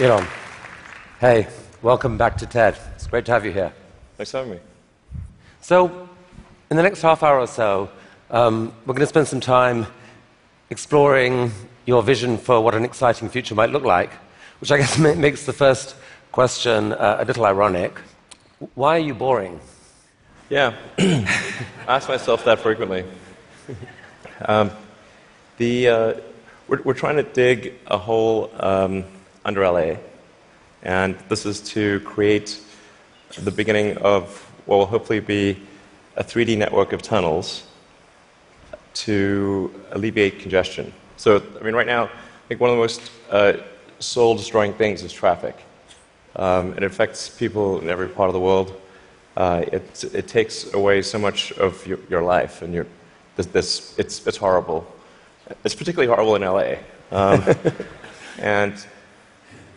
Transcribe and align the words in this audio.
Elon, 0.00 0.26
hey, 1.20 1.46
welcome 1.82 2.16
back 2.16 2.38
to 2.38 2.46
TED. 2.46 2.74
It's 2.94 3.06
great 3.06 3.26
to 3.26 3.32
have 3.32 3.44
you 3.44 3.52
here. 3.52 3.70
Thanks 4.16 4.30
for 4.30 4.38
having 4.38 4.52
me. 4.52 4.58
So, 5.60 6.08
in 6.70 6.78
the 6.78 6.82
next 6.82 7.02
half 7.02 7.22
hour 7.22 7.38
or 7.38 7.46
so, 7.46 7.90
um, 8.30 8.72
we're 8.86 8.94
going 8.94 9.00
to 9.00 9.06
spend 9.06 9.28
some 9.28 9.40
time 9.40 9.86
exploring 10.70 11.52
your 11.84 12.02
vision 12.02 12.38
for 12.38 12.62
what 12.62 12.74
an 12.74 12.82
exciting 12.82 13.28
future 13.28 13.54
might 13.54 13.68
look 13.68 13.82
like, 13.82 14.10
which 14.62 14.72
I 14.72 14.78
guess 14.78 14.96
makes 15.18 15.44
the 15.44 15.52
first 15.52 15.96
question 16.32 16.94
uh, 16.94 17.18
a 17.20 17.26
little 17.26 17.44
ironic. 17.44 17.98
Why 18.74 18.96
are 18.96 19.00
you 19.00 19.12
boring? 19.12 19.60
Yeah, 20.48 20.76
I 20.98 21.26
ask 21.86 22.08
myself 22.08 22.46
that 22.46 22.60
frequently. 22.60 23.04
Um, 24.46 24.70
the, 25.58 25.88
uh, 25.88 26.14
we're, 26.68 26.80
we're, 26.84 26.94
trying 26.94 27.16
to 27.16 27.22
dig 27.22 27.74
a 27.86 27.98
hole 27.98 28.50
um, 28.58 29.04
under 29.44 29.66
LA, 29.66 29.96
and 30.82 31.16
this 31.28 31.46
is 31.46 31.60
to 31.60 32.00
create 32.00 32.60
the 33.38 33.50
beginning 33.50 33.96
of 33.98 34.38
what 34.66 34.76
will 34.76 34.86
hopefully 34.86 35.20
be 35.20 35.60
a 36.16 36.24
3D 36.24 36.58
network 36.58 36.92
of 36.92 37.02
tunnels 37.02 37.64
to 38.92 39.72
alleviate 39.92 40.40
congestion. 40.40 40.92
So, 41.16 41.42
I 41.60 41.62
mean, 41.62 41.74
right 41.74 41.86
now, 41.86 42.04
I 42.04 42.48
think 42.48 42.60
one 42.60 42.70
of 42.70 42.76
the 42.76 42.80
most 42.80 43.10
uh, 43.30 43.52
soul 43.98 44.36
destroying 44.36 44.74
things 44.74 45.02
is 45.02 45.12
traffic. 45.12 45.56
Um, 46.36 46.74
it 46.74 46.82
affects 46.82 47.28
people 47.28 47.80
in 47.80 47.88
every 47.88 48.08
part 48.08 48.28
of 48.28 48.34
the 48.34 48.40
world. 48.40 48.80
Uh, 49.36 49.64
it, 49.72 50.04
it 50.12 50.28
takes 50.28 50.72
away 50.74 51.02
so 51.02 51.18
much 51.18 51.52
of 51.52 51.86
your, 51.86 51.98
your 52.08 52.22
life, 52.22 52.62
and 52.62 52.74
your, 52.74 52.86
this, 53.36 53.46
this, 53.46 53.98
it's, 53.98 54.26
it's 54.26 54.36
horrible. 54.36 54.86
It's 55.64 55.74
particularly 55.74 56.08
horrible 56.08 56.36
in 56.36 56.42
LA. 56.42 56.76
Um, 57.12 57.44
and 58.38 58.74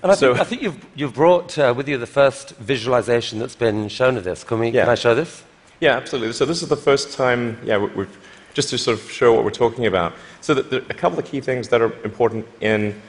and 0.03 0.11
I, 0.11 0.15
so, 0.15 0.33
think, 0.33 0.41
I 0.41 0.43
think 0.43 0.61
you've, 0.61 0.85
you've 0.95 1.13
brought 1.13 1.57
uh, 1.57 1.73
with 1.75 1.87
you 1.87 1.97
the 1.97 2.05
first 2.05 2.51
visualization 2.57 3.39
that's 3.39 3.55
been 3.55 3.87
shown 3.87 4.17
of 4.17 4.23
this. 4.23 4.43
Can, 4.43 4.59
we, 4.59 4.69
yeah. 4.69 4.81
can 4.81 4.89
I 4.89 4.95
show 4.95 5.15
this? 5.15 5.43
Yeah, 5.79 5.95
absolutely. 5.95 6.33
So 6.33 6.45
this 6.45 6.61
is 6.61 6.69
the 6.69 6.75
first 6.75 7.17
time, 7.17 7.57
yeah, 7.63 7.77
we 7.77 8.05
just 8.53 8.69
to 8.69 8.77
sort 8.77 8.99
of 8.99 9.09
show 9.09 9.33
what 9.33 9.43
we're 9.43 9.49
talking 9.49 9.85
about. 9.85 10.13
So 10.41 10.53
there 10.53 10.81
are 10.81 10.85
a 10.89 10.93
couple 10.93 11.17
of 11.17 11.25
key 11.25 11.41
things 11.41 11.69
that 11.69 11.81
are 11.81 11.91
important 12.03 12.45
in 12.61 13.01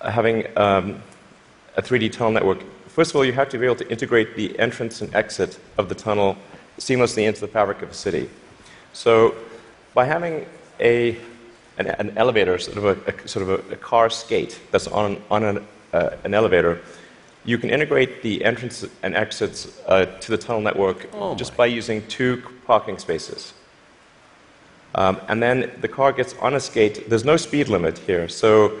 having 0.00 0.46
um, 0.56 1.02
a 1.76 1.82
3D 1.82 2.12
tunnel 2.12 2.32
network. 2.32 2.62
First 2.88 3.10
of 3.10 3.16
all, 3.16 3.24
you 3.24 3.32
have 3.32 3.48
to 3.50 3.58
be 3.58 3.66
able 3.66 3.76
to 3.76 3.90
integrate 3.90 4.36
the 4.36 4.58
entrance 4.58 5.02
and 5.02 5.14
exit 5.14 5.58
of 5.78 5.88
the 5.88 5.94
tunnel 5.94 6.36
seamlessly 6.78 7.26
into 7.26 7.40
the 7.40 7.48
fabric 7.48 7.82
of 7.82 7.90
a 7.90 7.94
city. 7.94 8.30
So 8.92 9.34
by 9.94 10.04
having 10.04 10.46
a, 10.80 11.18
an, 11.78 11.88
an 11.88 12.16
elevator, 12.16 12.58
sort 12.58 12.78
of 12.78 12.84
a, 12.84 13.10
a 13.10 13.28
sort 13.28 13.48
of 13.48 13.70
a, 13.70 13.74
a, 13.74 13.76
car 13.76 14.08
skate 14.10 14.60
that's 14.70 14.86
on, 14.86 15.20
on 15.30 15.44
an, 15.44 15.66
uh, 15.96 16.16
an 16.24 16.34
elevator, 16.34 16.80
you 17.44 17.58
can 17.58 17.70
integrate 17.70 18.22
the 18.22 18.44
entrance 18.44 18.84
and 19.02 19.14
exits 19.14 19.80
uh, 19.86 20.04
to 20.22 20.30
the 20.30 20.38
tunnel 20.38 20.60
network 20.60 21.08
oh 21.14 21.34
just 21.34 21.56
by 21.56 21.66
using 21.66 22.06
two 22.08 22.42
parking 22.66 22.98
spaces. 22.98 23.54
Um, 24.94 25.20
and 25.28 25.42
then 25.42 25.70
the 25.80 25.88
car 25.88 26.12
gets 26.12 26.34
on 26.40 26.54
a 26.54 26.60
skate. 26.60 27.08
There's 27.08 27.24
no 27.24 27.36
speed 27.36 27.68
limit 27.68 27.98
here, 27.98 28.28
so 28.28 28.78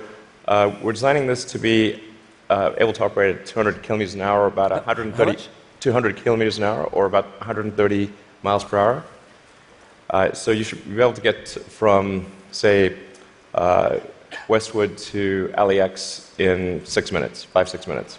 uh, 0.48 0.74
we're 0.82 0.92
designing 0.92 1.26
this 1.26 1.44
to 1.52 1.58
be 1.58 2.02
uh, 2.48 2.72
able 2.78 2.92
to 2.94 3.04
operate 3.04 3.36
at 3.36 3.46
200 3.46 3.82
kilometers 3.82 4.14
an 4.14 4.22
hour, 4.22 4.46
about 4.46 4.70
130, 4.70 5.36
200 5.80 6.16
kilometers 6.16 6.58
an 6.58 6.64
hour, 6.64 6.84
or 6.84 7.06
about 7.06 7.26
130 7.38 8.10
miles 8.42 8.64
per 8.64 8.78
hour. 8.78 9.04
Uh, 10.10 10.32
so 10.32 10.50
you 10.52 10.64
should 10.64 10.82
be 10.84 11.00
able 11.00 11.12
to 11.12 11.20
get 11.20 11.48
from, 11.48 12.24
say, 12.52 12.96
uh, 13.54 13.98
Westwood 14.48 14.98
to 14.98 15.52
LAX 15.56 16.34
in 16.38 16.84
six 16.84 17.12
minutes, 17.12 17.44
five, 17.44 17.68
six 17.68 17.86
minutes. 17.86 18.18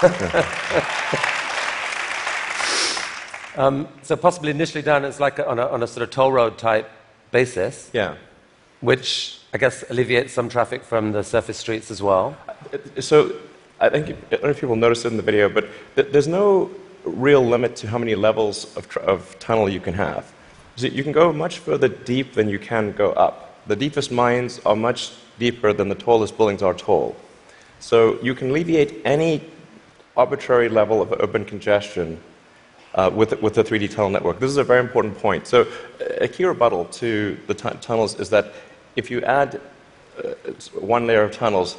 um, 3.56 3.88
so 4.02 4.16
possibly 4.16 4.50
initially 4.50 4.82
done 4.82 5.04
as 5.04 5.20
like 5.20 5.38
on, 5.38 5.58
a, 5.58 5.66
on 5.66 5.82
a 5.82 5.86
sort 5.86 6.02
of 6.02 6.10
toll 6.10 6.32
road 6.32 6.58
type 6.58 6.90
basis. 7.30 7.90
Yeah. 7.92 8.16
Which 8.80 9.40
I 9.52 9.58
guess 9.58 9.84
alleviates 9.90 10.32
some 10.32 10.48
traffic 10.48 10.84
from 10.84 11.12
the 11.12 11.22
surface 11.22 11.58
streets 11.58 11.90
as 11.90 12.02
well. 12.02 12.36
So 13.00 13.36
I 13.80 13.88
think, 13.88 14.10
I 14.10 14.12
don't 14.30 14.44
know 14.44 14.50
if 14.50 14.60
people 14.60 14.76
noticed 14.76 15.04
it 15.04 15.08
in 15.08 15.16
the 15.16 15.22
video, 15.22 15.48
but 15.48 15.68
there's 15.94 16.28
no 16.28 16.70
real 17.04 17.44
limit 17.44 17.76
to 17.76 17.88
how 17.88 17.98
many 17.98 18.14
levels 18.14 18.76
of, 18.76 18.96
of 18.98 19.38
tunnel 19.38 19.68
you 19.68 19.80
can 19.80 19.94
have. 19.94 20.32
So 20.76 20.86
you 20.86 21.02
can 21.02 21.12
go 21.12 21.32
much 21.32 21.58
further 21.58 21.88
deep 21.88 22.34
than 22.34 22.48
you 22.48 22.58
can 22.58 22.92
go 22.92 23.12
up. 23.12 23.49
The 23.66 23.76
deepest 23.76 24.10
mines 24.10 24.60
are 24.64 24.76
much 24.76 25.12
deeper 25.38 25.72
than 25.72 25.88
the 25.88 25.94
tallest 25.94 26.36
buildings 26.36 26.62
are 26.62 26.74
tall. 26.74 27.16
So 27.78 28.20
you 28.22 28.34
can 28.34 28.50
alleviate 28.50 29.00
any 29.04 29.42
arbitrary 30.16 30.68
level 30.68 31.00
of 31.00 31.12
urban 31.20 31.44
congestion 31.44 32.20
uh, 32.94 33.10
with, 33.12 33.40
with 33.40 33.54
the 33.54 33.64
3D 33.64 33.90
tunnel 33.90 34.10
network. 34.10 34.40
This 34.40 34.50
is 34.50 34.56
a 34.56 34.64
very 34.64 34.80
important 34.80 35.16
point. 35.18 35.46
So, 35.46 35.66
a 36.20 36.28
key 36.28 36.44
rebuttal 36.44 36.86
to 36.86 37.38
the 37.46 37.54
tunnels 37.54 38.18
is 38.18 38.30
that 38.30 38.52
if 38.96 39.10
you 39.10 39.22
add 39.22 39.60
uh, 40.18 40.34
one 40.74 41.06
layer 41.06 41.22
of 41.22 41.32
tunnels, 41.32 41.76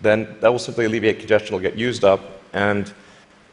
then 0.00 0.36
that 0.40 0.50
will 0.50 0.58
simply 0.58 0.84
alleviate 0.84 1.18
congestion, 1.18 1.54
will 1.54 1.62
get 1.62 1.76
used 1.76 2.04
up, 2.04 2.20
and, 2.52 2.92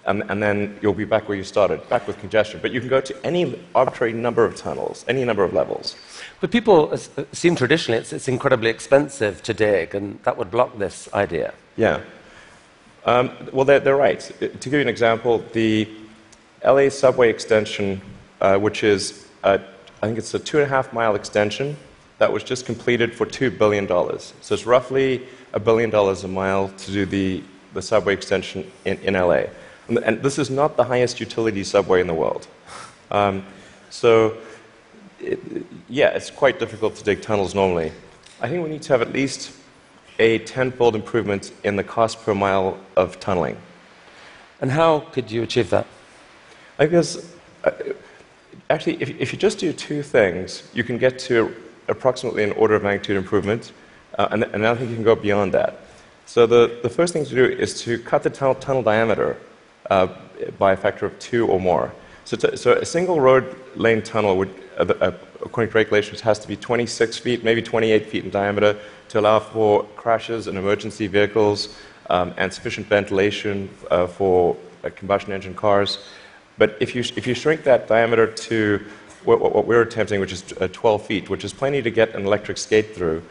and, 0.05 0.23
and 0.29 0.41
then 0.41 0.77
you'll 0.81 0.93
be 0.93 1.05
back 1.05 1.27
where 1.27 1.37
you 1.37 1.43
started, 1.43 1.87
back 1.89 2.07
with 2.07 2.19
congestion. 2.19 2.59
But 2.61 2.71
you 2.71 2.79
can 2.79 2.89
go 2.89 3.01
to 3.01 3.25
any 3.25 3.59
arbitrary 3.75 4.13
number 4.13 4.43
of 4.43 4.55
tunnels, 4.55 5.05
any 5.07 5.23
number 5.23 5.43
of 5.43 5.53
levels. 5.53 5.95
But 6.39 6.51
people 6.51 6.91
assume 6.91 7.55
traditionally 7.55 7.99
it's, 7.99 8.11
it's 8.11 8.27
incredibly 8.27 8.69
expensive 8.69 9.43
to 9.43 9.53
dig, 9.53 9.93
and 9.93 10.21
that 10.23 10.37
would 10.37 10.49
block 10.49 10.77
this 10.77 11.11
idea. 11.13 11.53
Yeah. 11.77 12.01
Um, 13.05 13.31
well, 13.51 13.65
they're, 13.65 13.79
they're 13.79 13.95
right. 13.95 14.19
To 14.19 14.47
give 14.47 14.73
you 14.73 14.81
an 14.81 14.87
example, 14.87 15.43
the 15.53 15.87
LA 16.65 16.89
subway 16.89 17.29
extension, 17.29 18.01
uh, 18.39 18.57
which 18.57 18.83
is, 18.83 19.27
a, 19.43 19.59
I 20.01 20.07
think 20.07 20.17
it's 20.17 20.33
a 20.33 20.39
two 20.39 20.57
and 20.57 20.65
a 20.65 20.69
half 20.69 20.93
mile 20.93 21.15
extension 21.15 21.77
that 22.17 22.31
was 22.31 22.43
just 22.43 22.67
completed 22.67 23.15
for 23.15 23.25
$2 23.25 23.57
billion. 23.57 23.87
So 23.87 24.53
it's 24.53 24.67
roughly 24.67 25.25
a 25.53 25.59
billion 25.59 25.89
dollars 25.89 26.23
a 26.23 26.27
mile 26.27 26.69
to 26.69 26.91
do 26.91 27.05
the, 27.05 27.43
the 27.73 27.81
subway 27.81 28.13
extension 28.13 28.71
in, 28.85 28.99
in 28.99 29.13
LA. 29.15 29.45
And, 29.97 30.21
this 30.21 30.39
is 30.39 30.49
not 30.49 30.77
the 30.77 30.83
highest 30.83 31.19
utility 31.19 31.63
subway 31.63 32.01
in 32.01 32.07
the 32.07 32.13
world. 32.13 32.47
Um, 33.09 33.43
so, 33.89 34.37
it, 35.19 35.39
yeah, 35.89 36.09
it's 36.09 36.29
quite 36.29 36.59
difficult 36.59 36.95
to 36.95 37.03
dig 37.03 37.21
tunnels 37.21 37.53
normally. 37.53 37.91
I 38.39 38.49
think 38.49 38.63
we 38.63 38.69
need 38.69 38.81
to 38.83 38.93
have 38.93 39.01
at 39.01 39.13
least 39.13 39.51
a 40.19 40.39
tenfold 40.39 40.95
improvement 40.95 41.51
in 41.63 41.75
the 41.75 41.83
cost 41.83 42.21
per 42.21 42.33
mile 42.33 42.79
of 42.95 43.19
tunneling. 43.19 43.57
And 44.61 44.71
how 44.71 44.99
could 45.11 45.31
you 45.31 45.43
achieve 45.43 45.69
that? 45.71 45.87
I 46.77 46.85
guess, 46.85 47.33
uh, 47.63 47.71
actually, 48.69 49.01
if, 49.01 49.09
if 49.19 49.33
you 49.33 49.39
just 49.39 49.59
do 49.59 49.73
two 49.73 50.03
things, 50.03 50.69
you 50.73 50.83
can 50.83 50.97
get 50.97 51.19
to 51.19 51.55
approximately 51.87 52.43
an 52.43 52.51
order 52.53 52.75
of 52.75 52.83
magnitude 52.83 53.17
improvement, 53.17 53.71
uh, 54.17 54.27
and, 54.31 54.43
and 54.43 54.65
I 54.65 54.75
think 54.75 54.89
you 54.89 54.95
can 54.95 55.03
go 55.03 55.15
beyond 55.15 55.53
that. 55.53 55.79
So 56.25 56.47
the, 56.47 56.79
the 56.81 56.89
first 56.89 57.13
thing 57.13 57.25
to 57.25 57.35
do 57.35 57.45
is 57.45 57.81
to 57.81 57.99
cut 57.99 58.23
the 58.23 58.29
tunnel, 58.29 58.55
tunnel 58.55 58.83
diameter 58.83 59.37
uh, 59.91 60.07
by 60.57 60.71
a 60.71 60.77
factor 60.77 61.05
of 61.05 61.19
two 61.19 61.45
or 61.47 61.59
more. 61.59 61.93
So, 62.23 62.37
so 62.55 62.71
a 62.71 62.85
single 62.85 63.19
road 63.19 63.57
lane 63.75 64.01
tunnel 64.01 64.37
would, 64.37 64.53
uh, 64.77 64.85
uh 64.85 65.11
according 65.43 65.69
to 65.69 65.77
regulations, 65.77 66.21
has 66.21 66.39
to 66.39 66.47
be 66.47 66.55
26 66.55 67.17
feet, 67.17 67.43
maybe 67.43 67.61
28 67.61 68.05
feet 68.05 68.23
in 68.23 68.29
diameter 68.29 68.79
to 69.09 69.19
allow 69.19 69.39
for 69.39 69.83
crashes 69.97 70.47
and 70.47 70.57
emergency 70.57 71.07
vehicles 71.07 71.77
um, 72.09 72.33
and 72.37 72.53
sufficient 72.53 72.87
ventilation 72.87 73.69
uh, 73.89 74.07
for 74.07 74.55
uh, 74.85 74.89
combustion 74.95 75.33
engine 75.33 75.53
cars. 75.53 76.07
But 76.57 76.77
if 76.79 76.95
you, 76.95 77.01
if 77.17 77.27
you 77.27 77.33
shrink 77.33 77.63
that 77.63 77.89
diameter 77.89 78.27
to 78.27 78.85
what, 79.25 79.41
what 79.41 79.67
we're 79.67 79.81
attempting, 79.81 80.21
which 80.21 80.31
is 80.31 80.53
uh, 80.61 80.69
12 80.71 81.05
feet, 81.05 81.29
which 81.29 81.43
is 81.43 81.51
plenty 81.51 81.81
to 81.81 81.91
get 81.91 82.15
an 82.15 82.25
electric 82.25 82.57
skate 82.57 82.95
through, 82.95 83.21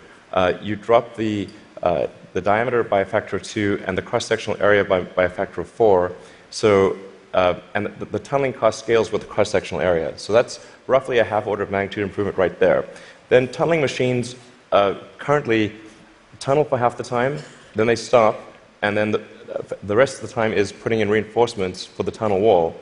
you 0.61 0.77
drop 0.77 1.17
the, 1.17 1.49
the 1.81 2.41
diameter 2.43 2.83
by 2.83 3.01
a 3.01 3.07
factor 3.07 3.37
of 3.37 3.43
two 3.43 3.83
and 3.87 3.97
the 3.97 4.03
cross 4.03 4.27
sectional 4.27 4.61
area 4.61 4.85
by, 4.85 5.01
by 5.01 5.25
a 5.25 5.29
factor 5.31 5.63
of 5.63 5.69
four. 5.69 6.13
So, 6.51 6.97
uh, 7.33 7.61
and 7.75 7.87
the, 7.87 8.05
the, 8.07 8.19
tunneling 8.19 8.53
cost 8.53 8.81
scales 8.81 9.13
with 9.13 9.23
the 9.23 9.29
cross 9.29 9.51
sectional 9.51 9.81
area. 9.81 10.19
So 10.19 10.33
that's 10.33 10.67
roughly 10.89 11.19
a 11.19 11.25
half 11.25 11.47
order 11.47 11.63
of 11.63 11.71
magnitude 11.71 12.03
improvement 12.03 12.37
right 12.37 12.59
there. 12.59 12.85
Then 13.29 13.47
tunneling 13.49 13.81
machines 13.81 14.35
uh, 14.73 14.95
currently 15.19 15.73
tunnel 16.41 16.65
for 16.65 16.77
half 16.77 16.97
the 16.97 17.05
time, 17.05 17.39
then 17.75 17.87
they 17.87 17.95
stop, 17.95 18.41
and 18.83 18.97
then 18.97 19.13
the, 19.13 19.23
the 19.85 19.95
rest 19.95 20.23
of 20.23 20.29
the 20.29 20.35
time 20.35 20.53
is 20.53 20.73
putting 20.73 21.01
in 21.01 21.09
reinforcements 21.09 21.87
for 21.87 22.03
the 22.03 22.11
tunnel 22.11 22.41
wall. 22.41 22.75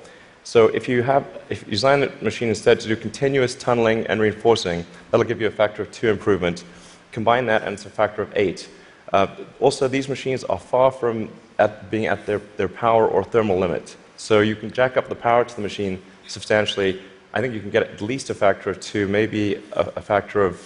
So 0.44 0.68
if 0.68 0.88
you 0.88 1.02
have, 1.02 1.26
if 1.50 1.64
you 1.64 1.70
design 1.70 2.00
the 2.00 2.10
machine 2.22 2.48
instead 2.48 2.80
to 2.80 2.88
do 2.88 2.96
continuous 2.96 3.54
tunneling 3.54 4.06
and 4.06 4.18
reinforcing, 4.18 4.86
that'll 5.10 5.26
give 5.26 5.42
you 5.42 5.46
a 5.46 5.50
factor 5.50 5.82
of 5.82 5.90
two 5.90 6.08
improvement. 6.08 6.64
Combine 7.12 7.44
that, 7.46 7.62
and 7.64 7.74
it's 7.74 7.84
a 7.84 7.90
factor 7.90 8.22
of 8.22 8.32
eight. 8.34 8.68
Uh, 9.12 9.26
also, 9.60 9.88
these 9.88 10.08
machines 10.08 10.44
are 10.44 10.58
far 10.58 10.90
from 10.90 11.28
at 11.58 11.90
being 11.90 12.06
at 12.06 12.26
their, 12.26 12.40
their 12.56 12.68
power 12.68 13.06
or 13.06 13.24
thermal 13.24 13.58
limit. 13.58 13.96
So 14.16 14.40
you 14.40 14.56
can 14.56 14.70
jack 14.70 14.96
up 14.96 15.08
the 15.08 15.14
power 15.14 15.44
to 15.44 15.56
the 15.56 15.62
machine 15.62 16.02
substantially. 16.26 17.00
I 17.32 17.40
think 17.40 17.54
you 17.54 17.60
can 17.60 17.70
get 17.70 17.82
at 17.82 18.00
least 18.00 18.30
a 18.30 18.34
factor 18.34 18.70
of 18.70 18.80
two, 18.80 19.08
maybe 19.08 19.56
a, 19.72 19.92
a 19.96 20.00
factor 20.00 20.44
of 20.44 20.56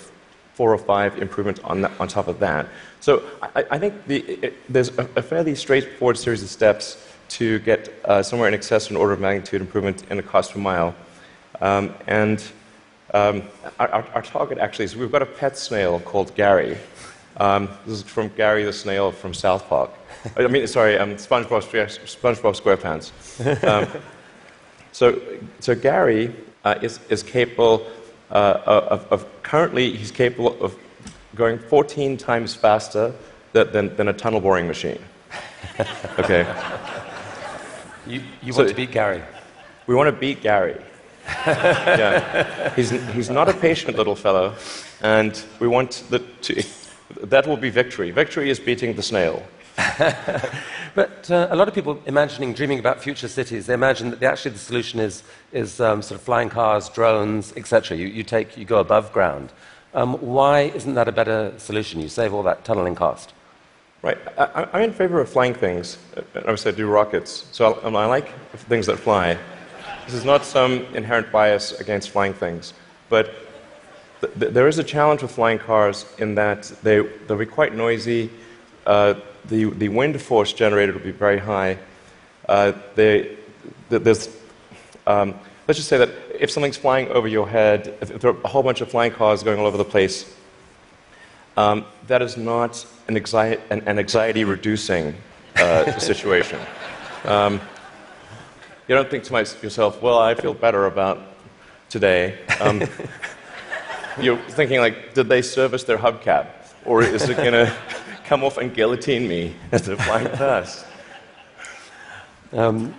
405 0.55 1.21
improvement 1.21 1.61
on, 1.65 1.85
on 1.85 2.09
top 2.09 2.29
of 2.29 2.39
that. 2.41 2.69
So 3.00 3.23
I, 3.43 3.65
I 3.71 3.79
think 3.79 4.06
the, 4.06 4.21
it, 4.21 4.73
there's 4.73 4.97
a, 4.99 5.09
a, 5.17 5.23
fairly 5.23 5.55
straightforward 5.55 6.19
series 6.19 6.43
of 6.43 6.50
steps 6.50 7.05
to 7.31 7.59
get 7.61 7.93
uh, 8.05 8.23
somewhere 8.23 8.49
in 8.49 8.55
excess 8.55 8.87
of 8.87 8.93
an 8.93 8.97
order 8.99 9.15
of 9.15 9.21
magnitude 9.21 9.62
improvement 9.62 10.05
in 10.11 10.19
the 10.19 10.23
cost 10.23 10.53
per 10.53 10.61
mile. 10.61 10.95
Um, 11.61 11.95
and 12.06 12.43
um, 13.15 13.43
our, 13.79 13.88
our, 13.88 14.23
target 14.23 14.59
actually 14.59 14.87
is 14.87 14.97
we've 14.97 15.12
got 15.12 15.23
a 15.23 15.27
pet 15.27 15.56
snail 15.56 16.00
called 16.00 16.35
Gary. 16.35 16.77
Um, 17.37 17.69
this 17.87 17.99
is 17.99 18.02
from 18.02 18.29
Gary 18.29 18.64
the 18.64 18.73
snail 18.73 19.11
from 19.11 19.32
South 19.34 19.69
Park. 19.69 19.90
I 20.37 20.46
mean, 20.46 20.67
sorry, 20.67 20.99
um, 20.99 21.14
SpongeBob, 21.14 21.62
SpongeBob 21.62 22.61
SquarePants. 22.61 23.12
Um, 23.64 23.88
so, 24.93 25.20
so 25.61 25.75
Gary 25.75 26.34
uh, 26.64 26.79
is, 26.82 27.00
is 27.08 27.23
capable 27.23 27.87
uh, 28.31 28.61
of, 28.67 29.06
of, 29.12 29.43
currently 29.43 29.94
he's 29.94 30.11
capable 30.11 30.62
of 30.62 30.75
going 31.34 31.58
14 31.58 32.17
times 32.17 32.55
faster 32.55 33.14
than, 33.52 33.73
than, 33.73 33.96
than 33.96 34.08
a 34.08 34.12
tunnel 34.12 34.40
boring 34.40 34.67
machine. 34.67 34.99
okay. 36.19 36.46
You, 38.06 38.23
you 38.43 38.52
so 38.52 38.58
want 38.58 38.70
to 38.70 38.75
beat 38.75 38.90
Gary? 38.90 39.23
We 39.87 39.94
want 39.94 40.08
to 40.08 40.19
beat 40.19 40.43
Gary. 40.43 40.81
yeah. 41.46 42.75
He's, 42.75 42.90
he's 42.90 43.31
not 43.31 43.49
a 43.49 43.55
patient 43.55 43.96
little 43.96 44.17
fellow, 44.17 44.55
and 45.02 45.43
we 45.61 45.69
want 45.69 46.05
the, 46.11 46.19
to, 46.19 46.62
that 47.20 47.47
will 47.47 47.56
be 47.56 47.70
victory. 47.70 48.11
Victory 48.11 48.50
is 48.50 48.59
beating 48.59 48.94
the 48.94 49.03
snail. 49.03 49.43
but 50.94 51.31
uh, 51.31 51.49
a 51.50 51.56
lot 51.56 51.67
of 51.67 51.75
people 51.75 52.00
imagining, 52.06 52.53
dreaming 52.53 52.79
about 52.79 53.03
future 53.03 53.29
cities, 53.29 53.67
they 53.67 53.75
imagine 53.75 54.11
that 54.11 54.20
the, 54.20 54.26
actually 54.26 54.50
the 54.50 54.59
solution 54.59 55.00
is, 55.00 55.23
is 55.53 55.81
um, 55.81 56.03
sort 56.03 56.20
of 56.20 56.25
flying 56.25 56.50
cars, 56.50 56.88
drones, 56.91 57.53
etc. 57.56 57.97
You, 57.97 58.06
you, 58.06 58.23
take, 58.23 58.56
you 58.56 58.64
go 58.64 58.79
above 58.79 59.12
ground. 59.12 59.53
Um, 59.94 60.14
why 60.14 60.62
isn't 60.75 60.94
that 60.94 61.09
a 61.09 61.12
better 61.12 61.53
solution? 61.59 62.00
You 62.00 62.09
save 62.09 62.35
all 62.35 62.43
that 62.43 62.64
tunneling 62.64 62.94
cost. 62.94 63.32
Right. 64.03 64.19
I, 64.37 64.69
am 64.73 64.82
in 64.82 64.93
favor 64.93 65.20
of 65.20 65.29
flying 65.29 65.55
things. 65.55 65.97
Obviously, 66.17 66.43
I 66.44 66.50
would 66.50 66.59
say 66.59 66.73
do 66.73 66.88
rockets, 66.88 67.47
so 67.53 67.75
I, 67.75 67.88
I 67.88 68.06
like 68.06 68.29
things 68.69 68.87
that 68.87 68.99
fly. 68.99 69.38
This 70.06 70.14
is 70.14 70.25
not 70.25 70.44
some 70.44 70.85
inherent 70.94 71.31
bias 71.31 71.79
against 71.81 72.11
flying 72.11 72.35
things, 72.35 72.75
but 73.09 73.32
there 74.37 74.69
is 74.69 74.79
a 74.79 74.85
challenge 74.85 75.23
with 75.23 75.33
flying 75.33 75.59
cars 75.59 76.07
in 76.19 76.37
that 76.37 76.63
they, 76.83 77.01
they'll 77.01 77.37
be 77.37 77.47
quite 77.47 77.75
noisy. 77.75 78.31
Uh, 78.87 79.15
the, 79.47 79.65
the 79.65 79.89
wind 79.89 80.21
force 80.21 80.53
generated 80.53 80.95
will 80.95 81.03
be 81.03 81.11
very 81.11 81.39
high. 81.39 81.79
Uh, 82.49 82.73
they, 82.95 83.37
there's, 83.89 84.29
um, 85.07 85.35
let's 85.67 85.79
just 85.79 85.89
say 85.89 85.99
that 85.99 86.11
if 86.39 86.51
something's 86.51 86.77
flying 86.77 87.09
over 87.09 87.27
your 87.27 87.49
head, 87.49 87.97
if 88.01 88.21
there 88.21 88.31
are 88.31 88.37
a 88.45 88.49
whole 88.49 88.63
bunch 88.63 88.81
of 88.81 88.91
flying 88.91 89.13
cars 89.13 89.43
going 89.43 89.59
all 89.59 89.67
over 89.67 89.77
the 89.77 89.85
place, 89.85 90.33
um, 91.57 91.85
that 92.07 92.23
is 92.23 92.37
not 92.37 92.87
an, 93.09 93.17
anxiety, 93.17 93.61
an, 93.71 93.81
an 93.87 93.99
anxiety 93.99 94.45
reducing 94.45 95.15
uh, 95.57 95.99
situation. 95.99 96.61
Um, 97.25 97.61
you 98.89 98.95
don't 98.95 99.11
think 99.11 99.25
to 99.25 99.33
yourself, 99.63 100.01
well, 100.01 100.19
I 100.19 100.35
feel 100.35 100.55
better 100.55 100.87
about 100.87 101.21
today. 101.89 102.39
You're 104.20 104.38
thinking, 104.50 104.81
like, 104.81 105.14
did 105.14 105.29
they 105.29 105.43
service 105.43 105.85
their 105.85 105.99
hubcap? 105.99 106.49
Or 106.85 107.03
is 107.03 107.29
it 107.29 107.37
going 107.37 107.53
to 107.67 107.75
come 108.25 108.44
off 108.44 108.59
and 108.59 108.75
guillotine 108.75 109.26
me 109.26 109.55
as 109.70 109.82
they're 109.82 109.97
flying 109.97 110.29
past? 110.29 110.85
Um, 112.53 112.94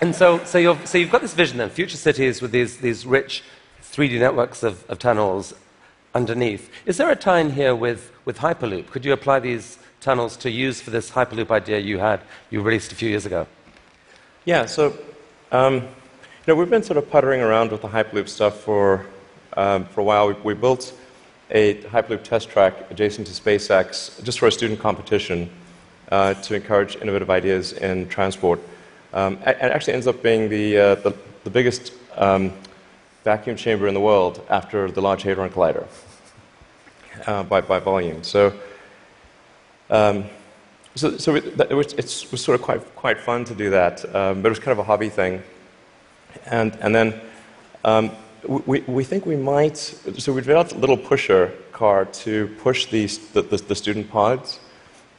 and 0.00 0.14
so, 0.14 0.42
so, 0.44 0.58
you 0.58 0.78
so 0.84 0.98
you've 0.98 1.10
got 1.10 1.20
this 1.20 1.34
vision 1.34 1.58
then, 1.58 1.70
future 1.70 1.96
cities 1.96 2.40
with 2.42 2.50
these, 2.50 2.78
these 2.78 3.06
rich 3.06 3.42
3D 3.82 4.18
networks 4.18 4.62
of, 4.62 4.88
of 4.88 4.98
tunnels 4.98 5.54
underneath. 6.14 6.70
Is 6.86 6.96
there 6.96 7.10
a 7.10 7.16
tie-in 7.16 7.50
here 7.50 7.74
with, 7.74 8.10
with 8.24 8.38
Hyperloop? 8.38 8.88
Could 8.88 9.04
you 9.04 9.12
apply 9.12 9.40
these 9.40 9.78
tunnels 10.00 10.36
to 10.38 10.50
use 10.50 10.80
for 10.80 10.90
this 10.90 11.10
Hyperloop 11.10 11.50
idea 11.50 11.78
you 11.78 11.98
had, 11.98 12.20
you 12.50 12.62
released 12.62 12.92
a 12.92 12.94
few 12.94 13.08
years 13.08 13.26
ago? 13.26 13.46
Yeah, 14.44 14.66
so 14.66 14.98
um, 15.52 15.74
you 15.74 15.82
know, 16.48 16.54
we've 16.54 16.70
been 16.70 16.82
sort 16.82 16.96
of 16.96 17.10
puttering 17.10 17.40
around 17.42 17.70
with 17.70 17.82
the 17.82 17.88
Hyperloop 17.88 18.28
stuff 18.28 18.60
for, 18.60 19.06
um, 19.56 19.84
for 19.86 20.00
a 20.00 20.04
while. 20.04 20.28
We, 20.28 20.34
we, 20.42 20.54
built 20.54 20.92
a 21.50 21.74
Hyperloop 21.82 22.22
test 22.22 22.48
track 22.48 22.90
adjacent 22.90 23.26
to 23.26 23.32
SpaceX 23.32 24.22
just 24.22 24.38
for 24.38 24.46
a 24.46 24.52
student 24.52 24.80
competition 24.80 25.50
uh, 26.10 26.34
to 26.34 26.54
encourage 26.54 26.96
innovative 26.96 27.30
ideas 27.30 27.72
in 27.72 28.08
transport. 28.08 28.60
Um, 29.12 29.34
it 29.46 29.56
actually 29.60 29.94
ends 29.94 30.06
up 30.06 30.22
being 30.22 30.48
the, 30.48 30.78
uh, 30.78 30.94
the, 30.96 31.14
the, 31.44 31.50
biggest 31.50 31.92
um, 32.16 32.52
vacuum 33.24 33.56
chamber 33.56 33.88
in 33.88 33.94
the 33.94 34.00
world 34.00 34.44
after 34.48 34.90
the 34.90 35.02
Large 35.02 35.22
Hadron 35.22 35.50
Collider 35.50 35.86
uh, 37.26 37.42
by, 37.42 37.60
by 37.60 37.80
volume. 37.80 38.22
So 38.22 38.52
um, 39.90 40.24
so, 40.94 41.16
so 41.18 41.34
it, 41.34 41.44
it, 41.58 41.74
was, 41.74 41.92
it, 41.94 42.26
was, 42.30 42.42
sort 42.42 42.58
of 42.58 42.62
quite, 42.62 42.94
quite 42.96 43.18
fun 43.20 43.44
to 43.44 43.54
do 43.54 43.70
that, 43.70 44.04
um, 44.14 44.42
but 44.42 44.48
it 44.48 44.50
was 44.50 44.58
kind 44.58 44.72
of 44.72 44.78
a 44.78 44.84
hobby 44.84 45.08
thing. 45.08 45.42
And, 46.46 46.76
and 46.80 46.94
then 46.94 47.20
um, 47.84 48.10
we, 48.46 48.80
we 48.80 49.04
think 49.04 49.26
we 49.26 49.36
might, 49.36 49.76
so 49.76 50.32
we 50.32 50.40
developed 50.40 50.72
a 50.72 50.78
little 50.78 50.96
pusher 50.96 51.52
car 51.72 52.04
to 52.04 52.48
push 52.58 52.86
these, 52.86 53.18
the, 53.32 53.42
the, 53.42 53.56
the 53.56 53.74
student 53.74 54.10
pods. 54.10 54.60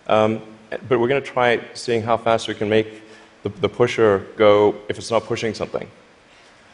Um, 0.08 0.42
but 0.88 1.00
we're 1.00 1.08
going 1.08 1.22
to 1.22 1.30
try 1.30 1.62
seeing 1.74 2.02
how 2.02 2.18
fast 2.18 2.48
we 2.48 2.54
can 2.54 2.70
make 2.70 3.02
the, 3.44 3.50
the 3.50 3.70
pusher 3.70 4.28
go 4.38 4.76
if 4.90 4.98
it's 4.98 5.12
not 5.12 5.24
pushing 5.24 5.54
something. 5.54 5.90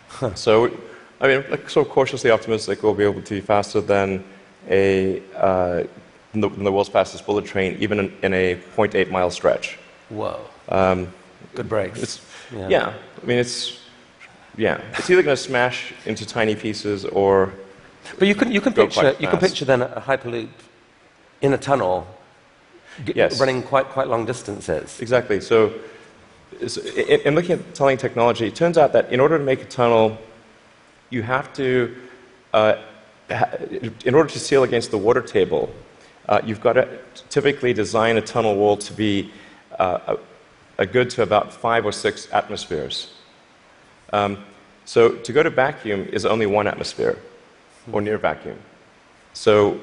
Huh. 0.10 0.34
So, 0.36 0.72
I 1.20 1.28
mean, 1.28 1.44
like, 1.50 1.70
sort 1.70 1.88
of 1.88 1.94
cautiously 1.94 2.32
optimistic 2.32 2.84
we'll 2.84 2.94
be 2.94 3.04
able 3.04 3.22
to 3.22 3.34
be 3.36 3.42
faster 3.42 3.82
than 3.82 4.24
a 4.70 5.22
uh, 5.36 5.84
than 6.32 6.42
the, 6.42 6.50
than 6.50 6.64
the 6.64 6.72
world's 6.72 6.90
fastest 6.90 7.26
bullet 7.26 7.46
train, 7.46 7.78
even 7.80 8.00
in, 8.00 8.18
in 8.22 8.34
a 8.34 8.56
0.8 8.76 9.10
mile 9.10 9.32
stretch. 9.32 9.78
Whoa. 10.10 10.40
Um, 10.70 11.08
Good 11.56 11.70
brakes. 11.70 12.22
Yeah. 12.54 12.68
yeah. 12.68 12.94
I 13.22 13.26
mean, 13.26 13.38
it's, 13.40 13.80
yeah. 14.58 14.82
It's 14.98 15.10
either 15.10 15.24
going 15.24 15.38
to 15.38 15.42
smash 15.42 15.94
into 16.06 16.26
tiny 16.26 16.56
pieces 16.56 17.06
or. 17.06 17.54
But 18.18 18.28
you 18.28 18.36
can, 18.36 18.52
you 18.52 18.62
can, 18.62 18.74
picture, 18.74 19.16
you 19.20 19.28
can 19.28 19.40
picture 19.40 19.66
then 19.66 19.82
a 19.82 20.02
Hyperloop 20.02 20.50
in 21.42 21.54
a 21.54 21.58
tunnel 21.58 22.08
yes. 23.06 23.40
running 23.40 23.64
quite, 23.64 23.88
quite 23.90 24.08
long 24.08 24.26
distances. 24.26 25.00
Exactly. 25.02 25.42
So, 25.42 25.74
in, 26.60 27.22
in 27.22 27.36
looking 27.36 27.54
at 27.54 27.76
tunneling 27.76 27.98
technology, 27.98 28.48
it 28.48 28.56
turns 28.56 28.78
out 28.78 28.94
that 28.94 29.12
in 29.12 29.20
order 29.20 29.38
to 29.38 29.44
make 29.44 29.62
a 29.62 29.66
tunnel, 29.66 30.18
you 31.10 31.22
have 31.22 31.54
to, 31.54 31.96
uh, 32.54 32.78
in 34.06 34.16
order 34.16 34.30
to 34.30 34.40
seal 34.40 34.64
against 34.64 34.92
the 34.92 34.98
water 34.98 35.22
table, 35.22 35.70
uh, 36.28 36.42
you've 36.44 36.62
got 36.62 36.74
to 36.74 37.00
typically 37.30 37.74
design 37.74 38.18
a 38.18 38.22
tunnel 38.22 38.56
wall 38.56 38.78
to 38.78 38.94
be 38.94 39.32
uh, 39.80 40.16
a, 40.78 40.82
a, 40.84 40.86
good 40.86 41.10
to 41.10 41.22
about 41.22 41.54
five 41.54 41.86
or 41.86 41.92
six 41.92 42.28
atmospheres. 42.32 43.14
Um, 44.14 44.38
so 44.86 45.12
to 45.12 45.34
go 45.34 45.44
to 45.44 45.50
vacuum 45.50 46.08
is 46.12 46.26
only 46.26 46.46
one 46.46 46.68
atmosphere, 46.68 47.18
or 47.92 48.02
near 48.02 48.18
vacuum. 48.18 48.58
So 49.34 49.80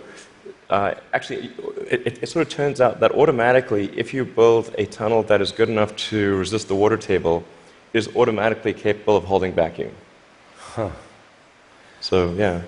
uh, 0.70 0.94
actually, 1.12 1.50
it, 1.90 2.22
it, 2.22 2.28
sort 2.28 2.46
of 2.46 2.52
turns 2.52 2.80
out 2.80 3.00
that 3.00 3.12
automatically, 3.12 3.90
if 3.96 4.14
you 4.14 4.24
build 4.24 4.74
a 4.78 4.86
tunnel 4.86 5.22
that 5.24 5.40
is 5.40 5.52
good 5.52 5.68
enough 5.68 5.94
to 5.96 6.36
resist 6.36 6.68
the 6.68 6.74
water 6.74 6.96
table, 6.96 7.44
it 7.92 7.98
is 7.98 8.08
automatically 8.16 8.72
capable 8.72 9.16
of 9.16 9.24
holding 9.24 9.52
vacuum. 9.52 9.92
Huh. 10.56 10.90
So 12.00 12.32
yeah. 12.32 12.62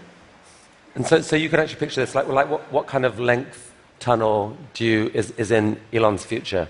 And 0.94 1.06
so, 1.06 1.20
so 1.20 1.36
you 1.36 1.50
can 1.50 1.60
actually 1.60 1.80
picture 1.80 2.00
this, 2.00 2.14
like, 2.14 2.26
like 2.26 2.48
what, 2.48 2.72
what 2.72 2.86
kind 2.86 3.04
of 3.04 3.20
length 3.20 3.72
tunnel 3.98 4.56
do 4.72 4.84
you, 4.84 5.10
is, 5.12 5.30
is 5.32 5.50
in 5.50 5.78
Elon's 5.92 6.25
future 6.25 6.68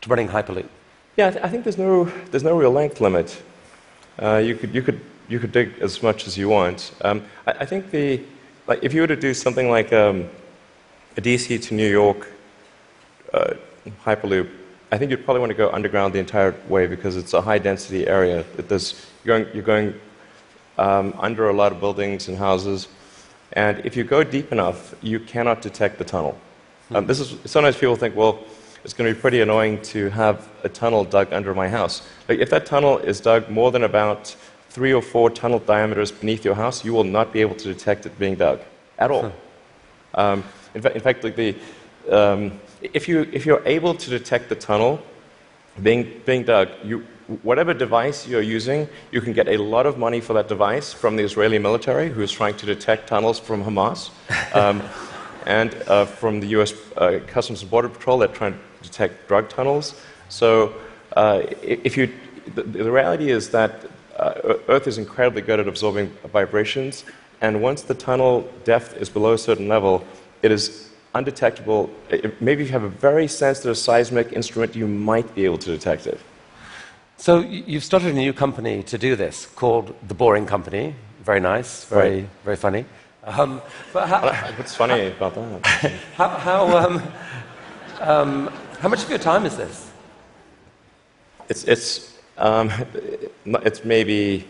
to 0.00 0.08
running 0.08 0.28
Hyperloop? 0.28 0.68
Yeah, 1.16 1.28
I, 1.28 1.30
th- 1.30 1.44
I 1.44 1.48
think 1.48 1.62
there's 1.64 1.78
no, 1.78 2.04
there's 2.30 2.42
no 2.42 2.56
real 2.56 2.72
length 2.72 3.00
limit. 3.00 3.40
Uh, 4.20 4.36
you, 4.36 4.54
could, 4.54 4.74
you, 4.74 4.82
could, 4.82 5.00
you 5.28 5.38
could 5.38 5.52
dig 5.52 5.78
as 5.80 6.02
much 6.02 6.26
as 6.26 6.36
you 6.36 6.48
want. 6.48 6.92
Um, 7.02 7.24
I, 7.46 7.52
I, 7.60 7.64
think 7.64 7.90
the, 7.90 8.22
like, 8.66 8.82
if 8.82 8.92
you 8.92 9.00
were 9.00 9.06
to 9.06 9.16
do 9.16 9.32
something 9.34 9.70
like 9.70 9.92
um, 9.92 10.28
a 11.16 11.20
DC 11.20 11.62
to 11.62 11.74
New 11.74 11.88
York 11.88 12.28
uh, 13.32 13.54
Hyperloop, 14.04 14.50
I 14.90 14.98
think 14.98 15.10
you'd 15.10 15.24
probably 15.24 15.40
want 15.40 15.50
to 15.50 15.56
go 15.56 15.70
underground 15.70 16.12
the 16.12 16.18
entire 16.18 16.54
way 16.68 16.86
because 16.86 17.16
it's 17.16 17.32
a 17.32 17.40
high 17.40 17.58
density 17.58 18.06
area. 18.06 18.44
There's, 18.56 19.06
you're 19.24 19.38
going, 19.38 19.54
you're 19.54 19.64
going 19.64 19.94
um, 20.76 21.14
under 21.18 21.48
a 21.48 21.52
lot 21.52 21.72
of 21.72 21.80
buildings 21.80 22.28
and 22.28 22.36
houses. 22.36 22.88
And 23.52 23.84
if 23.86 23.96
you 23.96 24.04
go 24.04 24.22
deep 24.22 24.52
enough, 24.52 24.94
you 25.02 25.20
cannot 25.20 25.62
detect 25.62 25.98
the 25.98 26.04
tunnel. 26.04 26.38
Um, 26.90 27.06
this 27.06 27.20
is, 27.20 27.36
sometimes 27.50 27.76
people 27.76 27.96
think, 27.96 28.14
well, 28.14 28.40
it's 28.84 28.94
going 28.94 29.08
to 29.08 29.14
be 29.14 29.20
pretty 29.20 29.40
annoying 29.40 29.80
to 29.82 30.10
have 30.10 30.48
a 30.64 30.68
tunnel 30.68 31.04
dug 31.04 31.32
under 31.32 31.54
my 31.54 31.68
house. 31.68 32.02
Like 32.28 32.40
if 32.40 32.50
that 32.50 32.66
tunnel 32.66 32.98
is 32.98 33.20
dug 33.20 33.48
more 33.48 33.70
than 33.70 33.84
about 33.84 34.34
three 34.70 34.92
or 34.92 35.02
four 35.02 35.30
tunnel 35.30 35.58
diameters 35.58 36.10
beneath 36.10 36.44
your 36.44 36.54
house, 36.54 36.84
you 36.84 36.92
will 36.92 37.04
not 37.04 37.32
be 37.32 37.40
able 37.40 37.54
to 37.56 37.64
detect 37.64 38.06
it 38.06 38.18
being 38.18 38.34
dug 38.34 38.60
at 38.98 39.10
all. 39.10 39.32
Um, 40.14 40.44
in, 40.74 40.82
fa- 40.82 40.94
in, 40.94 41.00
fact, 41.00 41.24
like 41.24 41.36
the, 41.36 41.56
um, 42.10 42.58
if, 42.80 43.08
you, 43.08 43.28
if 43.32 43.46
you're 43.46 43.62
able 43.66 43.94
to 43.94 44.10
detect 44.10 44.48
the 44.48 44.54
tunnel 44.54 45.00
being, 45.82 46.20
being 46.24 46.44
dug, 46.44 46.68
you 46.82 47.06
whatever 47.42 47.72
device 47.72 48.26
you're 48.26 48.42
using, 48.42 48.88
you 49.10 49.20
can 49.20 49.32
get 49.32 49.48
a 49.48 49.56
lot 49.56 49.86
of 49.86 49.96
money 49.96 50.20
for 50.20 50.34
that 50.34 50.48
device 50.48 50.92
from 50.92 51.16
the 51.16 51.22
Israeli 51.22 51.58
military, 51.58 52.10
who's 52.10 52.32
trying 52.32 52.56
to 52.56 52.66
detect 52.66 53.08
tunnels 53.08 53.38
from 53.38 53.64
Hamas, 53.64 54.10
um, 54.54 54.82
and 55.46 55.74
uh, 55.86 56.04
from 56.04 56.40
the 56.40 56.46
U.S. 56.48 56.74
Uh, 56.96 57.20
Customs 57.26 57.62
and 57.62 57.70
Border 57.70 57.88
Patrol 57.88 58.18
that 58.18 58.34
trying 58.34 58.52
to 58.52 58.58
detect 58.82 59.28
drug 59.28 59.48
tunnels. 59.48 59.94
So, 60.28 60.74
uh, 61.16 61.42
if 61.62 61.96
you, 61.96 62.12
the, 62.54 62.62
the, 62.62 62.90
reality 62.90 63.30
is 63.30 63.50
that 63.50 63.84
uh, 64.16 64.54
Earth 64.68 64.86
is 64.86 64.98
incredibly 64.98 65.42
good 65.42 65.60
at 65.60 65.68
absorbing 65.68 66.10
vibrations, 66.32 67.04
and 67.40 67.60
once 67.60 67.82
the 67.82 67.94
tunnel 67.94 68.48
depth 68.64 68.96
is 68.96 69.08
below 69.08 69.34
a 69.34 69.38
certain 69.38 69.68
level, 69.68 70.04
it 70.42 70.50
is 70.50 70.90
undetectable. 71.14 71.90
Maybe 72.40 72.62
if 72.62 72.68
you 72.68 72.72
have 72.72 72.84
a 72.84 72.88
very 72.88 73.28
sensitive 73.28 73.76
seismic 73.76 74.32
instrument, 74.32 74.74
you 74.74 74.86
might 74.86 75.34
be 75.34 75.44
able 75.44 75.58
to 75.58 75.70
detect 75.70 76.06
it. 76.06 76.20
So 77.16 77.40
you've 77.40 77.84
started 77.84 78.08
a 78.08 78.18
new 78.18 78.32
company 78.32 78.82
to 78.84 78.98
do 78.98 79.14
this 79.16 79.46
called 79.46 79.94
The 80.08 80.14
Boring 80.14 80.46
Company. 80.46 80.94
Very 81.22 81.40
nice, 81.40 81.84
very, 81.84 82.20
right. 82.22 82.28
very 82.44 82.56
funny. 82.56 82.84
Um, 83.24 83.62
but 83.92 84.08
how, 84.08 84.32
What's 84.56 84.74
funny 84.74 85.06
about 85.08 85.34
that? 85.34 85.92
how, 86.16 86.28
how, 86.28 86.76
um, 86.76 87.02
um, 88.00 88.46
how 88.80 88.88
much 88.88 89.02
of 89.04 89.10
your 89.10 89.18
time 89.18 89.46
is 89.46 89.56
this? 89.56 89.90
It's, 91.48 91.64
it's, 91.64 92.18
um, 92.36 92.70
it's 93.44 93.84
maybe 93.84 94.46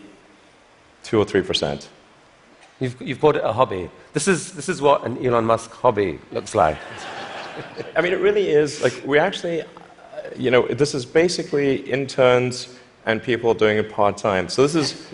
two 1.03 1.19
or 1.19 1.25
three 1.25 1.41
percent. 1.41 1.89
You've, 2.79 2.99
you've 3.01 3.21
called 3.21 3.35
it 3.35 3.43
a 3.43 3.53
hobby. 3.53 3.89
This 4.13 4.27
is, 4.27 4.53
this 4.53 4.69
is 4.69 4.81
what 4.81 5.05
an 5.05 5.23
Elon 5.23 5.45
Musk 5.45 5.71
hobby 5.71 6.19
looks 6.31 6.55
like. 6.55 6.77
I 7.95 8.01
mean, 8.01 8.13
it 8.13 8.19
really 8.19 8.49
is. 8.49 8.81
Like, 8.81 9.03
we 9.05 9.19
actually, 9.19 9.63
you 10.35 10.49
know, 10.49 10.67
this 10.67 10.95
is 10.95 11.05
basically 11.05 11.75
interns 11.91 12.75
and 13.05 13.21
people 13.21 13.53
doing 13.53 13.77
it 13.77 13.91
part 13.91 14.17
time. 14.17 14.49
So 14.49 14.65
this 14.65 14.75
is, 14.75 15.07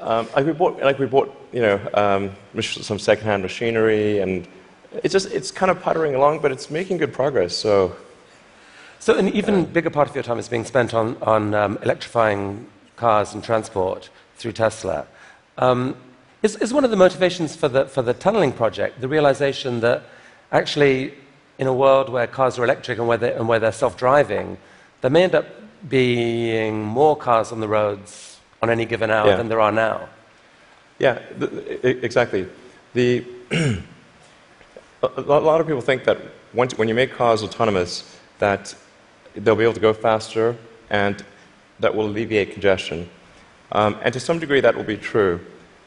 um, 0.00 0.28
like 0.36 0.46
we 0.46 0.52
bought, 0.52 0.78
like 0.80 0.98
we 0.98 1.06
bought, 1.06 1.34
you 1.52 1.60
know, 1.60 1.80
um, 1.94 2.62
some 2.62 2.98
secondhand 2.98 3.42
machinery, 3.42 4.18
and 4.20 4.46
it's 5.02 5.12
just, 5.12 5.30
it's 5.32 5.50
kind 5.50 5.70
of 5.70 5.80
puttering 5.80 6.14
along, 6.14 6.40
but 6.40 6.52
it's 6.52 6.70
making 6.70 6.98
good 6.98 7.12
progress. 7.12 7.56
So, 7.56 7.96
so 8.98 9.16
an 9.16 9.28
even 9.28 9.64
bigger 9.64 9.90
part 9.90 10.08
of 10.08 10.14
your 10.14 10.24
time 10.24 10.38
is 10.38 10.48
being 10.48 10.64
spent 10.64 10.94
on 10.94 11.16
on 11.22 11.54
um, 11.54 11.78
electrifying 11.82 12.66
cars 12.96 13.34
and 13.34 13.42
transport 13.42 14.10
through 14.36 14.52
Tesla. 14.52 15.06
Um, 15.58 15.96
is, 16.42 16.56
is 16.56 16.72
one 16.72 16.84
of 16.84 16.90
the 16.90 16.96
motivations 16.96 17.56
for 17.56 17.68
the, 17.68 17.86
for 17.86 18.02
the 18.02 18.12
tunneling 18.12 18.52
project 18.52 19.00
the 19.00 19.08
realization 19.08 19.80
that 19.80 20.04
actually, 20.52 21.14
in 21.58 21.66
a 21.66 21.72
world 21.72 22.08
where 22.08 22.26
cars 22.26 22.58
are 22.58 22.64
electric 22.64 22.98
and 22.98 23.08
where, 23.08 23.18
they, 23.18 23.32
and 23.32 23.48
where 23.48 23.58
they're 23.58 23.72
self 23.72 23.96
driving, 23.96 24.58
there 25.00 25.10
may 25.10 25.24
end 25.24 25.34
up 25.34 25.46
being 25.88 26.82
more 26.82 27.16
cars 27.16 27.52
on 27.52 27.60
the 27.60 27.68
roads 27.68 28.35
on 28.62 28.70
any 28.70 28.84
given 28.84 29.10
hour 29.10 29.28
yeah. 29.28 29.36
than 29.36 29.48
there 29.48 29.60
are 29.60 29.72
now? 29.72 30.08
Yeah, 30.98 31.18
exactly. 31.82 32.46
The, 32.94 33.24
a 35.02 35.20
lot 35.20 35.60
of 35.60 35.66
people 35.66 35.82
think 35.82 36.04
that 36.04 36.18
once, 36.54 36.78
when 36.78 36.88
you 36.88 36.94
make 36.94 37.12
cars 37.12 37.42
autonomous, 37.42 38.18
that 38.38 38.74
they'll 39.34 39.56
be 39.56 39.64
able 39.64 39.74
to 39.74 39.80
go 39.80 39.92
faster 39.92 40.56
and 40.90 41.22
that 41.80 41.94
will 41.94 42.06
alleviate 42.06 42.52
congestion. 42.52 43.08
Um, 43.72 43.98
and 44.02 44.12
to 44.14 44.20
some 44.20 44.38
degree, 44.38 44.60
that 44.60 44.74
will 44.74 44.84
be 44.84 44.96
true. 44.96 45.40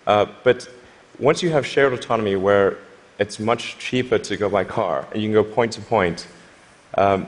Uh, 0.05 0.27
but 0.43 0.69
once 1.17 1.41
you 1.41 1.49
have 1.49 1.65
shared 1.65 1.93
autonomy 1.93 2.35
where 2.35 2.77
it's 3.17 3.39
much 3.39 3.77
cheaper 3.77 4.17
to 4.17 4.37
go 4.37 4.49
by 4.49 4.63
car 4.63 5.07
and 5.11 5.21
you 5.21 5.27
can 5.27 5.33
go 5.33 5.43
point 5.43 5.73
to 5.73 5.81
point, 5.81 6.27
um, 6.97 7.27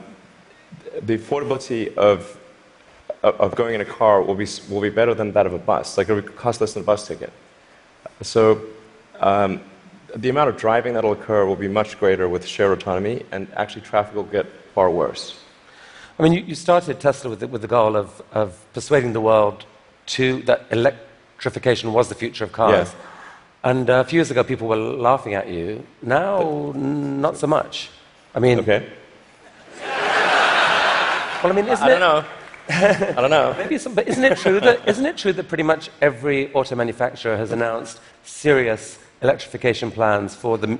the 1.02 1.18
affordability 1.18 1.94
of, 1.96 2.38
of 3.22 3.54
going 3.54 3.74
in 3.74 3.80
a 3.80 3.84
car 3.84 4.22
will 4.22 4.34
be, 4.34 4.46
will 4.68 4.80
be 4.80 4.90
better 4.90 5.14
than 5.14 5.32
that 5.32 5.46
of 5.46 5.54
a 5.54 5.58
bus. 5.58 5.96
Like 5.96 6.08
it 6.08 6.14
will 6.14 6.22
cost 6.22 6.60
less 6.60 6.72
than 6.74 6.82
a 6.82 6.86
bus 6.86 7.06
ticket. 7.06 7.32
So 8.20 8.62
um, 9.20 9.60
the 10.14 10.28
amount 10.28 10.50
of 10.50 10.56
driving 10.56 10.94
that 10.94 11.04
will 11.04 11.12
occur 11.12 11.44
will 11.46 11.56
be 11.56 11.68
much 11.68 11.98
greater 11.98 12.28
with 12.28 12.46
shared 12.46 12.78
autonomy, 12.78 13.24
and 13.32 13.48
actually 13.56 13.82
traffic 13.82 14.14
will 14.14 14.24
get 14.24 14.46
far 14.74 14.90
worse. 14.90 15.38
I 16.18 16.22
mean, 16.22 16.32
you, 16.32 16.42
you 16.42 16.54
started 16.54 17.00
Tesla 17.00 17.30
with 17.30 17.40
the, 17.40 17.46
with 17.46 17.62
the 17.62 17.68
goal 17.68 17.96
of, 17.96 18.20
of 18.32 18.58
persuading 18.74 19.12
the 19.12 19.20
world 19.20 19.64
to 20.06 20.42
that 20.42 20.66
electrification 20.70 21.92
was 21.92 22.08
the 22.08 22.14
future 22.14 22.44
of 22.44 22.52
cars. 22.52 22.92
Yeah. 22.92 23.70
And 23.70 23.88
uh, 23.88 23.94
a 23.94 24.04
few 24.04 24.18
years 24.18 24.30
ago, 24.30 24.42
people 24.42 24.66
were 24.68 24.76
laughing 24.76 25.34
at 25.34 25.48
you. 25.48 25.86
Now, 26.02 26.72
not 26.74 27.36
so 27.36 27.46
much. 27.46 27.90
I 28.34 28.40
mean. 28.40 28.58
Okay. 28.60 28.86
Well, 29.80 31.52
I 31.52 31.54
mean, 31.54 31.66
isn't 31.66 31.84
I 31.84 31.88
don't 31.88 31.96
it, 31.96 32.00
know. 32.00 32.24
I 32.68 33.14
don't 33.14 33.30
know. 33.30 33.54
Maybe 33.58 33.78
some, 33.78 33.94
but 33.94 34.06
isn't 34.08 34.24
it 34.24 34.38
true 34.38 34.60
that 34.60 34.88
isn't 34.88 35.04
it 35.04 35.16
true 35.16 35.32
that 35.32 35.48
pretty 35.48 35.64
much 35.64 35.90
every 36.00 36.52
auto 36.54 36.76
manufacturer 36.76 37.36
has 37.36 37.50
announced 37.50 38.00
serious 38.22 38.98
electrification 39.20 39.90
plans 39.90 40.34
for 40.34 40.58
the 40.58 40.78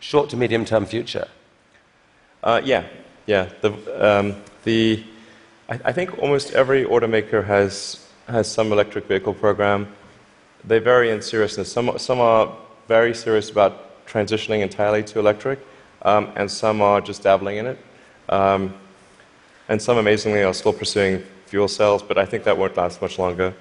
short 0.00 0.30
to 0.30 0.36
medium 0.36 0.64
term 0.64 0.86
future? 0.86 1.26
Uh, 2.42 2.60
yeah, 2.64 2.84
yeah. 3.26 3.48
The, 3.62 3.72
um, 3.98 4.36
the 4.64 5.02
I, 5.68 5.80
I 5.86 5.92
think 5.92 6.18
almost 6.18 6.52
every 6.52 6.84
automaker 6.84 7.44
has 7.44 8.06
has 8.28 8.50
some 8.50 8.72
electric 8.72 9.06
vehicle 9.06 9.34
program. 9.34 9.88
They 10.64 10.78
vary 10.78 11.10
in 11.10 11.22
seriousness. 11.22 11.72
Some, 11.72 11.98
some 11.98 12.20
are 12.20 12.54
very 12.86 13.14
serious 13.14 13.50
about 13.50 14.06
transitioning 14.06 14.60
entirely 14.60 15.02
to 15.04 15.18
electric, 15.18 15.58
um, 16.02 16.32
and 16.36 16.50
some 16.50 16.82
are 16.82 17.00
just 17.00 17.22
dabbling 17.22 17.56
in 17.58 17.66
it. 17.66 17.78
Um, 18.28 18.74
and 19.68 19.80
some, 19.80 19.98
amazingly, 19.98 20.42
are 20.42 20.54
still 20.54 20.72
pursuing 20.72 21.22
fuel 21.46 21.68
cells, 21.68 22.02
but 22.02 22.18
I 22.18 22.24
think 22.24 22.44
that 22.44 22.56
won't 22.56 22.76
last 22.76 23.00
much 23.02 23.18
longer. 23.18 23.54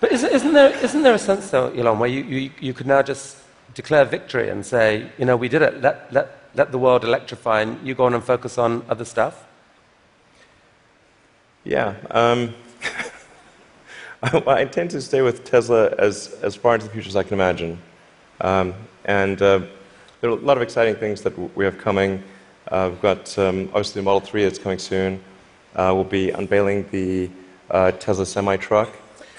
But 0.00 0.12
isn't, 0.12 0.32
isn't, 0.32 0.52
there, 0.52 0.76
isn't 0.84 1.02
there 1.02 1.14
a 1.14 1.18
sense, 1.18 1.50
though, 1.50 1.70
Elon, 1.70 1.98
where 1.98 2.08
you, 2.08 2.22
you, 2.22 2.50
you 2.60 2.72
could 2.72 2.86
now 2.86 3.02
just 3.02 3.36
declare 3.74 4.04
victory 4.04 4.48
and 4.48 4.64
say, 4.64 5.10
you 5.18 5.24
know, 5.24 5.36
we 5.36 5.48
did 5.48 5.62
it, 5.62 5.80
let, 5.80 6.12
let, 6.12 6.50
let 6.54 6.72
the 6.72 6.78
world 6.78 7.04
electrify, 7.04 7.62
and 7.62 7.86
you 7.86 7.94
go 7.94 8.04
on 8.04 8.14
and 8.14 8.22
focus 8.22 8.58
on 8.58 8.84
other 8.88 9.04
stuff? 9.04 9.44
Yeah. 11.64 11.94
Um, 12.10 12.54
I 14.22 14.62
intend 14.62 14.90
to 14.92 15.00
stay 15.00 15.22
with 15.22 15.44
Tesla 15.44 15.90
as, 15.98 16.36
as 16.42 16.54
far 16.54 16.74
into 16.74 16.86
the 16.86 16.92
future 16.92 17.08
as 17.08 17.16
I 17.16 17.22
can 17.22 17.34
imagine. 17.34 17.78
Um, 18.40 18.74
and 19.04 19.40
uh, 19.42 19.60
there 20.20 20.30
are 20.30 20.34
a 20.34 20.36
lot 20.36 20.56
of 20.56 20.62
exciting 20.62 20.96
things 20.96 21.22
that 21.22 21.36
we 21.56 21.64
have 21.64 21.78
coming. 21.78 22.22
Uh, 22.70 22.88
we've 22.90 23.02
got 23.02 23.38
um, 23.38 23.68
obviously 23.68 24.00
the 24.00 24.04
Model 24.04 24.20
3 24.20 24.44
that's 24.44 24.58
coming 24.58 24.78
soon. 24.78 25.22
Uh, 25.74 25.92
we'll 25.94 26.04
be 26.04 26.30
unveiling 26.30 26.86
the 26.90 27.30
uh, 27.70 27.92
Tesla 27.92 28.26
semi 28.26 28.56
truck. 28.56 28.90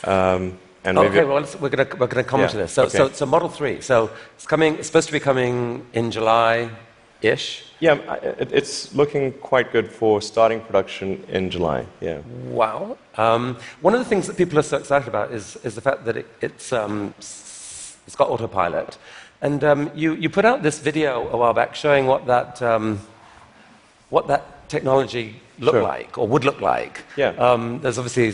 Um, 0.04 0.58
and 0.84 0.98
okay, 0.98 1.26
well, 1.26 1.46
we're 1.60 1.70
going 1.70 1.88
we're 2.00 2.08
to 2.08 2.24
come 2.24 2.42
yeah, 2.42 2.48
to 2.48 2.58
this. 2.58 2.72
So, 2.72 2.84
okay. 2.84 2.98
so, 2.98 3.10
so, 3.12 3.26
Model 3.26 3.50
3. 3.50 3.82
So 3.82 4.10
it's 4.36 4.48
coming. 4.48 4.76
It's 4.76 4.88
supposed 4.88 5.08
to 5.08 5.14
be 5.14 5.20
coming 5.20 5.86
in 5.94 6.10
July 6.10 6.70
ish. 7.22 7.66
Yeah, 7.82 7.98
it's 8.40 8.94
looking 8.96 9.34
quite 9.34 9.72
good 9.72 9.90
for 9.90 10.22
starting 10.22 10.62
production 10.62 11.24
in 11.28 11.50
July. 11.50 11.86
Yeah. 12.02 12.20
Wow. 12.46 12.98
Um, 13.16 13.58
one 13.82 13.94
of 13.94 14.00
the 14.00 14.06
things 14.06 14.28
that 14.28 14.38
people 14.38 14.58
are 14.58 14.64
so 14.64 14.78
excited 14.78 15.08
about 15.08 15.32
is, 15.32 15.58
is 15.64 15.76
the 15.76 15.82
fact 15.82 16.06
that 16.06 16.18
it, 16.18 16.28
it's, 16.42 16.74
um, 16.74 17.14
it's 17.18 18.16
got 18.18 18.30
autopilot. 18.30 18.98
And 19.42 19.64
um, 19.64 19.92
you, 19.96 20.14
you 20.16 20.30
put 20.30 20.44
out 20.44 20.62
this 20.62 20.80
video 20.80 21.30
a 21.30 21.38
while 21.38 21.54
back 21.54 21.76
showing 21.76 22.06
what 22.06 22.26
that, 22.26 22.62
um, 22.62 23.00
what 24.10 24.28
that 24.28 24.70
technology 24.70 25.40
looked 25.60 25.76
sure. 25.76 25.84
like 25.84 26.18
or 26.18 26.28
would 26.28 26.46
look 26.46 26.62
like. 26.62 27.04
Yeah. 27.18 27.30
Um, 27.30 27.80
there's 27.82 27.98
obviously 27.98 28.34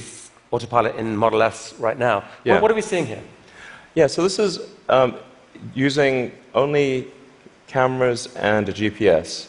autopilot 0.51 0.95
in 0.95 1.15
Model 1.17 1.41
S 1.41 1.73
right 1.79 1.97
now. 1.97 2.23
Yeah. 2.43 2.53
What, 2.53 2.63
what 2.63 2.71
are 2.71 2.75
we 2.75 2.81
seeing 2.81 3.05
here? 3.05 3.21
Yeah, 3.95 4.07
so 4.07 4.23
this 4.23 4.39
is 4.39 4.59
um, 4.89 5.15
using 5.73 6.31
only 6.53 7.07
cameras 7.67 8.27
and 8.35 8.67
a 8.69 8.73
GPS. 8.73 9.47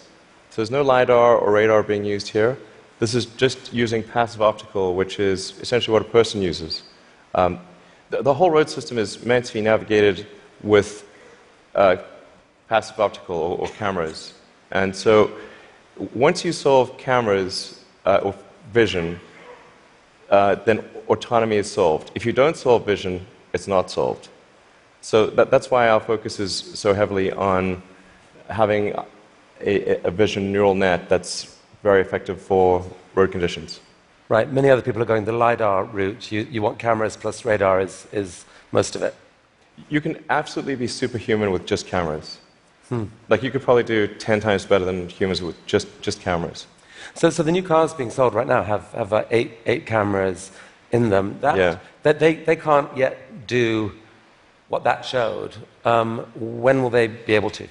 So 0.51 0.63
there's 0.63 0.71
no 0.71 0.83
LiDAR 0.83 1.37
or 1.37 1.53
radar 1.53 1.83
being 1.83 2.05
used 2.05 2.29
here. 2.29 2.57
This 2.99 3.15
is 3.15 3.27
just 3.27 3.73
using 3.73 4.03
passive 4.03 4.41
optical, 4.41 4.95
which 4.95 5.21
is 5.21 5.59
essentially 5.61 5.93
what 5.93 6.03
a 6.03 6.11
person 6.11 6.41
uses. 6.41 6.83
Um, 7.35 7.61
the, 8.09 8.23
the, 8.23 8.33
whole 8.33 8.51
road 8.51 8.71
system 8.71 8.97
is 8.97 9.23
meant 9.25 9.45
to 9.47 9.53
be 9.53 9.61
navigated 9.61 10.27
with 10.63 11.07
uh, 11.75 11.97
passive 12.69 12.99
optical 12.99 13.37
or, 13.37 13.59
or, 13.59 13.69
cameras. 13.69 14.33
And 14.71 14.97
so 14.97 15.31
once 16.15 16.45
you 16.45 16.53
solve 16.53 16.97
cameras 16.99 17.85
uh, 18.05 18.21
or 18.23 18.35
vision, 18.73 19.19
uh, 20.31 20.57
then 20.57 20.85
autonomy 21.09 21.57
is 21.57 21.71
solved. 21.71 22.11
If 22.15 22.27
you 22.27 22.33
don't 22.33 22.57
solve 22.57 22.85
vision, 22.85 23.27
it's 23.53 23.69
not 23.69 23.91
solved. 23.91 24.29
So 25.01 25.27
that, 25.27 25.51
that's 25.51 25.71
why 25.71 25.89
our 25.89 26.01
focus 26.01 26.41
is 26.41 26.53
so 26.53 26.93
heavily 26.93 27.33
on 27.33 27.83
having 28.49 28.95
a, 29.61 30.01
a 30.05 30.11
vision 30.11 30.53
neural 30.53 30.75
net 30.75 31.09
that's 31.09 31.57
very 31.83 32.01
effective 32.01 32.41
for 32.41 32.85
road 33.15 33.33
conditions. 33.33 33.81
Right. 34.29 34.53
Many 34.53 34.71
other 34.71 34.83
people 34.83 35.01
are 35.01 35.07
going 35.07 35.25
the 35.25 35.33
LiDAR 35.33 35.85
route. 35.85 36.33
You, 36.33 36.41
you 36.51 36.61
want 36.61 36.79
cameras 36.79 37.17
plus 37.17 37.45
radar 37.45 37.81
is, 37.81 38.09
is 38.13 38.45
most 38.73 38.97
of 38.97 39.03
it. 39.03 39.15
You 39.89 40.01
can 40.01 40.25
absolutely 40.29 40.75
be 40.75 40.89
superhuman 40.89 41.53
with 41.53 41.65
just 41.67 41.87
cameras. 41.87 42.39
Hmm. 42.89 43.05
Like 43.29 43.43
you 43.43 43.51
could 43.51 43.63
probably 43.63 43.83
do 43.83 44.07
10 44.07 44.41
times 44.41 44.65
better 44.65 44.85
than 44.85 45.09
humans 45.09 45.43
with 45.43 45.57
just, 45.67 45.89
just 46.01 46.21
cameras. 46.21 46.67
So, 47.15 47.31
so 47.31 47.43
the 47.43 47.53
new 47.53 47.63
cars 47.63 47.95
being 47.95 48.11
sold 48.11 48.35
right 48.35 48.47
now 48.47 48.63
have, 48.63 48.93
have 48.93 49.13
uh, 49.13 49.25
eight, 49.31 49.53
eight 49.67 49.87
cameras 49.87 50.51
in 50.93 51.11
them. 51.11 51.39
That, 51.41 51.57
Yeah. 51.57 51.79
that 52.05 52.19
they, 52.19 52.35
they 52.35 52.57
can't 52.57 52.95
yet 52.97 53.47
do 53.47 53.93
what 54.69 54.85
that 54.85 55.05
showed. 55.05 55.57
Um, 55.85 56.27
when 56.35 56.83
will 56.83 56.91
they 56.91 57.07
be 57.09 57.35
able 57.35 57.51
to? 57.51 57.69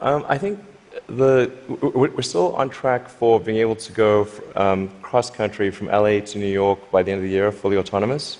Um, 0.00 0.24
I 0.28 0.38
think 0.38 0.64
the, 1.06 1.50
we're 1.68 2.22
still 2.22 2.54
on 2.56 2.70
track 2.70 3.08
for 3.08 3.38
being 3.40 3.58
able 3.58 3.76
to 3.76 3.92
go 3.92 4.26
um, 4.56 4.90
cross 5.02 5.30
country 5.30 5.70
from 5.70 5.88
LA 5.88 6.20
to 6.20 6.38
New 6.38 6.46
York 6.46 6.90
by 6.90 7.02
the 7.02 7.12
end 7.12 7.18
of 7.18 7.24
the 7.24 7.30
year, 7.30 7.52
fully 7.52 7.76
autonomous. 7.76 8.38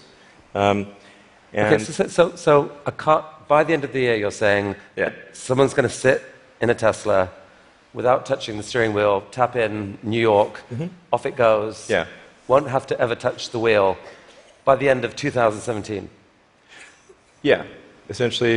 Um, 0.55 0.89
and 1.53 1.75
Okay, 1.75 1.85
so, 1.85 2.07
so, 2.09 2.37
so 2.37 2.73
a 2.87 2.93
car, 2.93 3.25
by 3.51 3.65
the 3.65 3.73
end 3.73 3.83
of 3.83 3.93
the 3.93 3.99
year, 3.99 4.15
you're 4.15 4.31
saying 4.47 4.77
Yeah. 4.95 5.11
someone's 5.33 5.75
going 5.75 5.89
to 5.89 5.95
sit 6.07 6.23
in 6.61 6.71
a 6.71 6.75
Tesla 6.75 7.29
without 7.93 8.25
touching 8.25 8.57
the 8.57 8.63
steering 8.63 8.93
wheel, 8.95 9.25
tap 9.33 9.57
in 9.57 9.99
New 10.05 10.21
York, 10.21 10.63
off 11.13 11.27
it 11.27 11.35
goes. 11.35 11.77
Mm-hmm. 11.77 11.93
Yeah. 11.93 12.07
Won't 12.47 12.69
have 12.69 12.87
to 12.87 13.01
ever 13.01 13.17
touch 13.17 13.51
the 13.51 13.59
wheel 13.59 13.99
by 14.65 14.77
the 14.77 14.89
end 14.89 15.05
of 15.05 15.17
2017. 15.17 16.09
yeah, 17.43 17.65
essentially 18.09 18.57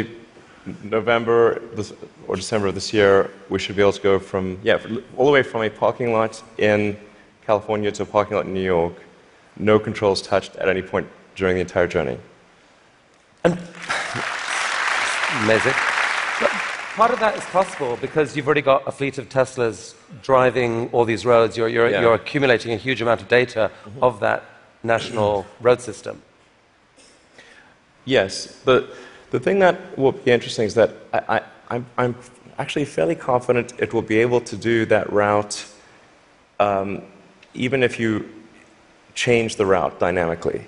November 0.83 1.59
this, 1.75 1.91
or 2.27 2.35
December 2.35 2.67
of 2.67 2.75
this 2.75 2.93
year, 2.93 3.31
we 3.50 3.57
should 3.57 3.75
be 3.75 3.81
able 3.81 3.93
to 3.93 4.01
go 4.12 4.19
from, 4.19 4.59
yeah, 4.63 4.77
all 5.17 5.25
the 5.25 5.31
way 5.31 5.41
from 5.41 5.62
a 5.63 5.69
parking 5.71 6.13
lot 6.13 6.43
in 6.59 6.95
California 7.47 7.91
to 7.91 8.03
a 8.03 8.05
parking 8.05 8.35
lot 8.38 8.45
in 8.45 8.53
New 8.53 8.67
York, 8.77 8.93
no 9.57 9.79
controls 9.79 10.21
touched 10.21 10.55
at 10.57 10.67
any 10.69 10.83
point 10.83 11.07
during 11.35 11.55
the 11.55 11.62
entire 11.62 11.88
journey. 11.88 12.17
Amazing. 15.41 15.73
But 16.39 16.49
part 16.95 17.11
of 17.11 17.19
that 17.19 17.35
is 17.37 17.43
possible 17.45 17.97
because 17.99 18.35
you've 18.35 18.45
already 18.45 18.61
got 18.61 18.87
a 18.87 18.91
fleet 18.91 19.17
of 19.17 19.29
Teslas 19.29 19.95
driving 20.21 20.89
all 20.91 21.05
these 21.05 21.25
roads. 21.25 21.57
You're, 21.57 21.67
you're, 21.67 21.89
Yeah. 21.89 22.01
you're 22.01 22.13
accumulating 22.13 22.71
a 22.73 22.77
huge 22.77 23.01
amount 23.01 23.21
of 23.21 23.27
data 23.27 23.71
of 24.01 24.19
that 24.19 24.43
national 24.83 25.45
road 25.61 25.81
system. 25.81 26.21
Yes. 28.05 28.57
The, 28.65 28.87
the 29.31 29.39
thing 29.39 29.59
that 29.59 29.97
will 29.97 30.11
be 30.11 30.31
interesting 30.31 30.65
is 30.65 30.75
that 30.75 30.91
I, 31.13 31.37
I, 31.37 31.41
I'm, 31.69 31.85
I'm 31.97 32.15
actually 32.57 32.85
fairly 32.85 33.15
confident 33.15 33.73
it 33.79 33.93
will 33.93 34.01
be 34.03 34.19
able 34.19 34.41
to 34.41 34.55
do 34.55 34.85
that 34.85 35.11
route 35.11 35.65
um, 36.59 37.01
even 37.53 37.83
if 37.83 37.99
you 37.99 38.29
change 39.15 39.55
the 39.55 39.65
route 39.65 39.99
dynamically. 39.99 40.65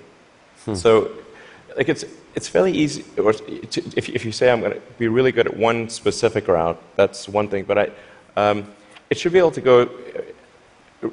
So, 0.74 1.10
like 1.76 1.88
it's, 1.88 2.04
it's 2.34 2.48
fairly 2.48 2.72
easy. 2.72 3.04
Or 3.18 3.32
to, 3.32 3.80
if, 3.96 4.08
if 4.08 4.24
you 4.24 4.32
say 4.32 4.50
I'm 4.50 4.60
going 4.60 4.72
to 4.72 4.80
be 4.98 5.08
really 5.08 5.32
good 5.32 5.46
at 5.46 5.56
one 5.56 5.88
specific 5.88 6.48
route, 6.48 6.80
that's 6.96 7.28
one 7.28 7.48
thing. 7.48 7.64
But 7.64 7.78
I, 7.78 7.90
um, 8.36 8.66
it 9.10 9.18
should 9.18 9.32
be 9.32 9.38
able 9.38 9.50
to 9.52 9.60
go 9.60 9.90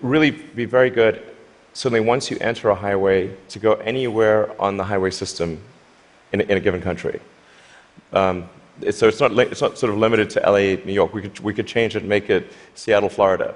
really 0.01 0.31
be 0.31 0.65
very 0.65 0.89
good. 0.89 1.21
Certainly, 1.73 2.01
once 2.01 2.29
you 2.31 2.37
enter 2.39 2.69
a 2.69 2.75
highway, 2.75 3.35
to 3.49 3.59
go 3.59 3.73
anywhere 3.73 4.59
on 4.61 4.77
the 4.77 4.83
highway 4.83 5.09
system 5.11 5.59
in 6.31 6.41
a, 6.41 6.43
in 6.45 6.57
a 6.57 6.59
given 6.59 6.81
country. 6.81 7.19
Um, 8.13 8.49
it's- 8.79 8.97
so 8.97 9.07
it's 9.07 9.19
not, 9.19 9.31
it's 9.37 9.61
not 9.61 9.77
sort 9.77 9.91
of 9.91 9.97
limited 9.99 10.29
to 10.31 10.39
LA, 10.41 10.77
New 10.85 10.93
York. 10.93 11.13
We 11.13 11.21
could, 11.23 11.39
we 11.41 11.53
could 11.53 11.67
change 11.67 11.95
it 11.95 11.99
and 11.99 12.09
make 12.09 12.29
it 12.29 12.51
Seattle, 12.75 13.09
Florida 13.09 13.55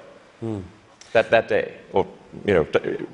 that, 1.12 1.30
that 1.30 1.48
day, 1.48 1.74
or 1.92 2.06
you 2.44 2.54
know, 2.54 2.66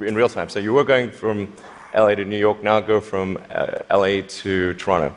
in 0.04 0.14
real 0.14 0.28
time. 0.28 0.48
So 0.50 0.58
you 0.58 0.72
were 0.74 0.84
going 0.84 1.10
from 1.10 1.50
LA 1.94 2.14
to 2.14 2.24
New 2.24 2.38
York, 2.38 2.62
now 2.62 2.80
go 2.80 3.00
from 3.00 3.38
uh, 3.50 3.78
LA 3.90 4.22
to 4.26 4.74
Toronto. 4.74 5.14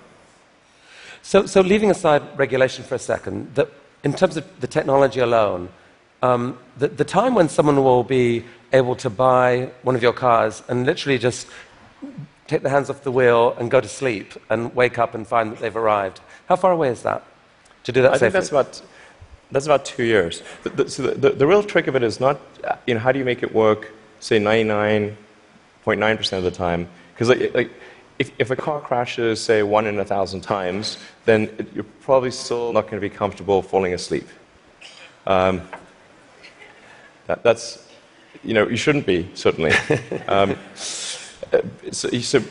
So, 1.22 1.46
so 1.46 1.62
leaving 1.62 1.91
aside 1.91 2.22
regulation 2.38 2.84
for 2.84 2.96
a 2.96 3.00
second, 3.00 3.55
the, 3.55 3.67
in 4.03 4.13
terms 4.13 4.38
of 4.38 4.46
the 4.62 4.67
technology 4.67 5.19
alone, 5.19 5.69
um, 6.22 6.57
the, 6.77 6.88
the 6.88 7.03
time 7.03 7.36
when 7.36 7.50
someone 7.50 7.84
will 7.84 8.03
be 8.03 8.46
able 8.74 8.96
to 8.96 9.10
buy 9.10 9.69
one 9.84 9.96
of 9.96 10.01
your 10.01 10.13
cars 10.13 10.63
and 10.67 10.86
literally 10.86 11.17
just 11.17 11.48
take 12.48 12.62
their 12.62 12.72
hands 12.72 12.89
off 12.89 13.03
the 13.03 13.12
wheel 13.12 13.55
and 13.60 13.69
go 13.69 13.81
to 13.81 13.88
sleep 13.88 14.34
and 14.50 14.74
wake 14.74 14.97
up 14.97 15.13
and 15.13 15.28
find 15.28 15.52
that 15.52 15.60
they've 15.60 15.75
arrived, 15.75 16.21
how 16.47 16.56
far 16.56 16.71
away 16.71 16.89
is 16.89 17.04
that 17.04 17.23
to 17.84 17.91
do 17.91 18.02
that 18.02 18.13
I 18.13 18.17
think 18.17 18.34
that's 18.34 18.49
about 18.49 18.82
that's 19.52 19.65
about 19.65 19.86
two 19.86 20.04
years. 20.04 20.43
The, 20.63 20.69
the, 20.69 20.89
so 20.89 21.04
the, 21.04 21.15
the, 21.15 21.30
the 21.30 21.47
real 21.47 21.63
trick 21.63 21.88
of 21.88 21.95
it 21.95 22.04
is 22.04 22.19
not, 22.19 22.39
uh, 22.65 22.75
you 22.86 22.93
know, 22.93 22.99
how 22.99 23.13
do 23.13 23.19
you 23.19 23.23
make 23.25 23.43
it 23.43 23.54
work, 23.54 23.91
say 24.19 24.39
99.9% 25.95 26.38
of 26.38 26.43
the 26.43 26.52
time? 26.52 26.88
Because 27.13 27.30
like, 27.30 27.54
like, 27.54 27.71
if, 28.19 28.32
if 28.39 28.52
a 28.52 28.56
car 28.56 28.82
crashes, 28.82 29.41
say 29.41 29.63
one 29.63 29.86
in 29.86 30.00
a 30.00 30.06
thousand 30.06 30.41
times, 30.41 30.97
then 31.26 31.43
it, 31.58 31.73
you're 31.73 31.84
probably 32.02 32.32
still 32.32 32.73
not 32.73 32.84
going 32.84 32.95
to 32.95 33.02
be 33.02 33.10
comfortable 33.10 33.62
falling 33.62 33.93
asleep. 33.93 34.28
Um, 35.28 35.62
that, 37.28 37.43
that's, 37.43 37.88
you 38.43 38.54
know, 38.54 38.67
you 38.67 38.78
shouldn't 38.78 39.06
be 39.06 39.30
certainly. 39.34 39.71
um, 40.28 40.58
so, 40.76 42.10
so, 42.10 42.43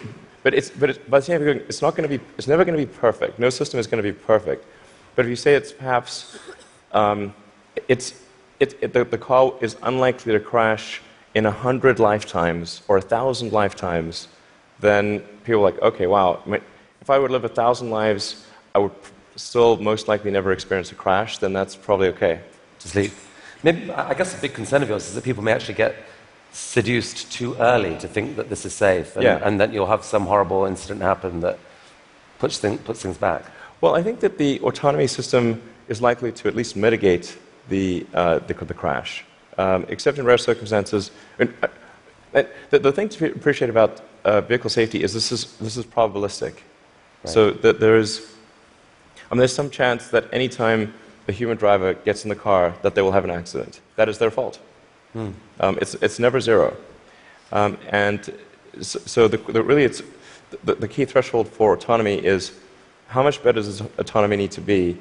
but 0.43 0.55
it's, 0.55 0.71
but 0.71 0.91
it's, 0.91 0.99
by 0.99 1.19
the 1.19 1.25
same 1.25 1.41
time, 1.41 1.63
it's 1.69 1.83
not 1.83 1.97
going 1.97 2.09
to 2.09 2.19
be, 2.19 2.23
it's 2.39 2.47
never 2.47 2.65
going 2.65 2.79
to 2.79 2.87
be 2.87 2.93
perfect. 2.93 3.39
No 3.39 3.51
system 3.51 3.81
is 3.81 3.87
going 3.87 4.03
to 4.03 4.13
be 4.13 4.17
perfect. 4.17 4.65
But 5.17 5.25
if 5.25 5.31
you 5.31 5.37
say 5.37 5.55
it's 5.55 5.73
perhaps, 5.73 6.39
um, 6.93 7.35
it's, 7.89 8.23
it, 8.61 8.77
it, 8.81 8.93
the, 8.93 9.05
the 9.05 9.19
car 9.19 9.55
is 9.61 9.77
unlikely 9.83 10.33
to 10.33 10.41
crash 10.41 11.01
in 11.37 11.45
a 11.45 11.51
hundred 11.51 11.99
lifetimes 11.99 12.81
or 12.89 12.97
a 12.97 13.07
thousand 13.15 13.53
lifetimes, 13.53 14.27
then 14.81 15.21
people 15.45 15.61
are 15.61 15.71
like, 15.71 15.81
okay, 15.83 16.07
wow. 16.07 16.29
If 17.03 17.11
I 17.11 17.19
would 17.19 17.31
live 17.31 17.45
a 17.45 17.55
thousand 17.61 17.91
lives, 17.91 18.47
I 18.75 18.79
would 18.79 18.97
still 19.37 19.77
most 19.77 20.09
likely 20.09 20.31
never 20.31 20.51
experience 20.53 20.91
a 20.93 20.95
crash. 20.95 21.37
Then 21.37 21.53
that's 21.53 21.77
probably 21.77 22.09
okay. 22.15 22.41
to 22.81 22.89
sleep. 22.89 23.13
Maybe, 23.63 23.91
I 23.91 24.11
I 24.13 24.15
guess 24.15 24.31
a 24.39 24.41
big 24.41 24.55
concern 24.55 24.83
of 24.83 24.89
yours 24.89 25.05
is 25.09 25.15
that 25.15 25.25
people 25.25 25.43
may 25.45 25.53
actually 25.53 25.79
get 25.85 25.95
seduced 26.53 27.31
too 27.39 27.55
early 27.73 27.95
to 27.99 28.09
think 28.09 28.37
that 28.37 28.49
this 28.49 28.65
is 28.65 28.73
safe 28.73 29.15
and, 29.17 29.25
Yeah. 29.25 29.47
and 29.47 29.61
that 29.61 29.73
you'll 29.75 29.93
have 29.95 30.05
some 30.05 30.25
horrible 30.33 30.65
incident 30.65 31.03
happen 31.03 31.41
that 31.41 31.59
puts, 32.39 32.59
thing, 32.59 32.79
puts 32.79 33.03
things 33.03 33.19
back. 33.19 33.43
Well, 33.83 33.95
I 33.95 34.03
think 34.03 34.21
that 34.21 34.39
the 34.39 34.53
autonomy 34.61 35.07
system 35.07 35.61
is 35.89 36.01
likely 36.01 36.33
to 36.33 36.49
at 36.49 36.55
least 36.57 36.77
mitigate 36.77 37.37
the, 37.69 38.07
uh, 38.15 38.39
the, 38.49 38.55
the 38.55 38.75
crash, 38.83 39.25
um, 39.59 39.87
except 39.89 40.19
in 40.19 40.25
rare 40.25 40.39
circumstances. 40.39 41.11
And, 41.39 41.55
uh, 41.63 41.69
uh, 42.35 42.43
the, 42.71 42.79
the 42.79 42.93
thing 42.93 43.09
to 43.09 43.33
appreciate 43.33 43.71
about 43.71 44.03
uh, 44.25 44.41
vehicle 44.43 44.71
safety 44.71 45.03
is 45.03 45.13
this 45.13 45.33
is, 45.33 45.57
this 45.59 45.77
is 45.77 45.87
probabilistic. 45.87 46.55
So 47.25 47.51
that 47.51 47.81
there 47.81 47.97
is, 47.97 48.25
I 49.31 49.35
mean, 49.35 49.39
there's 49.39 49.55
some 49.55 49.71
chance 49.71 50.09
that 50.09 50.33
anytime 50.33 50.95
a 51.27 51.33
human 51.33 51.57
driver 51.57 51.95
gets 51.95 52.25
in 52.25 52.29
the 52.29 52.37
car, 52.37 52.75
that 52.83 52.95
they 52.95 53.03
will 53.03 53.13
have 53.13 53.25
an 53.25 53.31
accident. 53.31 53.81
That 53.97 54.09
is 54.09 54.19
their 54.19 54.31
fault. 54.31 54.61
Um, 55.61 55.79
it's, 55.81 55.95
it's 55.95 56.19
never 56.19 56.41
zero. 56.41 56.77
Um, 57.51 57.79
and 57.89 58.33
so, 58.81 58.99
so 59.01 59.29
the, 59.29 59.39
the, 59.39 59.63
really, 59.63 59.85
it's, 59.85 60.03
the, 60.63 60.75
the 60.75 60.89
key 60.89 61.05
threshold 61.05 61.49
for 61.49 61.75
autonomy 61.75 62.25
is 62.25 62.53
how 63.09 63.23
much 63.23 63.43
better 63.43 63.61
does 63.61 63.81
autonomy 63.81 64.37
need 64.37 64.53
to 64.53 64.61
be 64.61 64.97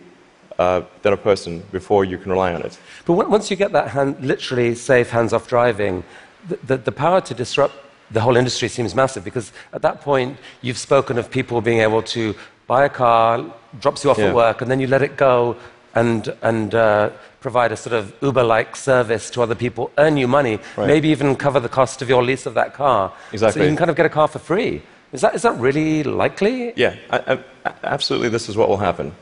uh, 0.60 0.82
than 1.02 1.14
a 1.14 1.18
person 1.18 1.64
before 1.72 2.06
you 2.06 2.18
can 2.18 2.32
rely 2.32 2.54
on 2.54 2.62
it? 2.62 2.78
But 3.06 3.14
once 3.14 3.50
you 3.52 3.58
get 3.58 3.72
that 3.74 3.90
hand, 3.90 4.18
literally 4.22 4.76
safe 4.76 5.10
hands-off 5.10 5.48
driving, 5.48 6.04
the, 6.48 6.58
the, 6.68 6.78
the 6.78 6.92
power 6.92 7.22
to 7.22 7.34
disrupt 7.34 7.74
the 8.12 8.22
whole 8.22 8.38
industry 8.38 8.68
seems 8.68 8.94
massive 8.94 9.24
because 9.24 9.52
at 9.74 9.82
that 9.82 10.02
point 10.02 10.38
you've 10.62 10.78
spoken 10.78 11.18
of 11.18 11.32
people 11.32 11.60
being 11.62 11.80
able 11.80 12.04
to 12.04 12.36
buy 12.68 12.86
a 12.86 12.90
car, 12.90 13.44
drops 13.80 14.04
you 14.04 14.12
off 14.12 14.18
Yeah. 14.18 14.28
at 14.28 14.36
work, 14.36 14.62
and 14.62 14.70
then 14.70 14.80
you 14.80 14.88
let 14.88 15.02
it 15.02 15.18
go 15.18 15.56
and, 15.96 16.34
and 16.42 16.76
uh, 16.76 17.10
provide 17.40 17.72
a 17.72 17.78
sort 17.78 17.94
of 17.94 18.14
Uber-like 18.22 18.76
service 18.76 19.30
to 19.32 19.42
other 19.42 19.56
people, 19.56 19.92
earn 19.98 20.18
you 20.18 20.28
money, 20.28 20.60
Right. 20.78 20.88
maybe 20.88 21.10
even 21.10 21.36
cover 21.36 21.60
the 21.60 21.70
cost 21.70 22.02
of 22.02 22.10
your 22.10 22.24
lease 22.24 22.46
of 22.46 22.54
that 22.56 22.74
car. 22.74 23.12
Exactly. 23.32 23.60
So 23.60 23.64
you 23.64 23.70
can 23.70 23.78
kind 23.78 23.90
of 23.90 23.96
get 23.96 24.06
a 24.06 24.10
car 24.10 24.28
for 24.28 24.40
free. 24.40 24.82
Is 25.14 25.22
that, 25.22 25.36
is 25.36 25.44
that 25.44 25.58
really 25.60 26.04
likely? 26.04 26.74
Yeah, 26.76 26.96
I, 27.10 27.40
I, 27.66 27.74
absolutely, 27.84 28.30
this 28.30 28.50
is 28.50 28.58
what 28.58 28.68
will 28.68 28.78
happen. 28.78 29.14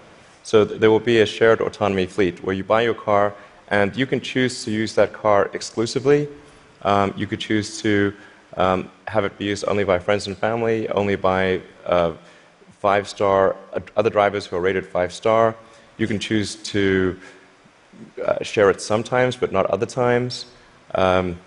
So 0.43 0.65
th- 0.65 0.79
there 0.79 0.91
will 0.91 0.99
be 0.99 1.21
a 1.21 1.25
shared 1.25 1.61
autonomy 1.61 2.05
fleet 2.05 2.43
where 2.43 2.55
you 2.55 2.63
buy 2.63 2.81
your 2.81 2.93
car 2.93 3.33
and 3.69 3.95
you 3.95 4.05
can 4.05 4.21
choose 4.21 4.63
to 4.65 4.71
use 4.71 4.93
that 4.95 5.13
car 5.13 5.49
exclusively. 5.53 6.27
Um, 6.83 7.13
you 7.17 7.27
could 7.27 7.39
choose 7.39 7.81
to 7.81 8.13
um, 8.57 8.89
have 9.07 9.25
it 9.25 9.37
be 9.37 9.45
used 9.45 9.65
only 9.67 9.83
by 9.83 9.99
friends 9.99 10.27
and 10.27 10.37
family, 10.37 10.87
only 10.89 11.15
by 11.15 11.61
uh, 11.85 12.13
five 12.79 13.07
star, 13.07 13.55
uh, 13.73 13.79
other 13.95 14.09
drivers 14.09 14.45
who 14.45 14.57
are 14.57 14.61
rated 14.61 14.85
five 14.85 15.13
star. 15.13 15.55
You 15.97 16.07
can 16.07 16.19
choose 16.19 16.55
to 16.55 17.19
uh, 18.23 18.43
share 18.43 18.69
it 18.69 18.81
sometimes, 18.81 19.35
but 19.35 19.51
not 19.51 19.65
other 19.67 19.85
times. 19.85 20.45
Um, 20.93 21.39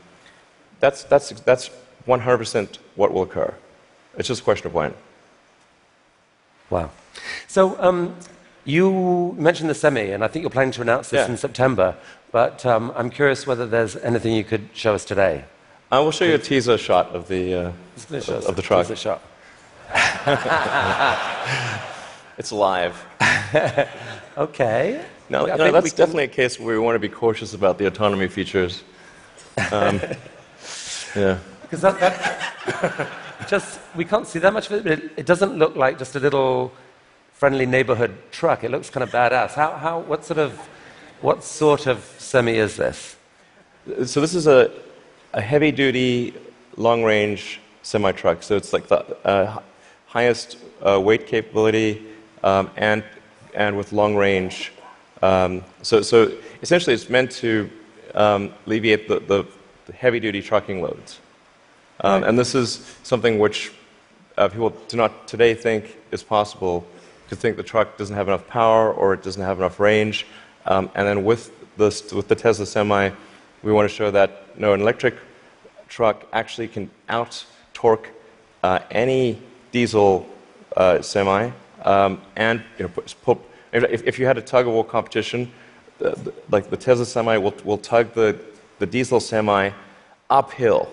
that's, 0.80 1.04
that's, 1.04 1.30
that's 1.30 1.70
100% 2.06 2.78
what 2.94 3.12
will 3.12 3.22
occur. 3.22 3.54
It's 4.16 4.28
just 4.28 4.40
a 4.40 4.44
question 4.44 4.66
of 4.66 4.74
when. 4.74 4.94
Wow. 6.70 6.90
So 7.46 7.80
um, 7.80 8.16
you 8.66 9.34
mentioned 9.38 9.70
the 9.70 9.74
semi, 9.74 10.10
and 10.10 10.22
I 10.24 10.28
think 10.28 10.42
you're 10.42 10.50
planning 10.50 10.72
to 10.72 10.82
announce 10.82 11.08
this 11.10 11.26
Yeah. 11.26 11.30
in 11.32 11.36
September. 11.38 11.94
But 12.32 12.66
um, 12.66 12.92
I'm 12.96 13.08
curious 13.10 13.46
whether 13.46 13.66
there's 13.66 13.96
anything 13.96 14.34
you 14.34 14.44
could 14.44 14.68
show 14.74 14.94
us 14.94 15.04
today. 15.04 15.44
I 15.90 16.00
will 16.00 16.10
show 16.10 16.24
you 16.24 16.34
a 16.34 16.38
teaser 16.38 16.76
shot 16.76 17.14
of 17.14 17.28
the, 17.28 17.54
uh, 17.54 17.72
Just 17.94 18.08
gonna 18.10 18.20
show 18.22 18.34
us 18.36 18.46
of 18.46 18.56
the 18.56 18.62
truck. 18.62 18.86
teaser 18.86 18.96
shot. 18.96 19.22
It's 22.38 22.52
live. 22.52 23.02
Okay. 24.38 25.02
No, 25.30 25.46
you 25.46 25.56
know, 25.56 25.72
that's 25.72 25.88
can- 25.88 25.96
definitely 25.96 26.24
a 26.24 26.28
case 26.28 26.60
where 26.60 26.74
we 26.74 26.78
want 26.78 26.94
to 26.94 26.98
be 26.98 27.08
cautious 27.08 27.54
about 27.54 27.78
the 27.78 27.86
autonomy 27.86 28.28
features. 28.28 28.84
Um, 29.72 29.98
yeah. 31.16 31.38
Because 31.62 31.80
that, 31.80 31.98
that 31.98 33.08
just 33.48 33.80
we 33.96 34.04
can't 34.04 34.26
see 34.26 34.38
that 34.40 34.52
much 34.52 34.66
of 34.66 34.72
it. 34.72 34.82
But 34.84 34.92
it, 34.92 35.10
it 35.16 35.26
doesn't 35.26 35.56
look 35.56 35.74
like 35.74 35.98
just 35.98 36.16
a 36.16 36.20
little 36.20 36.70
friendly 37.36 37.66
neighborhood 37.66 38.16
truck. 38.30 38.64
It 38.64 38.70
looks 38.70 38.88
kind 38.88 39.04
of 39.04 39.10
badass. 39.10 39.52
How, 39.52 39.72
how 39.72 40.00
what 40.00 40.24
sort 40.24 40.38
of 40.38 40.58
what 41.20 41.44
sort 41.44 41.86
of 41.86 41.98
semi 42.18 42.56
is 42.56 42.76
this? 42.76 43.16
So 44.04 44.20
this 44.20 44.34
is 44.34 44.46
a, 44.46 44.70
a 45.32 45.40
heavy-duty, 45.40 46.34
long-range 46.76 47.60
semi-truck. 47.82 48.42
So 48.42 48.56
it's 48.56 48.72
like 48.72 48.88
the 48.88 49.16
uh, 49.24 49.60
highest 50.06 50.58
uh, 50.82 51.00
weight 51.00 51.26
capability 51.26 52.02
um, 52.42 52.70
and 52.76 53.04
and 53.54 53.76
with 53.76 53.92
long 53.92 54.16
range. 54.16 54.72
Um, 55.22 55.62
so 55.82 56.02
so 56.02 56.32
essentially, 56.62 56.94
it's 56.94 57.10
meant 57.10 57.30
to 57.32 57.70
um, 58.14 58.52
alleviate 58.66 59.08
the, 59.08 59.20
the, 59.20 59.44
the 59.86 59.92
heavy-duty 59.92 60.42
trucking 60.42 60.82
loads. 60.82 61.20
Um, 62.00 62.22
Right. 62.22 62.28
And 62.28 62.38
this 62.38 62.54
is 62.54 62.96
something 63.02 63.38
which 63.38 63.72
uh, 64.36 64.48
people 64.48 64.70
do 64.88 64.96
not 64.96 65.28
today 65.28 65.54
think 65.54 65.96
is 66.12 66.22
possible. 66.22 66.86
To 67.28 67.36
think 67.36 67.56
the 67.56 67.62
truck 67.62 67.96
doesn't 67.96 68.14
have 68.14 68.28
enough 68.28 68.46
power 68.46 68.92
or 68.92 69.14
it 69.14 69.22
doesn't 69.22 69.42
have 69.42 69.58
enough 69.58 69.80
range. 69.80 70.26
Um, 70.64 70.90
and 70.94 71.06
then 71.06 71.24
with 71.24 71.50
with 71.78 72.28
the 72.28 72.34
Tesla 72.34 72.66
Semi, 72.66 73.10
we 73.62 73.72
want 73.72 73.88
to 73.88 73.94
show 73.94 74.10
that 74.10 74.58
no, 74.58 74.72
an 74.72 74.80
electric 74.80 75.14
truck 75.88 76.26
actually 76.32 76.68
can 76.68 76.90
out 77.08 77.44
torque 77.74 78.10
uh, 78.62 78.80
any 78.90 79.40
diesel 79.70 80.26
uh, 80.76 81.02
semi. 81.02 81.50
Um, 81.84 82.20
and 82.36 82.62
you 82.78 82.84
know, 82.84 83.40
if, 83.72 84.02
if 84.04 84.18
you 84.18 84.26
had 84.26 84.38
a 84.38 84.42
tug 84.42 84.66
of 84.66 84.72
war 84.72 84.84
competition, 84.84 85.52
the, 85.98 86.10
the, 86.10 86.34
like 86.50 86.70
the 86.70 86.76
Tesla 86.76 87.04
Semi 87.04 87.38
will, 87.38 87.54
will 87.64 87.78
tug 87.78 88.12
the, 88.14 88.38
the 88.78 88.86
diesel 88.86 89.20
semi 89.20 89.70
uphill. 90.30 90.88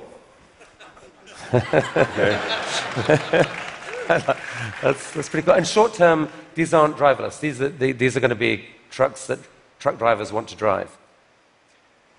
That's, 4.82 5.12
that's 5.12 5.30
pretty 5.30 5.46
cool. 5.46 5.56
And 5.56 5.66
short 5.68 5.94
term, 5.94 6.30
these 6.56 6.74
aren't 6.74 6.98
driverless. 6.98 7.40
These 7.40 7.62
are, 7.62 7.70
the- 7.70 7.94
these 7.94 8.18
are 8.18 8.20
going 8.20 8.30
to 8.30 8.36
be 8.36 8.66
trucks 8.90 9.28
that 9.28 9.40
truck 9.80 9.98
drivers 9.98 10.32
want 10.32 10.48
to 10.50 10.56
drive. 10.56 10.96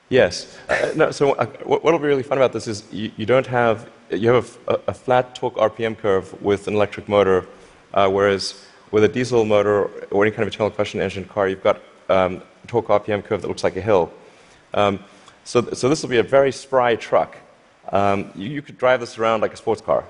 Yes. 0.09 0.57
Uh, 0.69 0.93
no, 0.95 1.11
so 1.11 1.33
uh, 1.33 1.47
what 1.65 1.83
will 1.83 1.99
be 1.99 2.07
really 2.07 2.23
fun 2.23 2.39
about 2.39 2.53
this 2.53 2.67
is 2.67 2.85
you, 2.93 3.11
you 3.17 3.27
don't 3.27 3.47
have, 3.47 3.89
you 4.11 4.29
have 4.31 4.57
a, 4.69 4.79
a 4.89 4.95
flat 4.95 5.35
torque 5.35 5.55
RPM 5.55 5.97
curve 5.97 6.41
with 6.43 6.69
an 6.69 6.75
electric 6.75 7.09
motor, 7.09 7.47
uh, 7.95 8.09
whereas 8.09 8.65
with 8.91 9.05
a 9.05 9.09
diesel 9.09 9.45
motor 9.45 9.85
or 10.11 10.25
any 10.25 10.31
kind 10.31 10.43
of 10.43 10.49
internal 10.49 10.71
combustion 10.71 11.01
engine 11.01 11.25
car, 11.25 11.49
you've 11.49 11.63
got 11.63 11.81
um, 12.09 12.43
a 12.63 12.67
torque 12.67 12.87
RPM 12.89 13.25
curve 13.25 13.43
that 13.43 13.49
looks 13.49 13.65
like 13.65 13.77
a 13.77 13.81
hill. 13.81 14.13
Um, 14.75 15.01
so, 15.45 15.63
so 15.73 15.89
this 15.89 16.03
will 16.03 16.11
be 16.11 16.19
a 16.19 16.23
very 16.23 16.53
spry 16.53 16.97
truck. 16.97 17.37
Um, 17.91 18.31
you, 18.35 18.49
you 18.49 18.63
could 18.63 18.79
drive 18.79 19.01
this 19.01 19.19
around 19.19 19.41
like 19.41 19.53
a 19.53 19.57
sports 19.57 19.81
car. 19.81 20.05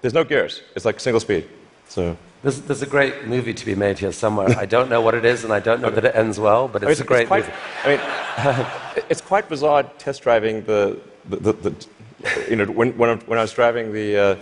There's 0.00 0.14
no 0.14 0.24
gears. 0.24 0.62
It's 0.74 0.84
like 0.84 1.00
single 1.00 1.20
speed. 1.20 1.46
So 1.88 2.16
There's, 2.42 2.60
there's 2.62 2.82
a 2.82 2.86
great 2.86 3.26
movie 3.26 3.52
to 3.52 3.66
be 3.66 3.74
made 3.74 3.98
here 3.98 4.12
somewhere. 4.12 4.48
I 4.58 4.64
don't 4.66 4.88
know 4.88 5.00
what 5.00 5.14
it 5.14 5.24
is, 5.24 5.44
and 5.44 5.52
I 5.52 5.60
don't 5.60 5.80
know 5.82 5.90
that 5.90 6.04
it 6.04 6.14
ends 6.14 6.38
well, 6.38 6.68
but 6.68 6.82
I 6.82 6.86
mean, 6.86 6.92
it's 6.92 7.00
a 7.00 7.04
great 7.04 7.26
quite, 7.28 7.44
movie. 7.44 7.56
I 7.84 8.94
mean, 8.96 9.04
it's 9.10 9.20
quite 9.20 9.48
bizarre 9.48 9.82
test 9.98 10.22
driving 10.22 10.64
the, 10.64 10.98
the, 11.28 11.36
the, 11.36 11.52
the 11.52 11.86
you 12.48 12.56
know, 12.56 12.64
when, 12.66 12.96
when, 12.96 13.18
when 13.20 13.38
I 13.38 13.42
was 13.42 13.52
driving 13.52 13.92
the, 13.92 14.16
uh, 14.16 14.36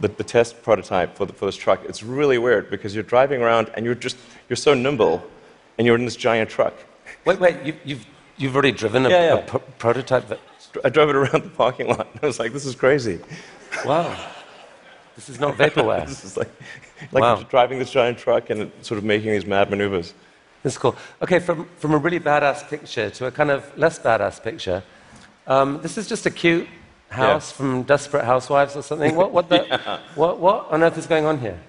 the, 0.00 0.08
the 0.08 0.24
test 0.24 0.62
prototype 0.62 1.16
for, 1.16 1.26
the, 1.26 1.32
for 1.32 1.46
this 1.46 1.56
truck, 1.56 1.80
it's 1.84 2.02
really 2.02 2.38
weird 2.38 2.70
because 2.70 2.94
you're 2.94 3.04
driving 3.04 3.42
around 3.42 3.70
and 3.74 3.84
you're 3.84 3.94
just, 3.94 4.16
you're 4.48 4.56
so 4.56 4.72
nimble 4.72 5.22
and 5.76 5.86
you're 5.86 5.96
in 5.96 6.04
this 6.04 6.16
giant 6.16 6.48
truck. 6.48 6.74
Wait, 7.24 7.40
wait, 7.40 7.62
you, 7.64 7.74
you've, 7.84 8.06
you've 8.36 8.54
already 8.54 8.72
driven 8.72 9.04
a, 9.06 9.10
Yeah, 9.10 9.34
yeah. 9.34 9.38
a 9.38 9.42
pro- 9.42 9.60
prototype? 9.78 10.28
That, 10.28 10.40
I 10.84 10.88
drove 10.88 11.08
it 11.10 11.16
around 11.16 11.44
the 11.44 11.50
parking 11.50 11.88
lot 11.88 12.08
and 12.12 12.20
I 12.22 12.26
was 12.26 12.38
like, 12.38 12.52
this 12.52 12.64
is 12.64 12.74
crazy. 12.74 13.20
wow. 13.84 14.16
This 15.16 15.28
is 15.28 15.38
not 15.40 15.56
vaporware. 15.56 16.06
This 16.08 16.24
is 16.24 16.36
like, 16.36 16.50
like 17.12 17.22
Wow. 17.22 17.42
driving 17.48 17.78
this 17.78 17.90
giant 17.90 18.18
truck 18.18 18.50
and 18.50 18.70
sort 18.82 18.98
of 18.98 19.04
making 19.04 19.30
these 19.32 19.46
mad 19.46 19.70
maneuvers. 19.70 20.14
This 20.62 20.74
is 20.74 20.78
cool. 20.78 20.96
Okay, 21.22 21.38
from, 21.38 21.68
from 21.76 21.92
a 21.92 21.98
really 21.98 22.20
badass 22.20 22.68
picture 22.68 23.10
to 23.10 23.26
a 23.26 23.30
kind 23.30 23.50
of 23.50 23.76
less 23.78 23.98
badass 23.98 24.42
picture. 24.42 24.82
Um, 25.46 25.80
this 25.82 25.98
is 25.98 26.08
just 26.08 26.24
a 26.26 26.30
cute 26.30 26.66
house 27.10 27.50
Yeah. 27.50 27.56
from 27.56 27.82
Desperate 27.82 28.24
Housewives 28.24 28.74
or 28.76 28.82
something. 28.82 29.14
What, 29.14 29.30
what, 29.32 29.48
the, 29.48 30.00
what, 30.14 30.38
what 30.40 30.70
on 30.70 30.82
earth 30.82 30.96
is 30.98 31.06
going 31.06 31.26
on 31.26 31.38
here? 31.38 31.60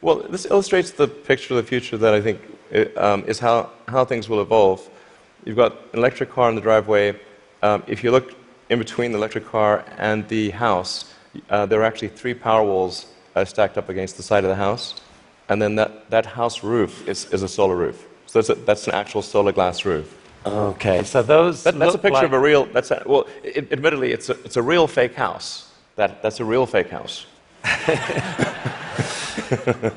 Well, 0.00 0.16
this 0.28 0.44
illustrates 0.46 0.90
the 0.90 1.06
picture 1.06 1.54
of 1.54 1.64
the 1.64 1.68
future 1.68 1.96
that 1.96 2.12
I 2.12 2.20
think 2.20 2.40
uh, 2.74 2.86
um, 2.96 3.24
is 3.26 3.38
how, 3.38 3.70
how 3.86 4.04
things 4.04 4.28
will 4.28 4.40
evolve. 4.42 4.90
You've 5.44 5.56
got 5.56 5.72
an 5.92 5.98
electric 6.00 6.30
car 6.30 6.48
in 6.48 6.56
the 6.56 6.60
driveway. 6.60 7.18
Um, 7.62 7.84
if 7.86 8.02
you 8.02 8.10
look 8.10 8.34
in 8.68 8.80
between 8.80 9.12
the 9.12 9.18
electric 9.18 9.46
car 9.46 9.84
and 9.98 10.26
the 10.28 10.50
house, 10.50 11.14
uh, 11.50 11.66
there 11.66 11.80
are 11.80 11.84
actually 11.84 12.08
three 12.08 12.34
Powerwalls 12.34 13.06
uh, 13.34 13.44
stacked 13.44 13.78
up 13.78 13.88
against 13.88 14.16
the 14.16 14.22
side 14.22 14.44
of 14.44 14.50
the 14.50 14.56
house. 14.56 14.94
And 15.48 15.60
then 15.60 15.74
that, 15.76 16.10
that 16.10 16.26
house 16.26 16.62
roof 16.62 17.06
is, 17.08 17.26
is 17.32 17.42
a 17.42 17.48
solar 17.48 17.76
roof. 17.76 18.06
So 18.26 18.40
that's, 18.40 18.50
a, 18.50 18.54
that's 18.64 18.86
an 18.86 18.94
actual 18.94 19.22
solar 19.22 19.52
glass 19.52 19.84
roof. 19.84 20.18
Okay, 20.44 21.02
so 21.04 21.22
those. 21.22 21.62
That, 21.62 21.78
that's 21.78 21.94
a 21.94 21.98
picture 21.98 22.14
like, 22.14 22.24
of 22.24 22.32
a 22.32 22.40
real, 22.40 22.64
that's 22.66 22.90
a, 22.90 23.02
well, 23.06 23.26
i 23.44 23.66
admittedly, 23.70 24.12
it's 24.12 24.28
a, 24.28 24.32
it's 24.44 24.56
a 24.56 24.62
real 24.62 24.86
fake 24.86 25.14
house. 25.14 25.70
That, 25.96 26.22
that's 26.22 26.40
a 26.40 26.44
real 26.44 26.66
fake 26.66 26.90
house. 26.90 27.26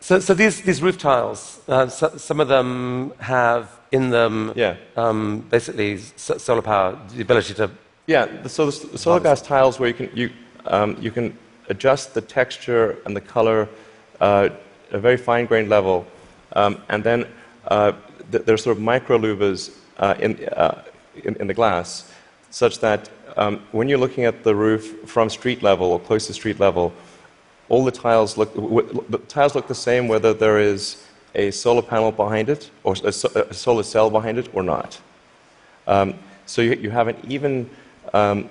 So, 0.00 0.20
so 0.20 0.32
these, 0.32 0.62
these 0.62 0.80
roof 0.80 0.96
tiles, 0.96 1.60
uh, 1.68 1.88
so, 1.88 2.16
some 2.16 2.40
of 2.40 2.48
them 2.48 3.12
have 3.18 3.78
in 3.92 4.08
them 4.08 4.54
Yeah. 4.56 4.76
um, 4.96 5.40
basically 5.50 5.98
solar 5.98 6.62
power, 6.62 6.98
the 7.14 7.20
ability 7.20 7.52
to. 7.54 7.70
Yeah, 8.06 8.24
the, 8.24 8.48
so 8.48 8.70
the 8.70 8.86
the 8.86 8.98
solar 8.98 9.20
glass 9.20 9.42
tiles 9.42 9.78
where 9.78 9.88
you 9.88 9.94
can, 9.94 10.10
you, 10.14 10.30
um, 10.68 10.96
you 11.00 11.10
can 11.10 11.36
adjust 11.68 12.14
the 12.14 12.20
texture 12.20 12.98
and 13.04 13.14
the 13.14 13.20
color 13.20 13.68
uh, 14.20 14.48
at 14.90 14.94
a 14.94 14.98
very 14.98 15.16
fine 15.16 15.46
grained 15.46 15.68
level. 15.68 16.06
Um, 16.54 16.80
and 16.88 17.04
then 17.04 17.26
uh, 17.66 17.92
th- 18.32 18.44
there's 18.44 18.62
sort 18.62 18.76
of 18.76 18.82
micro 18.82 19.18
louvers 19.18 19.76
uh, 19.98 20.14
in, 20.18 20.48
uh, 20.48 20.82
in, 21.24 21.36
in 21.36 21.46
the 21.46 21.54
glass 21.54 22.10
such 22.50 22.78
that 22.80 23.10
um, 23.36 23.62
when 23.72 23.88
you're 23.88 23.98
looking 23.98 24.24
at 24.24 24.42
the 24.42 24.54
roof 24.54 25.06
from 25.06 25.28
street 25.28 25.62
level 25.62 25.92
or 25.92 26.00
close 26.00 26.26
to 26.26 26.32
street 26.32 26.58
level, 26.58 26.92
all 27.68 27.84
the 27.84 27.90
tiles 27.90 28.38
look, 28.38 28.54
w- 28.54 29.04
the 29.10 29.18
tiles 29.18 29.54
look 29.54 29.68
the 29.68 29.74
same 29.74 30.08
whether 30.08 30.32
there 30.32 30.58
is 30.58 31.04
a 31.34 31.50
solar 31.50 31.82
panel 31.82 32.10
behind 32.10 32.48
it 32.48 32.70
or 32.84 32.94
a, 33.04 33.12
so- 33.12 33.30
a 33.34 33.52
solar 33.54 33.82
cell 33.82 34.08
behind 34.10 34.38
it 34.38 34.48
or 34.54 34.62
not. 34.62 34.98
Um, 35.86 36.14
so 36.46 36.62
you, 36.62 36.72
you 36.74 36.90
have 36.90 37.08
an 37.08 37.16
even, 37.28 37.68
um, 38.14 38.48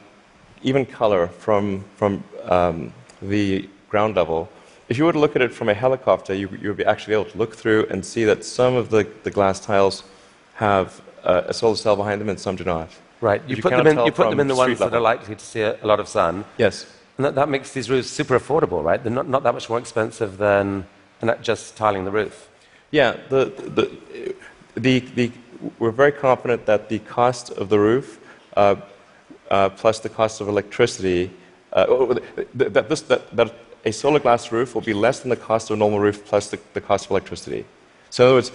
even 0.64 0.86
color 0.86 1.28
from, 1.28 1.84
from 1.96 2.24
um, 2.44 2.94
the 3.22 3.70
ground 3.90 4.16
level. 4.16 4.50
If 4.90 4.98
you 4.98 5.06
were 5.06 5.14
to 5.14 5.20
look 5.20 5.36
at 5.36 5.42
it 5.42 5.54
from 5.54 5.70
a 5.70 5.74
helicopter, 5.74 6.34
you, 6.34 6.50
you 6.62 6.70
would 6.70 6.78
be 6.78 6.86
actually 6.86 7.14
able 7.14 7.26
to 7.26 7.38
look 7.38 7.56
through 7.56 7.88
and 7.90 8.06
see 8.06 8.24
that 8.26 8.46
some 8.46 8.76
of 8.76 8.90
the, 8.90 9.08
the 9.24 9.32
glass 9.32 9.60
tiles 9.60 10.04
have 10.56 11.02
uh, 11.24 11.44
a 11.48 11.54
solar 11.54 11.76
cell 11.76 11.96
behind 11.96 12.22
them 12.22 12.30
and 12.30 12.40
some 12.40 12.56
do 12.56 12.64
not. 12.64 12.90
Right, 13.20 13.42
you, 13.48 13.56
you 13.56 13.62
put 13.62 13.72
them 13.72 13.88
in, 13.88 14.06
you 14.06 14.12
put 14.12 14.30
them 14.30 14.40
in 14.40 14.48
the 14.48 14.56
ones 14.56 14.78
street 14.78 14.90
that 14.90 14.96
are 14.96 15.02
likely 15.02 15.36
to 15.36 15.46
see 15.46 15.62
a, 15.62 15.84
a 15.84 15.88
lot 15.88 16.00
of 16.00 16.08
sun. 16.08 16.46
Yes. 16.58 16.86
And 17.18 17.26
that, 17.26 17.36
that 17.36 17.50
makes 17.50 17.74
these 17.74 17.90
roofs 17.90 18.10
super 18.10 18.40
affordable, 18.40 18.84
right? 18.84 19.02
They're 19.04 19.12
not, 19.12 19.28
not 19.28 19.44
that 19.44 19.54
much 19.54 19.70
more 19.70 19.80
expensive 19.80 20.38
than, 20.38 20.86
than 21.20 21.36
just 21.42 21.76
tiling 21.76 22.06
the 22.06 22.12
roof. 22.12 22.48
Yeah, 22.92 23.18
the, 23.30 23.46
the, 23.46 23.92
the, 24.76 25.00
the, 25.00 25.32
we're 25.80 25.92
very 25.92 26.12
confident 26.12 26.66
that 26.68 26.90
the 26.90 27.00
cost 27.00 27.50
of 27.50 27.70
the 27.70 27.80
roof 27.80 28.20
uh, 28.56 28.76
uh, 29.50 29.70
plus 29.70 30.00
the 30.00 30.10
cost 30.10 30.42
of 30.42 30.48
electricity, 30.48 31.32
uh, 31.74 31.86
oh, 31.88 32.14
that, 32.56 32.90
this, 32.90 33.02
that, 33.02 33.36
that 33.36 33.54
a 33.86 33.92
solar 33.92 34.20
glass 34.20 34.52
roof 34.52 34.74
will 34.76 34.82
be 34.82 34.94
less 34.94 35.20
than 35.20 35.30
the 35.30 35.36
cost 35.36 35.70
of 35.70 35.76
a 35.76 35.80
normal 35.80 36.00
roof 36.00 36.26
plus 36.26 36.50
the, 36.50 36.60
the 36.74 36.82
cost 36.82 37.06
of 37.06 37.12
electricity. 37.12 37.66
So, 38.10 38.24
in 38.24 38.28
other 38.28 38.36
words, 38.38 38.52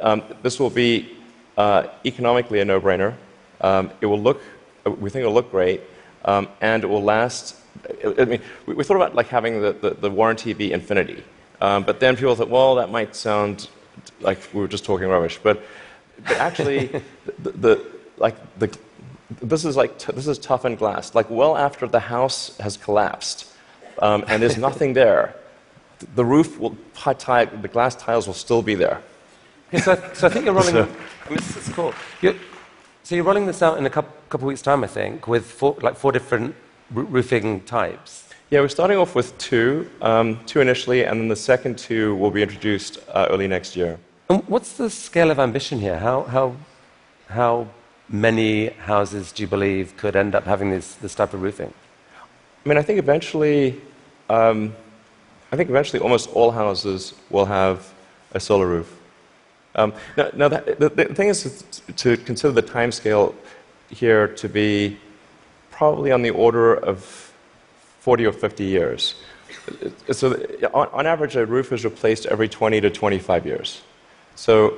um, 0.00 0.22
this 0.42 0.60
will 0.60 0.70
be 0.70 1.16
uh, 1.56 1.88
economically 2.04 2.60
a 2.60 2.64
no 2.64 2.80
brainer. 2.80 3.14
Um, 3.60 3.90
it 4.00 4.06
will 4.06 4.20
look, 4.20 4.40
we 4.84 5.10
think 5.10 5.22
it 5.22 5.26
will 5.26 5.34
look 5.34 5.50
great, 5.50 5.80
um, 6.24 6.48
and 6.60 6.84
it 6.84 6.86
will 6.86 7.02
last. 7.02 7.56
I 8.04 8.14
I 8.18 8.24
mean, 8.24 8.40
we, 8.66 8.74
we 8.74 8.84
thought 8.84 8.96
about 8.96 9.14
like 9.14 9.28
having 9.28 9.60
the, 9.60 9.72
the, 9.72 9.90
the 9.90 10.10
warranty 10.10 10.52
be 10.52 10.72
infinity. 10.72 11.24
Um, 11.60 11.84
but 11.84 12.00
then 12.00 12.16
people 12.16 12.34
thought, 12.34 12.50
well, 12.50 12.74
that 12.74 12.90
might 12.90 13.16
sound 13.16 13.68
like 14.20 14.38
we 14.52 14.60
were 14.60 14.68
just 14.68 14.84
talking 14.84 15.08
rubbish. 15.08 15.38
But, 15.42 15.62
but 16.24 16.36
actually, 16.36 16.88
the, 17.38 17.50
the, 17.52 17.86
like 18.18 18.36
the, 18.58 18.76
this 19.40 19.64
is 19.64 19.76
like 19.76 19.98
t- 19.98 20.12
this 20.12 20.26
is 20.26 20.38
toughened 20.38 20.78
glass. 20.78 21.14
Like 21.14 21.28
well 21.30 21.56
after 21.56 21.86
the 21.86 22.00
house 22.00 22.56
has 22.58 22.76
collapsed 22.76 23.52
um, 24.00 24.24
and 24.28 24.42
there's 24.42 24.56
nothing 24.56 24.92
there, 24.92 25.34
the 26.14 26.24
roof 26.24 26.58
will 26.58 26.76
pi- 26.94 27.14
ti- 27.14 27.56
the 27.62 27.68
glass 27.68 27.94
tiles 27.96 28.26
will 28.26 28.34
still 28.34 28.62
be 28.62 28.74
there. 28.74 29.00
Okay, 29.68 29.78
so, 29.82 29.92
I, 29.92 30.14
so 30.14 30.26
I 30.26 30.30
think 30.30 30.44
you're 30.44 30.54
rolling. 30.54 30.74
So- 30.74 30.88
I 31.26 31.28
mean, 31.30 31.38
this 31.38 31.56
is 31.56 31.74
cool. 31.74 31.92
You're, 32.22 32.34
so 33.02 33.16
you're 33.16 33.24
rolling 33.24 33.46
this 33.46 33.60
out 33.60 33.78
in 33.78 33.86
a 33.86 33.90
couple, 33.90 34.12
couple 34.28 34.46
weeks' 34.46 34.62
time, 34.62 34.84
I 34.84 34.86
think, 34.86 35.26
with 35.26 35.44
four, 35.44 35.76
like 35.80 35.96
four 35.96 36.12
different 36.12 36.54
roofing 36.92 37.62
types. 37.62 38.28
Yeah, 38.50 38.60
we're 38.60 38.68
starting 38.68 38.96
off 38.96 39.16
with 39.16 39.36
two, 39.38 39.90
um, 40.02 40.38
two 40.46 40.60
initially, 40.60 41.04
and 41.04 41.20
then 41.20 41.26
the 41.26 41.34
second 41.34 41.78
two 41.78 42.14
will 42.14 42.30
be 42.30 42.42
introduced 42.42 43.00
uh, 43.08 43.26
early 43.30 43.48
next 43.48 43.74
year. 43.74 43.98
And 44.30 44.42
what's 44.48 44.74
the 44.74 44.88
scale 44.88 45.32
of 45.32 45.40
ambition 45.40 45.80
here? 45.80 45.98
How, 45.98 46.22
how, 46.24 46.54
how 47.28 47.66
many 48.08 48.68
houses 48.68 49.32
do 49.32 49.42
you 49.42 49.46
believe 49.46 49.96
could 49.96 50.16
end 50.16 50.34
up 50.34 50.44
having 50.44 50.70
this, 50.70 50.94
this 50.94 51.14
type 51.14 51.34
of 51.34 51.42
roofing? 51.42 51.72
I 52.64 52.68
mean, 52.68 52.78
I 52.78 52.82
think 52.82 52.98
eventually, 52.98 53.80
um, 54.28 54.74
I 55.52 55.56
think 55.56 55.68
eventually 55.68 56.00
almost 56.00 56.30
all 56.30 56.50
houses 56.50 57.14
will 57.30 57.46
have 57.46 57.92
a 58.32 58.40
solar 58.40 58.66
roof. 58.66 58.92
Um, 59.74 59.92
now, 60.16 60.30
now 60.34 60.48
the, 60.48 60.76
the, 60.78 60.88
the, 60.88 61.14
thing 61.14 61.28
is 61.28 61.64
to 61.96 62.16
consider 62.16 62.52
the 62.52 62.62
time 62.62 62.90
scale 62.90 63.34
here 63.90 64.28
to 64.28 64.48
be 64.48 64.98
probably 65.70 66.10
on 66.10 66.22
the 66.22 66.30
order 66.30 66.74
of 66.74 67.32
40 68.00 68.26
or 68.26 68.32
50 68.32 68.64
years. 68.64 69.14
So, 70.12 70.32
on, 70.72 70.88
on 70.88 71.06
average, 71.06 71.36
a 71.36 71.44
roof 71.44 71.72
is 71.72 71.84
replaced 71.84 72.26
every 72.26 72.48
20 72.48 72.80
to 72.80 72.90
25 72.90 73.46
years. 73.46 73.82
So, 74.34 74.74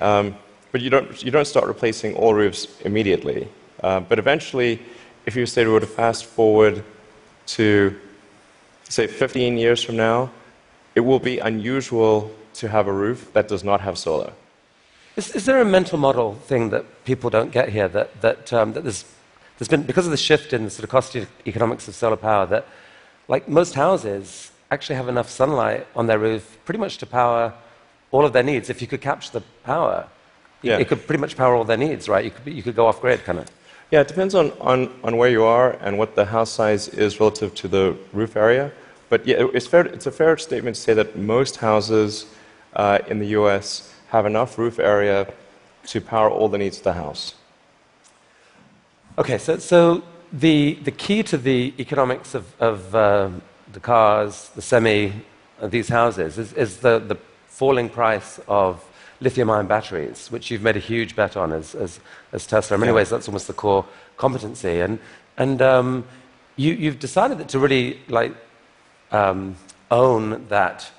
um, 0.00 0.36
but 0.72 0.80
you 0.80 0.90
don't, 0.90 1.22
you 1.22 1.30
don't 1.30 1.46
start 1.46 1.66
replacing 1.66 2.14
all 2.14 2.34
roofs 2.34 2.80
immediately. 2.82 3.48
Uh, 3.82 4.00
but 4.00 4.18
eventually, 4.18 4.80
if 5.26 5.36
you 5.36 5.46
say 5.46 5.64
we 5.64 5.72
were 5.72 5.80
to 5.80 5.86
fast 5.86 6.24
forward 6.24 6.84
to, 7.46 7.98
say, 8.84 9.06
15 9.06 9.56
years 9.56 9.82
from 9.82 9.96
now, 9.96 10.30
it 10.94 11.00
will 11.00 11.18
be 11.18 11.38
unusual 11.38 12.30
to 12.54 12.68
have 12.68 12.86
a 12.86 12.92
roof 12.92 13.32
that 13.32 13.48
does 13.48 13.64
not 13.64 13.80
have 13.80 13.96
solar. 13.98 14.32
Is, 15.16 15.34
is 15.34 15.44
there 15.44 15.60
a 15.60 15.64
mental 15.64 15.98
model 15.98 16.34
thing 16.34 16.70
that 16.70 16.84
people 17.04 17.30
don't 17.30 17.50
get 17.50 17.68
here 17.70 17.88
that, 17.88 18.20
that, 18.20 18.52
um, 18.52 18.72
that 18.74 18.82
there's, 18.82 19.04
there's 19.58 19.68
been, 19.68 19.82
because 19.82 20.06
of 20.06 20.10
the 20.10 20.16
shift 20.16 20.52
in 20.52 20.64
the 20.64 20.70
sort 20.70 20.84
of 20.84 20.90
cost 20.90 21.16
economics 21.46 21.88
of 21.88 21.94
solar 21.94 22.16
power, 22.16 22.46
that 22.46 22.66
like 23.28 23.48
most 23.48 23.74
houses 23.74 24.50
actually 24.70 24.96
have 24.96 25.08
enough 25.08 25.28
sunlight 25.28 25.86
on 25.96 26.06
their 26.06 26.18
roof 26.18 26.58
pretty 26.64 26.78
much 26.78 26.98
to 26.98 27.06
power 27.06 27.52
all 28.10 28.24
of 28.24 28.32
their 28.32 28.42
needs. 28.42 28.70
If 28.70 28.80
you 28.80 28.88
could 28.88 29.00
capture 29.00 29.32
the 29.32 29.42
power, 29.64 30.08
yeah. 30.62 30.78
it 30.78 30.88
could 30.88 31.06
pretty 31.06 31.20
much 31.20 31.36
power 31.36 31.54
all 31.54 31.64
their 31.64 31.76
needs, 31.76 32.08
right? 32.08 32.24
You 32.24 32.30
could, 32.30 32.52
you 32.52 32.62
could 32.62 32.76
go 32.76 32.86
off 32.86 33.00
grid, 33.00 33.24
kind 33.24 33.38
of. 33.38 33.46
Yeah, 33.90 34.00
it 34.00 34.08
depends 34.08 34.34
on, 34.34 34.52
on, 34.60 34.92
on 35.02 35.16
where 35.16 35.30
you 35.30 35.42
are 35.42 35.72
and 35.80 35.98
what 35.98 36.14
the 36.14 36.24
house 36.24 36.50
size 36.50 36.88
is 36.88 37.18
relative 37.18 37.54
to 37.56 37.68
the 37.68 37.96
roof 38.12 38.36
area. 38.36 38.72
But 39.08 39.26
yeah, 39.26 39.46
it's, 39.52 39.66
fair, 39.66 39.86
it's 39.86 40.06
a 40.06 40.12
fair 40.12 40.36
statement 40.36 40.76
to 40.76 40.82
say 40.82 40.94
that 40.94 41.16
most 41.16 41.56
houses 41.56 42.26
uh, 42.74 43.00
in 43.08 43.18
the 43.18 43.28
US 43.28 43.92
have 44.08 44.26
enough 44.26 44.58
roof 44.58 44.78
area 44.78 45.32
to 45.86 46.00
power 46.00 46.30
all 46.30 46.48
the 46.48 46.58
needs 46.58 46.78
of 46.78 46.84
the 46.84 46.92
house. 46.92 47.34
Okay, 49.18 49.38
so, 49.38 49.58
so 49.58 50.04
the, 50.32 50.74
the 50.84 50.92
key 50.92 51.24
to 51.24 51.36
the 51.36 51.74
economics 51.78 52.34
of, 52.34 52.54
of 52.60 52.94
uh, 52.94 53.30
the 53.72 53.80
cars, 53.80 54.50
the 54.54 54.62
semi, 54.62 55.12
uh, 55.60 55.66
these 55.66 55.88
houses 55.88 56.38
is, 56.38 56.52
is 56.52 56.76
the, 56.78 57.00
the 57.00 57.16
falling 57.48 57.88
price 57.88 58.38
of 58.46 58.84
lithium 59.20 59.50
ion 59.50 59.66
batteries, 59.66 60.28
which 60.30 60.50
you've 60.50 60.62
made 60.62 60.76
a 60.76 60.80
huge 60.80 61.14
bet 61.14 61.36
on 61.36 61.52
as, 61.52 61.74
as, 61.74 62.00
as 62.32 62.46
Tesla. 62.46 62.74
In 62.74 62.80
many 62.80 62.90
yeah. 62.90 62.96
ways, 62.96 63.10
that's 63.10 63.28
almost 63.28 63.46
the 63.46 63.52
core 63.52 63.84
competency. 64.16 64.80
And, 64.80 64.98
and 65.36 65.60
um, 65.62 66.04
you, 66.56 66.72
you've 66.74 66.98
decided 66.98 67.38
that 67.38 67.48
to 67.50 67.58
really 67.58 68.00
like, 68.08 68.34
um, 69.12 69.56
own 69.90 70.46
that 70.48 70.90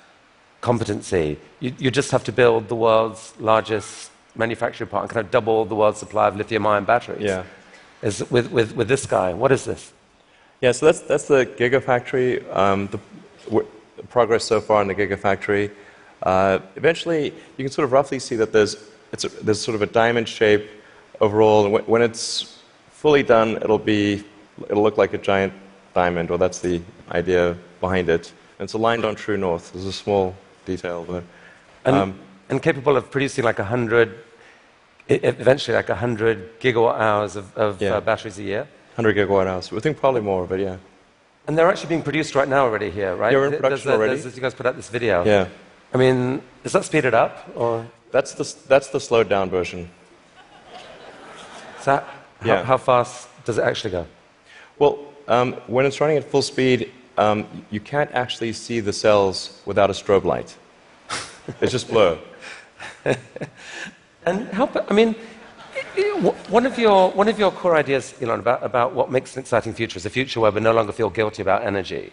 competency, 0.60 1.38
you, 1.60 1.74
you 1.78 1.90
just 1.90 2.10
have 2.10 2.24
to 2.24 2.32
build 2.32 2.68
the 2.68 2.76
world's 2.76 3.34
largest 3.40 4.10
manufacturing 4.36 4.88
plant 4.88 5.04
and 5.04 5.10
kind 5.10 5.26
of 5.26 5.30
double 5.30 5.64
the 5.64 5.74
world's 5.74 5.98
supply 5.98 6.28
of 6.28 6.36
lithium 6.36 6.66
ion 6.66 6.84
batteries. 6.84 7.22
Yeah. 7.22 7.44
Is 8.02 8.28
with, 8.30 8.50
with, 8.50 8.74
with 8.74 8.88
this 8.88 9.06
guy. 9.06 9.32
What 9.32 9.52
is 9.52 9.64
this? 9.64 9.92
Yeah, 10.60 10.72
so 10.72 10.86
that's, 10.86 11.00
that's 11.00 11.26
the 11.26 11.46
Gigafactory. 11.46 12.44
Um, 12.54 12.88
the, 12.88 12.98
the 13.96 14.02
progress 14.08 14.44
so 14.44 14.60
far 14.60 14.82
in 14.82 14.88
the 14.88 14.94
Gigafactory. 14.94 15.70
Uh, 16.22 16.60
eventually, 16.76 17.24
you 17.56 17.64
can 17.64 17.70
sort 17.70 17.84
of 17.84 17.92
roughly 17.92 18.18
see 18.18 18.36
that 18.36 18.52
there's, 18.52 18.76
it's 19.12 19.24
a, 19.24 19.28
there's 19.28 19.60
sort 19.60 19.74
of 19.74 19.82
a 19.82 19.86
diamond 19.86 20.28
shape 20.28 20.68
overall. 21.20 21.64
And 21.66 21.86
when 21.86 22.02
it's 22.02 22.60
fully 22.90 23.22
done, 23.22 23.56
it'll, 23.56 23.78
be, 23.78 24.24
it'll 24.68 24.82
look 24.82 24.98
like 24.98 25.14
a 25.14 25.18
giant 25.18 25.52
diamond, 25.94 26.30
or 26.30 26.38
that's 26.38 26.60
the 26.60 26.80
idea 27.10 27.56
behind 27.80 28.08
it. 28.08 28.32
And 28.58 28.66
it's 28.66 28.74
aligned 28.74 29.04
on 29.04 29.14
true 29.14 29.36
north. 29.36 29.72
There's 29.72 29.86
a 29.86 29.92
small 29.92 30.34
detail 30.64 31.04
there. 31.04 31.24
And, 31.84 31.96
um, 31.96 32.20
and 32.48 32.62
capable 32.62 32.96
of 32.96 33.10
producing 33.10 33.44
like 33.44 33.58
100, 33.58 34.18
eventually 35.08 35.76
like 35.76 35.88
100 35.88 36.60
gigawatt 36.60 36.98
hours 37.00 37.34
of, 37.34 37.56
of 37.56 37.82
yeah. 37.82 37.94
uh, 37.94 38.00
batteries 38.00 38.38
a 38.38 38.42
year? 38.42 38.68
100 38.94 39.16
gigawatt 39.16 39.46
hours. 39.46 39.72
We 39.72 39.80
think 39.80 39.98
probably 39.98 40.20
more, 40.20 40.46
but 40.46 40.60
yeah. 40.60 40.76
And 41.48 41.58
they're 41.58 41.68
actually 41.68 41.88
being 41.88 42.02
produced 42.02 42.36
right 42.36 42.46
now 42.46 42.64
already 42.64 42.90
here, 42.90 43.16
right? 43.16 43.32
We're 43.32 43.52
in 43.52 43.60
production 43.60 43.90
a, 43.90 43.94
already. 43.94 44.20
you 44.20 44.30
guys 44.40 44.54
put 44.54 44.66
out 44.66 44.76
this 44.76 44.88
video. 44.88 45.24
Yeah. 45.24 45.48
I 45.92 45.98
mean, 45.98 46.42
does 46.62 46.72
that 46.72 46.84
speed 46.84 47.04
it 47.04 47.14
up? 47.14 47.48
Or? 47.54 47.86
That's, 48.10 48.32
the, 48.32 48.68
that's 48.68 48.88
the 48.88 49.00
slowed 49.00 49.28
down 49.28 49.50
version. 49.50 49.90
So 51.80 51.96
how, 51.96 52.06
yeah. 52.44 52.62
how 52.64 52.76
fast 52.76 53.28
does 53.44 53.58
it 53.58 53.62
actually 53.62 53.90
go? 53.90 54.06
Well, 54.78 54.98
um, 55.28 55.54
when 55.66 55.86
it's 55.86 56.00
running 56.00 56.16
at 56.16 56.24
full 56.24 56.42
speed, 56.42 56.92
um, 57.18 57.46
you 57.70 57.80
can't 57.80 58.10
actually 58.12 58.52
see 58.52 58.80
the 58.80 58.92
cells 58.92 59.60
without 59.66 59.90
a 59.90 59.92
strobe 59.92 60.24
light. 60.24 60.56
it's 61.60 61.72
just 61.72 61.88
blur. 61.88 62.18
and 64.26 64.48
help, 64.48 64.76
I 64.90 64.94
mean, 64.94 65.14
one 66.48 66.66
of 66.66 66.78
your, 66.78 67.10
one 67.10 67.28
of 67.28 67.38
your 67.38 67.50
core 67.50 67.76
ideas, 67.76 68.14
Elon, 68.20 68.40
about, 68.40 68.62
about 68.62 68.94
what 68.94 69.10
makes 69.10 69.36
an 69.36 69.40
exciting 69.40 69.74
future 69.74 69.96
is 69.96 70.06
a 70.06 70.10
future 70.10 70.40
where 70.40 70.50
we 70.50 70.60
no 70.60 70.72
longer 70.72 70.92
feel 70.92 71.10
guilty 71.10 71.42
about 71.42 71.64
energy. 71.64 72.12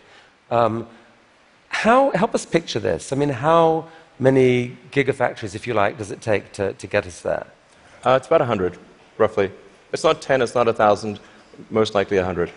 Um, 0.51 0.87
how, 1.69 2.11
help 2.11 2.35
us 2.35 2.45
picture 2.45 2.79
this. 2.79 3.13
I 3.13 3.15
mean, 3.15 3.29
how 3.29 3.87
many 4.19 4.77
gigafactories, 4.91 5.55
if 5.55 5.65
you 5.65 5.73
like, 5.73 5.97
does 5.97 6.11
it 6.11 6.21
take 6.21 6.51
to, 6.53 6.73
to 6.73 6.87
get 6.87 7.05
us 7.05 7.21
there? 7.21 7.47
Uh, 8.03 8.17
it's 8.19 8.27
about 8.27 8.41
100, 8.41 8.77
roughly. 9.17 9.51
It's 9.93 10.03
not 10.03 10.21
10, 10.21 10.41
it's 10.41 10.55
not 10.55 10.65
1,000, 10.65 11.19
most 11.69 11.95
likely 11.95 12.17
100. 12.17 12.51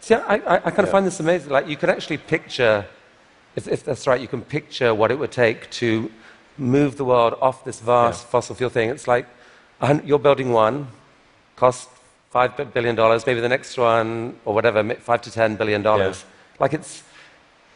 See, 0.00 0.14
I, 0.14 0.34
I, 0.34 0.36
I 0.36 0.58
kind 0.58 0.80
of 0.80 0.86
yeah. 0.86 0.92
find 0.92 1.06
this 1.06 1.20
amazing. 1.20 1.50
Like, 1.50 1.68
you 1.68 1.76
can 1.76 1.90
actually 1.90 2.18
picture, 2.18 2.86
if, 3.54 3.68
if, 3.68 3.84
that's 3.84 4.06
right, 4.06 4.20
you 4.20 4.28
can 4.28 4.42
picture 4.42 4.94
what 4.94 5.10
it 5.10 5.18
would 5.18 5.30
take 5.30 5.70
to 5.72 6.10
move 6.58 6.96
the 6.96 7.04
world 7.04 7.36
off 7.40 7.64
this 7.64 7.80
vast 7.80 8.24
yeah. 8.24 8.30
fossil 8.30 8.54
fuel 8.54 8.70
thing. 8.70 8.88
It's 8.88 9.06
like 9.06 9.26
you're 10.04 10.18
building 10.18 10.52
one, 10.52 10.88
cost 11.56 11.88
$5 12.34 12.72
billion, 12.72 12.96
maybe 13.26 13.40
the 13.40 13.48
next 13.48 13.76
one, 13.76 14.38
or 14.44 14.54
whatever, 14.54 14.82
5 14.94 15.22
to 15.22 15.30
$10 15.30 15.58
billion. 15.58 15.82
Yeah. 15.82 16.14
Like, 16.58 16.72
it's, 16.72 17.02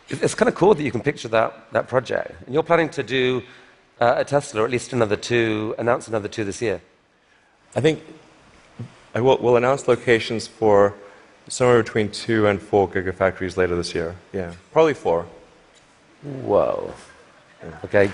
it's 0.09 0.35
kind 0.35 0.49
of 0.49 0.55
cool 0.55 0.75
that 0.75 0.83
you 0.83 0.91
can 0.91 1.01
picture 1.01 1.29
that, 1.29 1.73
that 1.73 1.89
project. 1.89 2.33
And 2.45 2.55
you're 2.55 2.63
planning 2.63 2.89
to 2.91 3.03
do 3.03 3.43
uh, 4.01 4.15
a 4.19 4.25
Tesla, 4.25 4.63
or 4.63 4.65
at 4.65 4.71
least 4.71 4.93
another 4.93 5.17
two, 5.17 5.75
announce 5.79 6.07
another 6.09 6.29
two 6.29 6.45
this 6.45 6.63
year. 6.63 6.81
I 7.75 7.81
think 7.81 8.03
I 9.15 9.21
will, 9.21 9.39
we'll 9.39 9.57
announce 9.57 9.89
locations 9.89 10.47
for 10.47 10.95
somewhere 11.49 11.83
between 11.83 12.11
two 12.11 12.47
and 12.47 12.61
four 12.61 12.89
gigafactories 12.89 13.57
later 13.57 13.75
this 13.77 13.95
year. 13.95 14.15
Yeah, 14.33 14.53
probably 14.73 14.95
four. 14.95 15.27
Whoa. 16.23 16.95
Okay. 17.85 18.05
I 18.05 18.09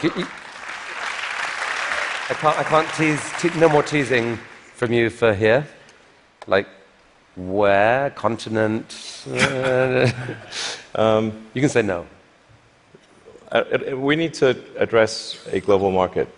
can't, 2.35 2.59
I 2.59 2.63
can't 2.63 2.89
tease, 2.95 3.33
te- 3.39 3.59
no 3.59 3.69
more 3.69 3.83
teasing 3.83 4.39
from 4.75 4.93
you 4.93 5.11
for 5.11 5.35
here. 5.35 5.67
Like, 6.47 6.67
where? 7.37 8.11
Continent? 8.11 9.25
um, 10.95 11.33
you 11.55 11.61
can 11.61 11.71
say 11.71 11.83
no. 11.83 12.07
Uh, 13.51 13.65
we 13.97 14.17
need 14.17 14.35
to 14.35 14.57
address 14.79 15.47
a 15.53 15.61
global 15.61 15.91
market. 15.91 16.29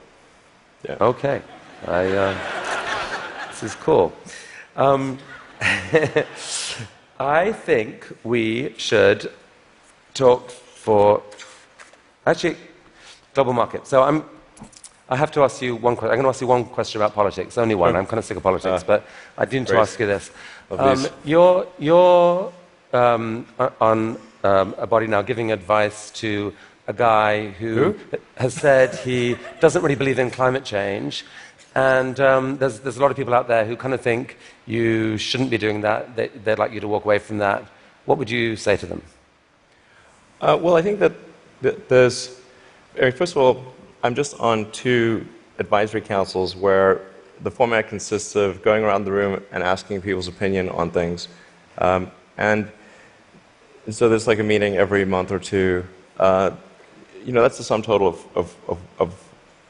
Yeah. 0.84 0.96
Okay. 1.00 1.42
I, 1.86 2.06
uh, 2.06 3.48
this 3.50 3.62
is 3.62 3.74
cool. 3.76 4.12
Um, 4.76 5.18
I 7.20 7.52
think 7.52 8.06
we 8.24 8.74
should 8.76 9.30
talk 10.12 10.50
for 10.50 11.22
actually 12.26 12.56
global 13.34 13.52
market. 13.52 13.86
So 13.86 14.02
I'm. 14.02 14.24
I 15.08 15.16
have 15.16 15.30
to 15.32 15.42
ask 15.42 15.60
you 15.60 15.76
one 15.76 15.96
question. 15.96 16.12
I'm 16.12 16.16
going 16.16 16.24
to 16.24 16.30
ask 16.30 16.40
you 16.40 16.46
one 16.46 16.64
question 16.64 17.00
about 17.00 17.14
politics. 17.14 17.58
Only 17.58 17.74
one. 17.74 17.94
I'm 17.94 18.06
kind 18.06 18.18
of 18.18 18.24
sick 18.24 18.38
of 18.38 18.42
politics, 18.42 18.82
uh, 18.82 18.86
but 18.86 19.06
I 19.36 19.44
do 19.44 19.58
need 19.60 19.68
to 19.68 19.76
ask 19.76 20.00
you 20.00 20.06
this. 20.06 20.30
Um, 20.70 21.06
you're 21.24 21.66
you're 21.78 22.52
um, 22.94 23.46
on 23.80 24.18
um, 24.44 24.74
a 24.78 24.86
body 24.86 25.06
now 25.06 25.22
giving 25.22 25.50
advice 25.50 26.10
to 26.12 26.52
a 26.86 26.92
guy 26.92 27.48
who, 27.48 27.92
who? 27.92 28.18
has 28.36 28.54
said 28.54 28.94
he 28.96 29.36
doesn't 29.60 29.82
really 29.82 29.94
believe 29.94 30.18
in 30.18 30.30
climate 30.30 30.64
change 30.64 31.24
and 31.74 32.20
um, 32.20 32.56
there's, 32.58 32.80
there's 32.80 32.96
a 32.98 33.00
lot 33.00 33.10
of 33.10 33.16
people 33.16 33.34
out 33.34 33.48
there 33.48 33.64
who 33.64 33.76
kind 33.76 33.94
of 33.94 34.00
think 34.00 34.38
you 34.66 35.18
shouldn't 35.18 35.50
be 35.50 35.58
doing 35.58 35.80
that. 35.80 36.14
They, 36.14 36.30
would 36.44 36.58
like 36.58 36.72
you 36.72 36.80
to 36.80 36.88
walk 36.88 37.04
away 37.04 37.18
from 37.18 37.38
that. 37.38 37.64
What 38.04 38.18
would 38.18 38.30
you 38.30 38.54
say 38.54 38.76
to 38.76 38.86
them? 38.86 39.02
Uh, 40.40 40.58
well, 40.60 40.76
I 40.76 40.82
think 40.82 41.00
that, 41.00 41.12
there's, 41.88 42.40
first 42.94 43.32
of 43.32 43.38
all, 43.38 43.64
I'm 44.02 44.14
just 44.14 44.38
on 44.38 44.70
two 44.70 45.26
advisory 45.58 46.00
councils 46.00 46.54
where 46.54 47.00
the 47.42 47.50
format 47.50 47.88
consists 47.88 48.36
of 48.36 48.62
going 48.62 48.84
around 48.84 49.04
the 49.04 49.12
room 49.12 49.42
and 49.50 49.62
asking 49.62 50.02
people's 50.02 50.28
opinion 50.28 50.68
on 50.68 50.90
things. 50.90 51.28
Um, 51.78 52.10
and 52.36 52.70
so 53.90 54.08
there's 54.08 54.26
like 54.26 54.38
a 54.38 54.44
meeting 54.44 54.76
every 54.76 55.04
month 55.04 55.30
or 55.30 55.38
two. 55.38 55.84
Uh, 56.18 56.52
you 57.24 57.32
know, 57.32 57.42
that's 57.42 57.58
the 57.58 57.64
sum 57.64 57.82
total 57.82 58.08
of, 58.08 58.26
of, 58.36 58.56
of, 58.68 58.78
of 58.98 59.24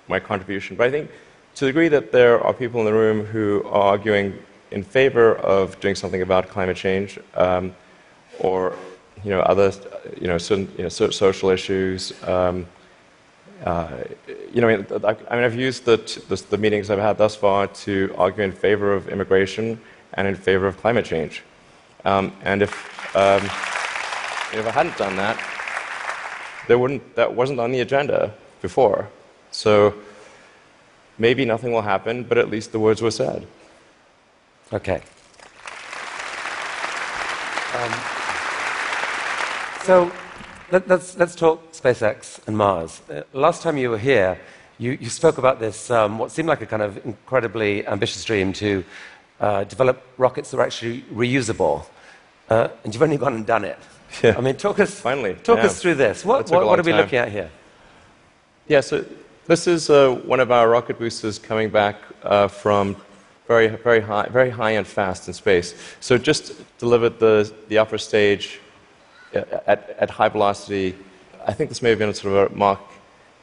my 0.09 0.19
contribution. 0.19 0.77
But 0.77 0.89
I 0.89 0.91
think 0.91 1.11
to 1.55 1.65
the 1.65 1.71
degree 1.71 1.89
that 1.89 2.13
there 2.13 2.43
are 2.43 2.53
people 2.53 2.81
in 2.81 2.87
the 2.87 2.93
room 2.93 3.25
who 3.25 3.63
are 3.67 3.83
arguing 3.83 4.39
in 4.71 4.83
favor 4.83 5.37
of 5.37 5.79
doing 5.81 5.95
something 5.95 6.23
about 6.23 6.49
climate 6.49 6.77
change 6.77 7.19
um, 7.35 7.75
or 8.41 8.77
you 9.23 9.31
know, 9.31 9.41
other 9.41 9.73
you 10.21 10.27
know, 10.27 10.37
certain, 10.39 10.71
you 10.77 10.83
know, 10.83 10.89
so, 10.89 11.11
social 11.11 11.51
issues, 11.51 12.13
um, 12.25 12.67
uh, 13.65 13.89
you 14.53 14.61
know, 14.61 14.69
I 14.69 14.77
mean, 14.77 14.87
I 15.31 15.37
mean, 15.37 15.45
I've 15.45 15.55
used 15.55 15.85
the, 15.85 15.97
the, 16.29 16.37
the, 16.51 16.59
meetings 16.59 16.91
I've 16.91 16.99
had 16.99 17.17
thus 17.17 17.35
far 17.35 17.69
to 17.69 18.15
argue 18.19 18.45
in 18.45 18.53
favor 18.53 18.93
of 18.93 19.09
immigration 19.09 19.81
and 20.15 20.29
in 20.29 20.35
favor 20.35 20.67
of 20.67 20.77
climate 20.77 21.07
change. 21.07 21.43
Um, 22.05 22.33
and 22.43 22.61
if, 22.61 23.17
um, 23.17 23.41
if 24.53 24.67
I 24.67 24.71
hadn't 24.71 24.97
done 24.97 25.17
that, 25.17 25.39
there 26.69 26.79
wouldn't, 26.79 27.15
that 27.17 27.35
wasn't 27.35 27.61
on 27.61 27.73
the 27.73 27.81
agenda 27.81 28.33
before. 28.63 29.09
So 29.51 29.95
maybe 31.19 31.45
nothing 31.45 31.73
will 31.73 31.83
happen, 31.83 32.25
but 32.25 32.39
at 32.39 32.51
least 32.51 32.73
the 32.73 32.79
words 32.79 33.03
were 33.03 33.11
said. 33.11 33.47
Okay. 34.73 35.01
Um, 37.75 37.93
so 39.85 40.11
let, 40.71 40.91
us 40.91 41.17
let's 41.19 41.35
talk 41.35 41.73
SpaceX 41.73 42.41
and 42.47 42.57
Mars. 42.57 43.03
Uh, 43.11 43.23
last 43.33 43.63
time 43.63 43.77
you 43.77 43.91
were 43.91 43.99
here, 43.99 44.39
you, 44.79 44.93
you 45.01 45.11
spoke 45.11 45.39
about 45.39 45.61
this, 45.61 45.91
um, 45.91 46.19
what 46.19 46.33
seemed 46.33 46.49
like 46.49 46.63
a 46.63 46.67
kind 46.67 46.83
of 46.83 47.05
incredibly 47.05 47.87
ambitious 47.87 48.25
dream 48.25 48.53
to 48.55 48.85
uh, 49.41 49.65
develop 49.65 50.03
rockets 50.19 50.51
that 50.51 50.59
are 50.59 50.65
actually 50.65 51.03
reusable. 51.13 51.85
Uh, 52.49 52.69
and 52.83 52.95
you've 52.95 53.03
only 53.03 53.17
gone 53.17 53.35
and 53.35 53.47
done 53.47 53.65
it. 53.65 53.79
Yeah. 54.23 54.37
I 54.37 54.41
mean, 54.41 54.57
talk 54.57 54.79
us, 54.81 55.01
Finally, 55.01 55.35
talk 55.35 55.59
yeah. 55.59 55.67
us 55.67 55.81
through 55.81 55.97
this. 55.97 56.25
What, 56.25 56.51
what, 56.51 56.67
what 56.67 56.79
are 56.79 56.83
we 56.83 56.93
time. 56.93 57.01
looking 57.01 57.19
at 57.19 57.31
here? 57.31 57.51
Yeah, 58.69 58.81
so 58.81 59.05
this 59.47 59.67
is 59.67 59.91
uh, 59.91 60.15
one 60.25 60.41
of 60.41 60.51
our 60.51 60.69
rocket 60.69 60.99
boosters 60.99 61.39
coming 61.39 61.69
back 61.71 61.97
uh, 62.23 62.49
from 62.49 62.97
very, 63.47 63.69
very 63.69 64.01
high, 64.01 64.27
very 64.29 64.51
high 64.51 64.71
and 64.73 64.87
fast 64.87 65.29
in 65.29 65.35
space. 65.35 65.75
So 66.01 66.17
just 66.17 66.55
delivered 66.79 67.19
the, 67.19 67.53
the 67.69 67.79
upper 67.79 67.99
stage 67.99 68.61
uh, 69.35 69.43
at, 69.67 69.91
at 69.99 70.11
high 70.11 70.29
velocity. 70.29 70.95
I 71.47 71.53
think 71.53 71.69
this 71.69 71.83
may 71.83 71.91
have 71.91 71.99
been 71.99 72.09
a 72.09 72.15
sort 72.15 72.35
of 72.35 72.53
a 72.53 72.57
Mach 72.57 72.81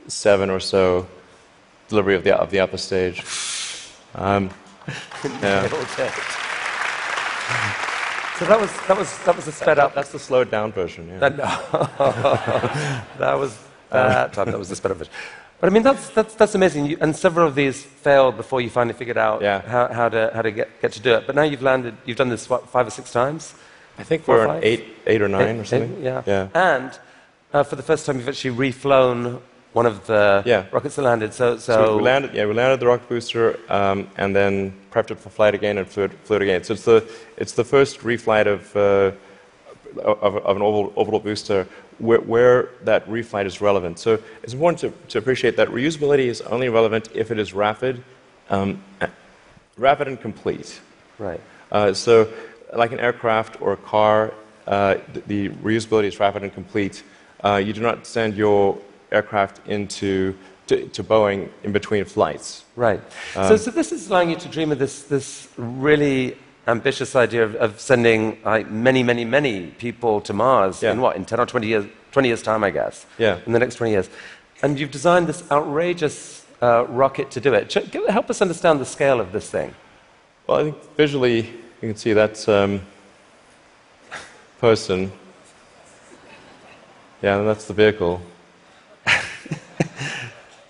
7 0.08 0.50
or 0.50 0.60
so 0.60 1.08
delivery 1.88 2.16
of 2.16 2.24
the, 2.24 2.36
of 2.36 2.50
the 2.50 2.60
upper 2.60 2.78
stage. 2.78 3.24
Um, 4.16 4.50
yeah. 5.24 6.48
So 8.42 8.48
that 8.48 8.60
was, 8.60 8.72
that 8.88 8.98
was, 8.98 9.18
that 9.20 9.36
was 9.36 9.48
a 9.48 9.52
sped 9.52 9.78
up. 9.78 9.94
That's 9.94 10.12
the 10.12 10.18
slowed 10.18 10.50
down 10.50 10.72
version, 10.72 11.08
yeah. 11.08 11.20
That, 11.20 11.38
no. 11.38 11.46
that 13.20 13.38
was 13.38 13.56
that 13.92 14.34
time. 14.34 14.50
That 14.50 14.58
was 14.58 14.68
the 14.68 14.76
sped 14.76 14.90
up 14.90 14.98
version. 14.98 15.14
But 15.60 15.70
I 15.70 15.72
mean, 15.72 15.84
that's, 15.84 16.10
that's, 16.10 16.34
that's 16.34 16.56
amazing. 16.56 16.88
You, 16.88 16.98
and 17.02 17.16
several 17.16 17.48
of 17.48 17.54
these 17.54 17.84
failed 17.84 18.38
before 18.38 18.60
you 18.60 18.72
finally 18.72 18.96
figured 18.96 19.20
out 19.20 19.44
yeah. 19.44 19.62
how, 19.62 19.94
how, 19.94 20.10
to, 20.10 20.32
how 20.34 20.42
to 20.42 20.50
get, 20.50 20.82
get 20.82 20.92
to 20.94 21.00
do 21.00 21.14
it. 21.14 21.28
But 21.28 21.36
now 21.36 21.44
you've 21.44 21.62
landed, 21.62 21.96
you've 22.04 22.18
done 22.18 22.30
this, 22.30 22.50
what, 22.50 22.68
five 22.68 22.88
or 22.88 22.90
six 22.90 23.12
times? 23.12 23.54
I 24.00 24.04
think 24.04 24.28
we're 24.28 24.48
on 24.48 24.60
eight, 24.64 24.86
eight 25.06 25.22
or 25.22 25.28
nine 25.28 25.58
eight, 25.58 25.60
or 25.60 25.66
something. 25.66 25.98
Eight, 25.98 26.04
yeah. 26.04 26.24
yeah. 26.26 26.48
And 26.56 27.00
uh, 27.54 27.62
for 27.62 27.76
the 27.76 27.84
first 27.84 28.08
time, 28.08 28.18
you've 28.18 28.28
actually 28.28 28.58
reflown 28.58 29.40
one 29.74 29.86
of 29.86 30.06
the 30.06 30.44
yeah. 30.46 30.66
rockets 30.72 30.96
that 30.96 31.04
landed. 31.04 31.34
So, 31.34 31.58
so, 31.58 31.86
so, 31.86 31.98
we 31.98 32.04
landed, 32.04 32.34
yeah, 32.34 32.46
we 32.46 32.54
landed 32.54 32.80
the 32.80 32.88
rocket 32.88 33.08
booster 33.08 33.60
um, 33.70 34.10
and 34.18 34.36
then 34.36 34.74
prepped 34.92 35.12
it 35.12 35.20
for 35.20 35.30
flight 35.30 35.56
again 35.56 35.78
and 35.78 35.88
flew 35.88 36.04
it, 36.04 36.12
flew 36.24 36.38
it 36.38 36.42
again. 36.42 36.64
So 36.64 36.74
it's 36.74 36.86
the, 36.86 37.10
it's 37.38 37.54
the 37.54 37.64
first 37.64 38.00
reflight 38.00 38.48
of, 38.48 38.76
uh, 38.76 39.12
of, 40.02 40.38
of, 40.38 40.56
an 40.56 40.62
orbital, 40.62 40.94
orbital 40.96 41.20
booster 41.20 41.68
where, 42.00 42.20
where, 42.20 42.70
that 42.84 43.08
reflight 43.08 43.46
is 43.46 43.62
relevant. 43.62 44.00
So 44.00 44.20
it's 44.44 44.54
important 44.54 44.80
to, 44.80 45.08
to, 45.10 45.18
appreciate 45.18 45.56
that 45.58 45.70
reusability 45.70 46.26
is 46.26 46.42
only 46.42 46.68
relevant 46.68 47.10
if 47.14 47.32
it 47.32 47.40
is 47.40 47.54
rapid, 47.54 48.04
um, 48.50 48.84
rapid 49.78 50.08
and 50.08 50.20
complete. 50.20 50.82
Right. 51.18 51.40
Uh, 51.72 51.94
so, 51.94 52.32
like 52.76 52.92
an 52.92 53.00
aircraft 53.00 53.62
or 53.62 53.74
a 53.74 53.78
car, 53.78 54.34
uh, 54.68 54.96
the, 55.14 55.20
the, 55.22 55.50
reusability 55.50 56.06
is 56.06 56.20
rapid 56.20 56.44
and 56.44 56.54
complete. 56.54 57.04
Uh, 57.44 57.56
you 57.56 57.74
do 57.74 57.82
not 57.82 58.06
send 58.06 58.36
your 58.36 58.78
aircraft 59.12 59.66
into 59.68 60.36
to, 60.68 60.88
to 60.90 61.04
Boeing 61.04 61.50
in 61.64 61.72
between 61.72 62.06
flights. 62.06 62.64
Right. 62.76 63.02
Um, 63.36 63.48
so, 63.50 63.58
so 63.58 63.72
this 63.72 63.92
is 63.92 64.10
allowing 64.10 64.30
you 64.30 64.38
to 64.38 64.48
dream 64.48 64.72
of 64.72 64.80
this, 64.80 65.04
this 65.04 65.50
really 65.58 66.38
ambitious 66.68 67.16
idea 67.16 67.44
of, 67.44 67.56
of 67.56 67.80
sending 67.80 68.42
like, 68.44 68.70
many, 68.70 69.04
many, 69.04 69.26
many 69.26 69.68
people 69.72 70.22
to 70.22 70.34
Mars 70.34 70.82
yeah. 70.82 70.94
in 70.94 71.02
what, 71.02 71.16
in 71.16 71.26
10 71.26 71.40
or 71.40 71.46
20 71.46 71.68
years, 71.68 71.86
20 72.12 72.28
years' 72.28 72.42
time, 72.42 72.64
I 72.64 72.70
guess? 72.70 73.06
Yeah. 73.18 73.40
In 73.46 73.52
the 73.52 73.60
next 73.60 73.76
20 73.76 73.92
years. 73.92 74.10
And 74.64 74.80
you've 74.80 74.92
designed 74.92 75.28
this 75.28 75.44
outrageous 75.52 76.46
uh, 76.62 76.86
rocket 76.88 77.32
to 77.32 77.42
do 77.42 77.54
it. 77.54 77.74
Help 78.10 78.30
us 78.30 78.42
understand 78.42 78.80
the 78.80 78.86
scale 78.86 79.20
of 79.20 79.32
this 79.32 79.50
thing. 79.50 79.74
Well, 80.48 80.60
I 80.60 80.64
think 80.64 80.96
visually 80.96 81.38
you 81.82 81.90
can 81.90 81.96
see 81.96 82.14
that 82.14 82.48
um, 82.48 82.82
person. 84.60 85.12
Yeah, 87.22 87.40
and 87.40 87.48
that's 87.48 87.66
the 87.66 87.74
vehicle. 87.74 88.22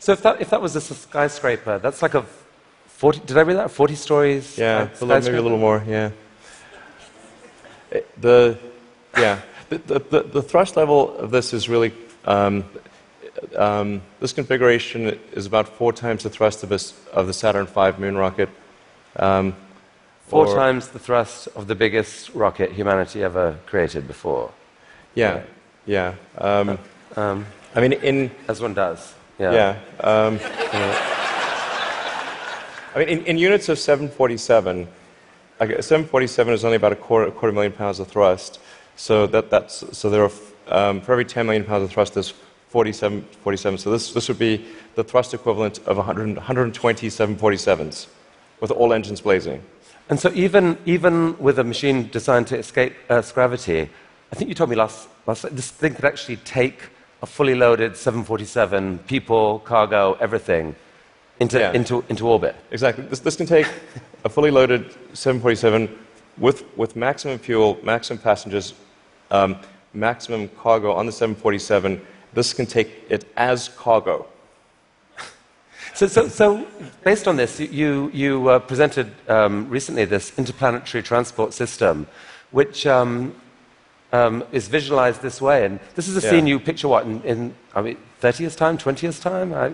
So 0.02 0.14
if 0.14 0.24
that, 0.24 0.42
if 0.42 0.50
that 0.50 0.60
was 0.60 0.76
a 0.76 0.82
skyscraper, 0.82 1.78
that's 1.78 2.02
like 2.02 2.16
a 2.16 2.26
40, 2.88 3.20
did 3.20 3.38
I 3.38 3.42
read 3.42 3.58
that? 3.58 3.70
40 3.70 3.94
stories? 3.94 4.58
Yeah, 4.58 4.90
a 5.00 5.06
little, 5.06 5.08
maybe 5.08 5.38
a 5.38 5.42
little 5.44 5.60
more, 5.60 5.84
yeah. 5.88 6.10
Eh, 7.92 8.02
the, 8.20 8.58
yeah, 9.16 9.42
the, 9.70 9.78
the, 9.78 10.24
the, 10.24 10.42
thrust 10.42 10.76
level 10.76 11.16
of 11.18 11.30
this 11.30 11.54
is 11.54 11.70
really, 11.70 11.94
um, 12.26 12.66
um, 13.56 14.02
this 14.20 14.34
configuration 14.34 15.20
is 15.34 15.46
about 15.46 15.68
four 15.68 15.94
times 15.94 16.24
the 16.24 16.32
thrust 16.32 16.64
of, 16.64 16.72
a, 16.72 16.80
of 17.16 17.28
the 17.28 17.34
Saturn 17.34 17.68
V 17.68 17.92
moon 18.00 18.18
rocket. 18.18 18.50
Um, 19.18 19.56
four 20.26 20.48
times 20.48 20.88
the 20.88 21.00
thrust 21.00 21.48
of 21.56 21.68
the 21.68 21.76
biggest 21.76 22.34
rocket 22.34 22.72
humanity 22.72 23.24
ever 23.24 23.60
created 23.68 24.08
before. 24.08 24.52
Yeah, 25.14 25.44
yeah. 25.86 26.16
Um, 26.40 26.80
um, 27.16 27.46
I 27.76 27.82
mean, 27.82 27.94
in... 27.94 28.32
As 28.48 28.62
one 28.62 28.74
does. 28.74 29.14
Yeah. 29.42 29.54
Yeah. 29.54 29.80
Um. 30.00 30.40
I 32.94 33.00
mean, 33.00 33.08
in, 33.08 33.26
in 33.26 33.38
units 33.38 33.70
of 33.70 33.80
747, 33.80 34.88
like 35.60 35.70
747 35.70 36.54
is 36.54 36.66
only 36.66 36.76
about 36.76 36.92
a 36.92 36.96
quarter, 36.96 37.28
a 37.28 37.32
quarter 37.32 37.54
million 37.54 37.72
pounds 37.72 38.00
of 38.00 38.08
thrust. 38.08 38.60
So 38.98 39.28
that, 39.28 39.50
that's 39.50 39.98
so 39.98 40.10
there 40.10 40.24
are 40.24 40.32
um, 40.68 41.02
for 41.02 41.12
every 41.12 41.26
10 41.26 41.46
million 41.46 41.64
pounds 41.64 41.84
of 41.84 41.92
thrust, 41.92 42.14
there's 42.14 42.34
47, 42.70 43.22
47. 43.44 43.78
So 43.78 43.92
this, 43.92 44.14
this 44.14 44.28
would 44.28 44.40
be 44.40 44.66
the 44.96 45.04
thrust 45.04 45.34
equivalent 45.34 45.80
of 45.80 45.98
100, 45.98 46.38
120 46.38 47.08
747s 47.08 48.08
with 48.62 48.72
all 48.72 48.94
engines 48.94 49.22
blazing. 49.22 49.62
And 50.10 50.20
so 50.20 50.32
even, 50.34 50.78
even 50.86 51.38
with 51.40 51.60
a 51.60 51.64
machine 51.64 52.10
designed 52.10 52.48
to 52.48 52.58
escape 52.58 52.94
Earth's 53.10 53.32
gravity, 53.32 53.90
I 54.32 54.36
think 54.36 54.50
you 54.50 54.56
told 54.56 54.70
me 54.70 54.76
last, 54.76 55.10
last 55.28 55.44
this 55.56 55.72
thing 55.72 55.96
could 55.96 56.06
actually 56.06 56.38
take 56.38 56.90
a 57.22 57.26
fully 57.26 57.56
loaded 57.56 57.96
747, 57.96 59.00
people, 59.00 59.60
cargo, 59.60 60.18
everything, 60.20 60.76
into, 61.40 61.60
yeah. 61.60 61.72
into, 61.72 62.04
into 62.10 62.28
orbit. 62.28 62.56
Exactly. 62.72 63.04
This, 63.06 63.20
this 63.20 63.36
can 63.36 63.46
take 63.46 63.68
a 64.24 64.30
fully 64.30 64.52
loaded 64.52 64.92
747 65.14 65.90
with, 66.38 66.66
with 66.78 66.96
maximum 66.96 67.38
fuel, 67.38 67.80
maximum 67.84 68.20
passengers, 68.20 68.74
um, 69.30 69.58
maximum 69.94 70.48
cargo 70.50 70.94
on 70.94 71.06
the 71.06 71.12
747. 71.12 72.02
This 72.34 72.54
can 72.54 72.66
take 72.66 73.06
it 73.10 73.26
as 73.38 73.70
cargo. 73.70 74.28
So, 75.94 76.08
so, 76.08 76.30
so 76.30 76.66
based 77.04 77.28
on 77.28 77.36
this, 77.36 77.60
you, 77.60 78.10
you 78.14 78.48
uh, 78.48 78.60
presented 78.60 79.12
um, 79.28 79.68
recently 79.68 80.06
this 80.06 80.32
interplanetary 80.38 81.04
transport 81.04 81.54
system, 81.54 82.08
which 82.52 82.88
um, 82.88 83.36
um, 84.12 84.44
is 84.52 84.68
visualized 84.68 85.22
this 85.22 85.42
way. 85.42 85.66
And 85.66 85.80
this 85.96 86.08
is 86.08 86.18
a 86.18 86.26
yeah. 86.26 86.32
scene 86.32 86.48
you 86.48 86.60
picture 86.60 86.88
what, 86.88 87.06
in, 87.06 87.22
in 87.24 87.56
I 87.74 87.82
mean, 87.82 87.98
30 88.20 88.44
years' 88.44 88.56
time, 88.56 88.78
20 88.78 89.06
years' 89.06 89.20
time? 89.20 89.54
I, 89.54 89.74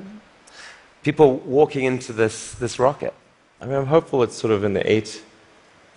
people 1.03 1.37
walking 1.37 1.85
into 1.85 2.13
this, 2.13 2.53
this 2.53 2.79
rocket? 2.79 3.13
I 3.61 3.65
mean, 3.65 3.75
I'm 3.75 3.87
hopeful 3.87 4.23
it's 4.23 4.35
sort 4.35 4.53
of 4.53 4.63
in 4.63 4.73
the 4.73 4.91
eight, 4.91 5.23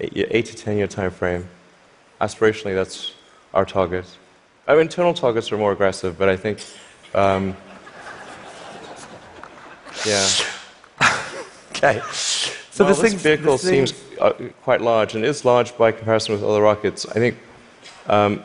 eight, 0.01 0.29
eight 0.31 0.47
to 0.47 0.57
10 0.57 0.79
year 0.79 0.87
time 0.87 1.11
frame. 1.11 1.49
Aspirationally, 2.21 2.75
that's 2.75 3.13
our 3.55 3.65
target. 3.65 4.07
Our 4.69 4.81
internal 4.81 5.15
targets 5.15 5.51
are 5.53 5.59
more 5.59 5.73
aggressive, 5.73 6.19
but 6.19 6.29
I 6.29 6.37
think, 6.37 6.65
um, 7.15 7.57
yeah. 10.07 10.29
okay. 11.71 12.01
So 12.71 12.85
well, 12.85 12.95
this, 12.95 13.13
this 13.13 13.15
vehicle 13.15 13.59
this 13.59 13.63
seems 13.63 13.95
uh, 14.21 14.33
quite 14.63 14.81
large, 14.81 15.15
and 15.15 15.25
is 15.25 15.45
large 15.45 15.77
by 15.77 15.93
comparison 15.93 16.35
with 16.35 16.45
other 16.45 16.63
rockets. 16.63 17.05
I 17.07 17.15
think 17.15 17.37
um, 18.11 18.43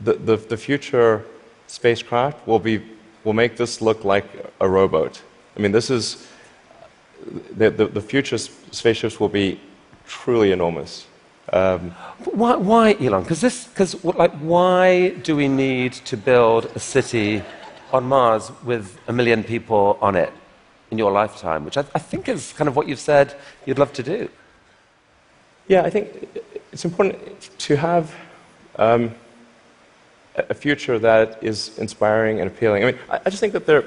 the, 0.00 0.14
the, 0.14 0.36
the 0.36 0.56
future 0.56 1.24
spacecraft 1.66 2.46
will, 2.46 2.58
be, 2.58 2.82
will 3.24 3.32
make 3.32 3.56
this 3.56 3.82
look 3.82 4.04
like 4.04 4.24
a 4.60 4.68
rowboat. 4.68 5.22
I 5.56 5.60
mean, 5.60 5.72
this 5.72 5.90
is 5.90 6.26
the, 7.56 7.70
the, 7.70 7.86
the 7.86 8.00
future 8.00 8.38
spaceships 8.38 9.18
will 9.20 9.28
be 9.28 9.60
truly 10.06 10.52
enormous. 10.52 11.06
Um, 11.52 11.90
why, 12.32 12.56
why, 12.56 12.96
Elon? 13.00 13.22
Because 13.22 13.40
this, 13.40 13.66
because 13.66 14.04
like, 14.04 14.32
why 14.38 15.10
do 15.10 15.34
we 15.34 15.48
need 15.48 15.92
to 15.92 16.16
build 16.16 16.66
a 16.74 16.78
city 16.78 17.42
on 17.92 18.04
Mars 18.04 18.52
with 18.64 18.98
a 19.08 19.12
million 19.12 19.42
people 19.42 19.98
on 20.00 20.14
it 20.14 20.32
in 20.90 20.98
your 20.98 21.10
lifetime, 21.10 21.64
which 21.64 21.76
I, 21.76 21.84
I 21.94 21.98
think 21.98 22.28
is 22.28 22.52
kind 22.52 22.68
of 22.68 22.76
what 22.76 22.86
you've 22.86 23.00
said 23.00 23.34
you'd 23.66 23.78
love 23.78 23.92
to 23.94 24.02
do. 24.02 24.28
Yeah, 25.66 25.82
I 25.82 25.90
think 25.90 26.28
it's 26.72 26.84
important 26.84 27.16
to 27.58 27.76
have 27.76 28.14
um, 28.78 29.14
a 30.36 30.54
future 30.54 30.98
that 30.98 31.42
is 31.42 31.76
inspiring 31.78 32.40
and 32.40 32.48
appealing. 32.48 32.84
I 32.84 32.92
mean, 32.92 33.00
I, 33.10 33.20
I 33.26 33.30
just 33.30 33.40
think 33.40 33.52
that 33.52 33.66
there, 33.66 33.84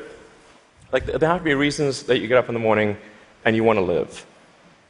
like, 0.92 1.06
there 1.06 1.30
have 1.30 1.40
to 1.40 1.44
be 1.44 1.54
reasons 1.54 2.04
that 2.04 2.20
you 2.20 2.28
get 2.28 2.38
up 2.38 2.50
in 2.50 2.54
the 2.54 2.60
morning 2.60 2.98
and 3.46 3.56
you 3.56 3.64
want 3.64 3.78
to 3.78 3.84
live. 3.84 4.26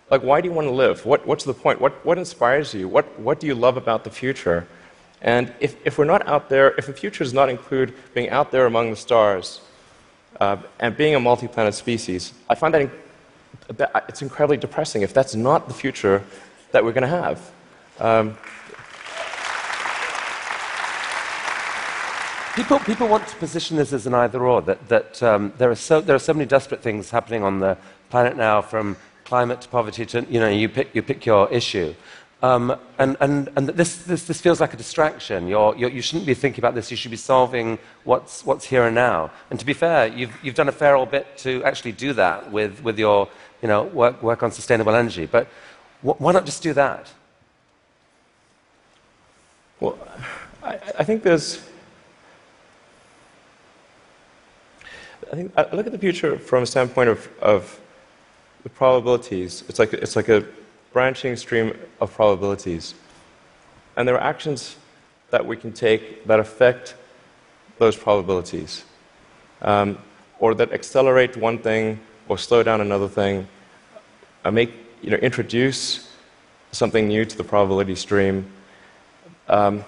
Like, 0.09 0.23
why 0.23 0.41
do 0.41 0.49
you 0.49 0.53
want 0.53 0.67
to 0.67 0.73
live? 0.73 1.05
What, 1.05 1.25
what's 1.25 1.45
the 1.45 1.53
point? 1.53 1.79
What, 1.79 2.03
what 2.05 2.17
inspires 2.17 2.73
you? 2.73 2.87
What, 2.87 3.19
what 3.19 3.39
do 3.39 3.47
you 3.47 3.55
love 3.55 3.77
about 3.77 4.03
the 4.03 4.09
future? 4.09 4.67
And 5.21 5.53
if, 5.59 5.75
if 5.85 5.97
we're 5.97 6.05
not 6.05 6.27
out 6.27 6.49
there, 6.49 6.73
if 6.77 6.87
the 6.87 6.93
future 6.93 7.23
does 7.23 7.33
not 7.33 7.49
include 7.49 7.93
being 8.13 8.29
out 8.29 8.51
there 8.51 8.65
among 8.65 8.89
the 8.89 8.95
stars 8.95 9.61
uh, 10.39 10.57
and 10.79 10.97
being 10.97 11.15
a 11.15 11.19
multi 11.19 11.47
planet 11.47 11.75
species, 11.75 12.33
I 12.49 12.55
find 12.55 12.73
that, 12.73 12.81
in, 12.81 12.91
that, 13.77 14.05
it's 14.09 14.21
incredibly 14.21 14.57
depressing 14.57 15.03
if 15.03 15.13
that's 15.13 15.35
not 15.35 15.67
the 15.67 15.73
future 15.73 16.23
that 16.71 16.83
we're 16.83 16.91
going 16.91 17.03
to 17.03 17.07
have. 17.07 17.51
Um, 17.99 18.37
People, 22.55 22.79
people 22.79 23.07
want 23.07 23.25
to 23.29 23.35
position 23.37 23.77
this 23.77 23.93
as 23.93 24.05
an 24.05 24.13
either 24.13 24.43
or, 24.43 24.61
that, 24.63 24.89
that 24.89 25.23
um, 25.23 25.53
there, 25.57 25.71
are 25.71 25.75
so, 25.75 26.01
there 26.01 26.17
are 26.17 26.19
so 26.19 26.33
many 26.33 26.45
desperate 26.45 26.81
things 26.81 27.09
happening 27.09 27.43
on 27.43 27.61
the 27.61 27.77
planet 28.09 28.35
now, 28.35 28.61
from 28.61 28.97
climate 29.23 29.61
to 29.61 29.69
poverty 29.69 30.05
to, 30.07 30.25
you 30.29 30.37
know, 30.37 30.49
you 30.49 30.67
pick, 30.67 30.93
you 30.93 31.01
pick 31.01 31.25
your 31.25 31.49
issue. 31.49 31.95
Um, 32.43 32.75
and 32.99 33.15
and, 33.21 33.49
and 33.55 33.69
this, 33.69 34.03
this, 34.03 34.25
this 34.25 34.41
feels 34.41 34.59
like 34.59 34.73
a 34.73 34.77
distraction. 34.77 35.47
You're, 35.47 35.77
you're, 35.77 35.89
you 35.91 36.01
shouldn't 36.01 36.25
be 36.25 36.33
thinking 36.33 36.59
about 36.59 36.75
this, 36.75 36.91
you 36.91 36.97
should 36.97 37.11
be 37.11 37.15
solving 37.15 37.79
what's, 38.03 38.45
what's 38.45 38.65
here 38.65 38.83
and 38.83 38.95
now. 38.95 39.31
And 39.49 39.57
to 39.57 39.65
be 39.65 39.73
fair, 39.73 40.07
you've, 40.07 40.37
you've 40.43 40.55
done 40.55 40.67
a 40.67 40.73
fair 40.73 40.97
old 40.97 41.09
bit 41.09 41.37
to 41.37 41.63
actually 41.63 41.93
do 41.93 42.11
that 42.13 42.51
with, 42.51 42.83
with 42.83 42.99
your 42.99 43.29
you 43.61 43.69
know, 43.69 43.83
work, 43.83 44.21
work 44.21 44.43
on 44.43 44.51
sustainable 44.51 44.93
energy. 44.93 45.25
But 45.25 45.47
wh- 46.01 46.19
why 46.19 46.33
not 46.33 46.45
just 46.45 46.61
do 46.61 46.73
that? 46.73 47.09
Well, 49.79 49.97
I, 50.61 50.79
I 50.99 51.03
think 51.05 51.23
there's 51.23 51.70
I 55.31 55.35
think 55.35 55.53
I 55.55 55.73
look 55.73 55.85
at 55.85 55.93
the 55.93 55.97
future 55.97 56.37
from 56.37 56.63
a 56.63 56.65
standpoint 56.65 57.07
of, 57.07 57.29
of 57.41 57.79
the 58.63 58.69
probabilities. 58.69 59.63
It's 59.69 59.79
like, 59.79 59.93
it's 59.93 60.17
like 60.17 60.27
a 60.27 60.45
branching 60.91 61.37
stream 61.37 61.73
of 62.01 62.13
probabilities. 62.13 62.95
And 63.95 64.05
there 64.05 64.15
are 64.15 64.21
actions 64.21 64.75
that 65.29 65.45
we 65.45 65.55
can 65.55 65.71
take 65.71 66.27
that 66.27 66.41
affect 66.41 66.95
those 67.77 67.95
probabilities, 67.95 68.83
um, 69.61 69.97
or 70.39 70.53
that 70.53 70.73
accelerate 70.73 71.37
one 71.37 71.57
thing 71.57 71.99
or 72.27 72.37
slow 72.37 72.61
down 72.61 72.81
another 72.81 73.07
thing, 73.07 73.47
or 74.43 74.51
make, 74.51 74.73
you 75.01 75.11
know, 75.11 75.17
introduce 75.17 76.11
something 76.73 77.07
new 77.07 77.23
to 77.23 77.37
the 77.37 77.43
probability 77.43 77.95
stream. 77.95 78.45
Um, 79.47 79.85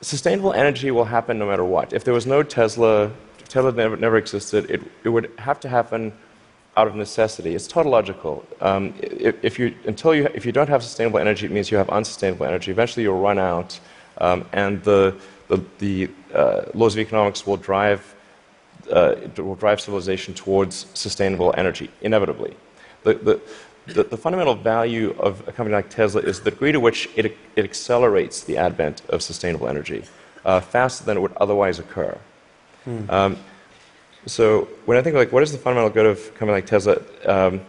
sustainable 0.00 0.52
energy 0.52 0.92
will 0.92 1.04
happen 1.04 1.36
no 1.38 1.46
matter 1.46 1.64
what. 1.64 1.92
If 1.92 2.04
there 2.04 2.14
was 2.14 2.26
no 2.26 2.44
Tesla 2.44 3.10
Tesla 3.48 3.72
never, 3.72 3.96
never 3.96 4.16
existed, 4.16 4.70
it, 4.70 4.82
it 5.04 5.08
would 5.08 5.30
have 5.38 5.58
to 5.60 5.68
happen 5.68 6.12
out 6.76 6.86
of 6.86 6.94
necessity. 6.94 7.54
It's 7.54 7.66
tautological. 7.66 8.46
Um, 8.60 8.94
if, 9.00 9.42
if, 9.42 9.58
you, 9.58 9.74
until 9.86 10.14
you, 10.14 10.28
if 10.34 10.46
you 10.46 10.52
don't 10.52 10.68
have 10.68 10.82
sustainable 10.82 11.18
energy, 11.18 11.46
it 11.46 11.52
means 11.52 11.70
you 11.70 11.76
have 11.76 11.88
unsustainable 11.90 12.46
energy. 12.46 12.70
Eventually, 12.70 13.02
you'll 13.02 13.20
run 13.20 13.38
out, 13.38 13.78
um, 14.18 14.46
and 14.52 14.82
the, 14.84 15.16
the, 15.48 15.64
the 15.78 16.10
uh, 16.32 16.62
laws 16.74 16.94
of 16.94 17.00
economics 17.00 17.46
will 17.46 17.56
drive, 17.56 18.14
uh, 18.92 19.16
will 19.38 19.56
drive 19.56 19.80
civilization 19.80 20.34
towards 20.34 20.86
sustainable 20.94 21.52
energy, 21.56 21.90
inevitably. 22.00 22.56
The, 23.02 23.14
the, 23.14 23.40
the, 23.86 24.04
the, 24.04 24.16
fundamental 24.16 24.54
value 24.54 25.16
of 25.18 25.46
a 25.48 25.52
company 25.52 25.74
like 25.74 25.88
Tesla 25.88 26.20
is 26.20 26.40
the 26.40 26.50
degree 26.50 26.72
to 26.72 26.80
which 26.80 27.08
it, 27.16 27.36
it 27.56 27.64
accelerates 27.64 28.44
the 28.44 28.56
advent 28.58 29.02
of 29.08 29.22
sustainable 29.22 29.66
energy 29.66 30.04
uh, 30.44 30.60
faster 30.60 31.04
than 31.04 31.16
it 31.16 31.20
would 31.20 31.36
otherwise 31.38 31.78
occur. 31.78 32.18
Hmm. 32.84 33.10
Um, 33.10 33.36
so 34.26 34.68
when 34.84 34.98
I 34.98 35.02
think 35.02 35.16
like 35.16 35.32
what 35.32 35.42
is 35.42 35.52
the 35.52 35.58
fundamental 35.58 35.90
good 35.90 36.06
of 36.06 36.18
a 36.18 36.30
company 36.30 36.52
like 36.52 36.66
Tesla, 36.66 37.00
um, 37.26 37.60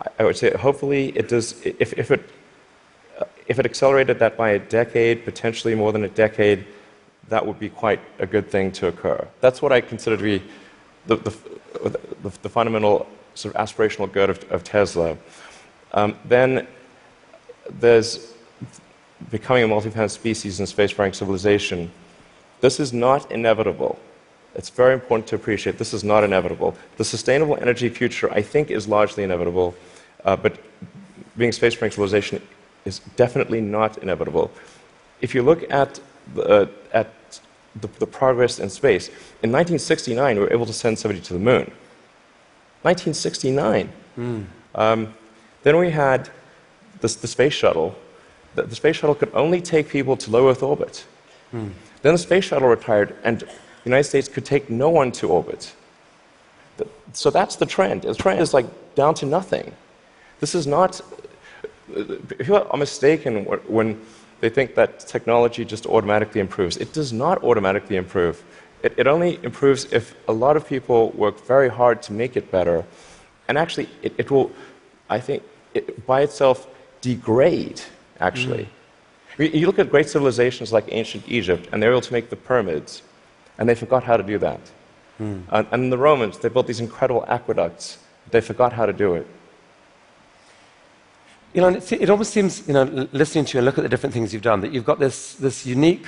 I, 0.00 0.08
I, 0.20 0.24
would 0.24 0.36
say 0.36 0.50
hopefully 0.56 1.08
it 1.16 1.28
does. 1.28 1.60
If, 1.64 1.92
if 1.94 2.10
it 2.10 2.28
uh, 3.20 3.24
if 3.46 3.58
it 3.58 3.64
accelerated 3.64 4.18
that 4.18 4.36
by 4.36 4.50
a 4.50 4.58
decade, 4.58 5.24
potentially 5.24 5.74
more 5.74 5.92
than 5.92 6.04
a 6.04 6.08
decade, 6.08 6.66
that 7.28 7.46
would 7.46 7.58
be 7.58 7.68
quite 7.68 8.00
a 8.18 8.26
good 8.26 8.50
thing 8.50 8.72
to 8.72 8.88
occur. 8.88 9.26
That's 9.40 9.62
what 9.62 9.72
I 9.72 9.80
consider 9.80 10.16
to 10.16 10.22
be 10.22 10.42
the, 11.06 11.16
the, 11.16 11.30
the, 12.22 12.32
the 12.42 12.48
fundamental 12.48 13.08
sort 13.34 13.54
of 13.54 13.66
aspirational 13.66 14.10
good 14.10 14.30
of, 14.30 14.52
of 14.52 14.64
Tesla. 14.64 15.16
Um, 15.92 16.16
then 16.24 16.66
there's 17.80 18.32
becoming 19.30 19.64
a 19.64 19.68
multi-planet 19.68 20.10
species 20.10 20.60
in 20.60 20.66
spacefaring 20.66 21.14
civilization. 21.14 21.90
This 22.60 22.80
is 22.80 22.92
not 22.92 23.30
inevitable. 23.30 23.98
It's 24.56 24.70
very 24.70 24.94
important 24.94 25.28
to 25.28 25.36
appreciate 25.36 25.76
this 25.76 25.92
is 25.92 26.02
not 26.02 26.24
inevitable. 26.24 26.74
The 26.96 27.04
sustainable 27.04 27.58
energy 27.60 27.90
future, 27.90 28.32
I 28.32 28.40
think, 28.40 28.70
is 28.70 28.88
largely 28.88 29.22
inevitable, 29.22 29.74
uh, 30.24 30.36
but 30.36 30.58
being 31.36 31.50
spacefaring 31.50 31.92
civilization 31.92 32.40
is 32.86 33.00
definitely 33.16 33.60
not 33.60 33.98
inevitable. 33.98 34.50
If 35.20 35.34
you 35.34 35.42
look 35.42 35.70
at, 35.70 36.00
uh, 36.38 36.66
at 36.92 37.12
the, 37.78 37.88
the, 37.98 38.06
progress 38.06 38.58
in 38.58 38.70
space, 38.70 39.08
in 39.42 39.52
1969, 39.52 40.36
we 40.36 40.42
were 40.42 40.52
able 40.52 40.64
to 40.64 40.72
send 40.72 40.98
somebody 40.98 41.20
to 41.20 41.34
the 41.34 41.38
moon. 41.38 41.70
1969. 42.82 43.92
Mm. 44.16 44.46
Um, 44.74 45.14
then 45.64 45.76
we 45.76 45.90
had 45.90 46.30
the, 47.00 47.08
the 47.08 47.26
space 47.26 47.52
shuttle. 47.52 47.94
The, 48.54 48.62
the, 48.62 48.74
space 48.74 48.96
shuttle 48.96 49.14
could 49.14 49.30
only 49.34 49.60
take 49.60 49.90
people 49.90 50.16
to 50.16 50.30
low 50.30 50.48
Earth 50.48 50.62
orbit. 50.62 51.04
Mm. 51.52 51.72
Then 52.00 52.14
the 52.14 52.18
space 52.18 52.44
shuttle 52.44 52.68
retired, 52.68 53.14
and 53.22 53.44
the 53.86 53.90
United 53.90 54.08
States 54.08 54.26
could 54.26 54.44
take 54.44 54.68
no 54.68 54.90
one 54.90 55.12
to 55.12 55.28
orbit. 55.28 55.72
So 57.12 57.30
that's 57.30 57.54
the 57.54 57.66
trend. 57.66 58.02
The 58.02 58.16
trend 58.16 58.40
is 58.40 58.52
like 58.52 58.66
down 58.96 59.14
to 59.14 59.26
nothing. 59.26 59.72
This 60.40 60.56
is 60.56 60.66
not. 60.66 61.00
People 62.36 62.66
are 62.68 62.76
mistaken 62.76 63.44
when 63.44 64.00
they 64.40 64.48
think 64.48 64.74
that 64.74 64.98
technology 64.98 65.64
just 65.64 65.86
automatically 65.86 66.40
improves. 66.40 66.76
It 66.78 66.92
does 66.92 67.12
not 67.12 67.44
automatically 67.44 67.94
improve. 67.94 68.42
It, 68.82 68.92
it 68.96 69.06
only 69.06 69.38
improves 69.44 69.84
if 69.92 70.16
a 70.26 70.32
lot 70.32 70.56
of 70.56 70.66
people 70.66 71.12
work 71.12 71.46
very 71.46 71.68
hard 71.68 72.02
to 72.02 72.12
make 72.12 72.36
it 72.36 72.50
better. 72.50 72.84
And 73.46 73.56
actually, 73.56 73.88
it, 74.02 74.12
it 74.18 74.32
will, 74.32 74.50
I 75.08 75.20
think, 75.20 75.44
it, 75.74 76.04
by 76.06 76.22
itself 76.22 76.66
degrade, 77.02 77.80
actually. 78.18 78.68
Mm. 79.38 79.54
You 79.54 79.66
look 79.66 79.78
at 79.78 79.90
great 79.90 80.08
civilizations 80.08 80.72
like 80.72 80.86
ancient 80.88 81.22
Egypt, 81.28 81.68
and 81.70 81.80
they're 81.80 81.92
able 81.92 82.00
to 82.00 82.12
make 82.12 82.30
the 82.30 82.36
pyramids 82.48 83.02
and 83.58 83.68
they 83.68 83.74
forgot 83.74 84.04
how 84.04 84.16
to 84.16 84.22
do 84.22 84.38
that. 84.38 84.60
Hmm. 85.18 85.40
And, 85.50 85.66
and 85.70 85.92
the 85.92 85.98
Romans, 85.98 86.38
they 86.38 86.48
built 86.48 86.66
these 86.66 86.80
incredible 86.80 87.24
aqueducts. 87.28 87.98
They 88.30 88.40
forgot 88.40 88.72
how 88.72 88.86
to 88.86 88.92
do 88.92 89.14
it. 89.14 89.26
You 91.54 91.62
know, 91.62 91.68
it, 91.68 91.92
it 91.92 92.10
almost 92.10 92.32
seems, 92.32 92.66
you 92.68 92.74
know, 92.74 93.08
listening 93.12 93.46
to 93.46 93.54
you 93.54 93.58
and 93.60 93.64
look 93.64 93.78
at 93.78 93.82
the 93.82 93.88
different 93.88 94.12
things 94.12 94.32
you've 94.32 94.42
done, 94.42 94.60
that 94.60 94.72
you've 94.72 94.84
got 94.84 94.98
this, 94.98 95.34
this 95.34 95.64
unique 95.64 96.06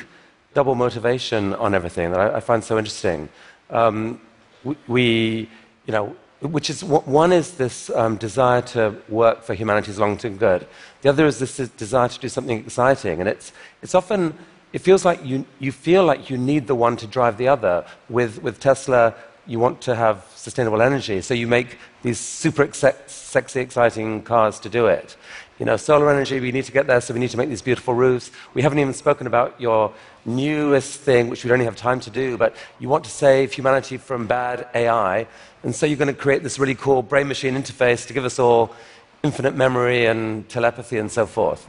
double 0.52 0.74
motivation 0.74 1.54
on 1.54 1.74
everything 1.74 2.10
that 2.10 2.20
I, 2.20 2.36
I 2.36 2.40
find 2.40 2.62
so 2.62 2.76
interesting. 2.76 3.28
Um, 3.70 4.20
we, 4.64 4.76
we, 4.86 5.50
you 5.86 5.92
know, 5.92 6.16
which 6.40 6.70
is 6.70 6.84
one 6.84 7.32
is 7.32 7.52
this 7.52 7.90
um, 7.90 8.16
desire 8.16 8.62
to 8.62 8.94
work 9.08 9.42
for 9.42 9.54
humanity's 9.54 9.98
long-term 9.98 10.36
good. 10.36 10.66
The 11.02 11.08
other 11.08 11.26
is 11.26 11.38
this 11.38 11.56
desire 11.70 12.08
to 12.08 12.18
do 12.18 12.28
something 12.28 12.58
exciting, 12.58 13.18
and 13.18 13.28
it's 13.28 13.52
it's 13.82 13.94
often 13.94 14.34
it 14.72 14.80
feels 14.80 15.04
like 15.04 15.24
you, 15.24 15.46
you 15.58 15.72
feel 15.72 16.04
like 16.04 16.30
you 16.30 16.36
need 16.36 16.66
the 16.66 16.74
one 16.74 16.96
to 16.98 17.06
drive 17.06 17.38
the 17.38 17.48
other. 17.48 17.84
With, 18.08 18.42
with 18.42 18.60
Tesla, 18.60 19.14
you 19.46 19.58
want 19.58 19.80
to 19.82 19.94
have 19.94 20.26
sustainable 20.34 20.82
energy, 20.82 21.22
so 21.22 21.32
you 21.32 21.46
make 21.46 21.78
these 22.02 22.18
super 22.18 22.70
sexy, 22.72 23.60
exciting 23.60 24.22
cars 24.22 24.60
to 24.60 24.68
do 24.68 24.86
it. 24.86 25.16
You 25.58 25.64
know, 25.64 25.76
solar 25.76 26.10
energy, 26.10 26.38
we 26.38 26.52
need 26.52 26.66
to 26.66 26.72
get 26.72 26.86
there, 26.86 27.00
so 27.00 27.14
we 27.14 27.20
need 27.20 27.30
to 27.30 27.38
make 27.38 27.48
these 27.48 27.62
beautiful 27.62 27.94
roofs. 27.94 28.30
We 28.54 28.62
haven't 28.62 28.78
even 28.78 28.92
spoken 28.92 29.26
about 29.26 29.58
your 29.60 29.92
newest 30.26 31.00
thing, 31.00 31.28
which 31.28 31.44
we 31.44 31.48
don't 31.48 31.60
have 31.60 31.76
time 31.76 31.98
to 32.00 32.10
do, 32.10 32.36
but 32.36 32.54
you 32.78 32.88
want 32.88 33.04
to 33.04 33.10
save 33.10 33.52
humanity 33.52 33.96
from 33.96 34.26
bad 34.26 34.68
AI, 34.74 35.26
and 35.62 35.74
so 35.74 35.86
you're 35.86 35.96
going 35.96 36.14
to 36.14 36.20
create 36.20 36.42
this 36.42 36.58
really 36.58 36.74
cool 36.74 37.02
brain 37.02 37.26
machine 37.26 37.54
interface 37.54 38.06
to 38.06 38.12
give 38.12 38.26
us 38.26 38.38
all 38.38 38.74
infinite 39.22 39.56
memory 39.56 40.06
and 40.06 40.48
telepathy 40.48 40.98
and 40.98 41.10
so 41.10 41.26
forth. 41.26 41.66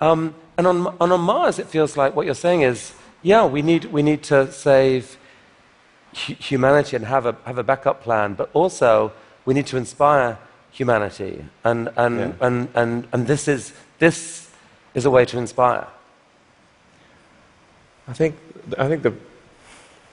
Um, 0.00 0.34
and 0.58 0.66
on, 0.66 0.96
and 1.00 1.12
on 1.12 1.20
Mars, 1.20 1.58
it 1.58 1.66
feels 1.66 1.96
like 1.96 2.16
what 2.16 2.26
you're 2.26 2.34
saying 2.34 2.62
is, 2.62 2.92
yeah, 3.22 3.44
we 3.44 3.62
need, 3.62 3.86
we 3.86 4.02
need 4.02 4.22
to 4.24 4.50
save 4.52 5.18
humanity 6.12 6.96
and 6.96 7.04
have 7.04 7.26
a, 7.26 7.36
have 7.44 7.58
a 7.58 7.62
backup 7.62 8.02
plan, 8.02 8.34
but 8.34 8.50
also 8.52 9.12
we 9.44 9.54
need 9.54 9.66
to 9.66 9.76
inspire 9.76 10.38
humanity. 10.70 11.44
And, 11.64 11.90
and, 11.96 12.18
yeah. 12.18 12.32
and, 12.40 12.68
and, 12.74 13.08
and 13.12 13.26
this, 13.26 13.48
is, 13.48 13.72
this 13.98 14.50
is 14.94 15.04
a 15.04 15.10
way 15.10 15.24
to 15.26 15.38
inspire. 15.38 15.86
I 18.08 18.12
think, 18.12 18.36
I 18.78 18.88
think 18.88 19.02
the, 19.02 19.14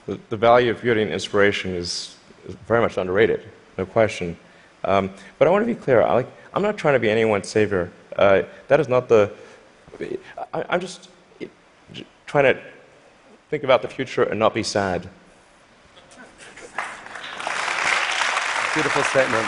the, 0.06 0.18
the 0.28 0.36
value 0.36 0.70
of 0.70 0.82
beauty 0.82 1.02
and 1.02 1.12
inspiration 1.12 1.74
is, 1.74 2.16
is 2.46 2.54
very 2.66 2.80
much 2.80 2.96
underrated, 2.98 3.42
no 3.78 3.86
question. 3.86 4.36
Um, 4.82 5.10
but 5.38 5.48
I 5.48 5.50
want 5.50 5.66
to 5.66 5.74
be 5.74 5.80
clear. 5.80 6.02
I 6.02 6.12
like, 6.12 6.28
I'm 6.52 6.62
not 6.62 6.76
trying 6.76 6.94
to 6.94 7.00
be 7.00 7.08
anyone's 7.08 7.48
savior. 7.48 7.90
Uh, 8.16 8.42
that 8.68 8.80
is 8.80 8.88
not 8.88 9.08
the. 9.08 9.30
I, 10.52 10.64
I'm 10.68 10.80
just 10.80 11.08
trying 12.26 12.54
to 12.54 12.60
think 13.50 13.64
about 13.64 13.82
the 13.82 13.88
future 13.88 14.22
and 14.24 14.38
not 14.38 14.54
be 14.54 14.62
sad. 14.62 15.08
Beautiful 18.74 19.02
statement. 19.04 19.46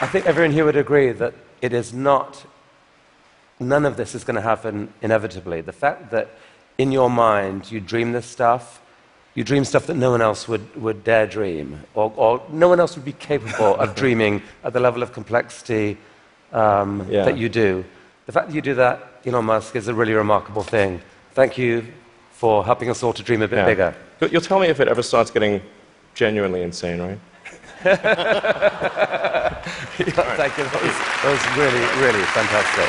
I 0.00 0.08
think 0.10 0.26
everyone 0.26 0.52
here 0.52 0.64
would 0.64 0.76
agree 0.76 1.12
that 1.12 1.34
it 1.60 1.72
is 1.72 1.92
not, 1.92 2.46
none 3.60 3.84
of 3.84 3.96
this 3.96 4.14
is 4.14 4.24
going 4.24 4.36
to 4.36 4.40
happen 4.40 4.92
inevitably. 5.02 5.60
The 5.60 5.72
fact 5.72 6.10
that 6.12 6.30
in 6.78 6.92
your 6.92 7.10
mind 7.10 7.70
you 7.70 7.80
dream 7.80 8.12
this 8.12 8.26
stuff, 8.26 8.80
you 9.34 9.44
dream 9.44 9.64
stuff 9.64 9.86
that 9.86 9.96
no 9.96 10.10
one 10.10 10.22
else 10.22 10.48
would, 10.48 10.74
would 10.80 11.04
dare 11.04 11.26
dream, 11.26 11.82
or, 11.94 12.12
or 12.16 12.42
no 12.50 12.68
one 12.68 12.80
else 12.80 12.96
would 12.96 13.04
be 13.04 13.12
capable 13.12 13.74
of 13.76 13.94
dreaming 14.02 14.42
at 14.62 14.72
the 14.72 14.80
level 14.80 15.02
of 15.02 15.12
complexity 15.12 15.98
um, 16.54 17.04
Yeah. 17.10 17.24
that 17.24 17.36
you 17.36 17.48
do. 17.48 17.84
The 18.26 18.32
fact 18.32 18.46
that 18.48 18.54
you 18.54 18.62
do 18.62 18.74
that, 18.76 19.00
Elon 19.26 19.44
Musk, 19.44 19.74
is 19.76 19.88
a 19.88 19.94
really 19.94 20.14
remarkable 20.14 20.62
thing. 20.62 21.00
Thank 21.34 21.58
you 21.58 21.84
for 22.32 22.64
helping 22.64 22.88
us 22.90 23.02
all 23.02 23.12
to 23.12 23.22
dream 23.22 23.42
a 23.42 23.48
bit 23.48 23.58
Yeah. 23.58 23.64
bigger. 23.66 23.94
You'll- 24.20 24.30
You'll 24.30 24.40
tell 24.42 24.58
me 24.60 24.68
if 24.68 24.80
it 24.80 24.88
ever 24.88 25.02
starts 25.02 25.30
getting 25.30 25.60
genuinely 26.14 26.62
insane, 26.62 27.00
right? 27.02 27.18
Thank 27.84 28.02
you. 30.58 30.64
That 30.64 30.82
was, 30.82 30.96
that 31.22 31.30
was 31.30 31.44
really, 31.58 31.84
really 32.00 32.24
fantastic. 32.32 32.88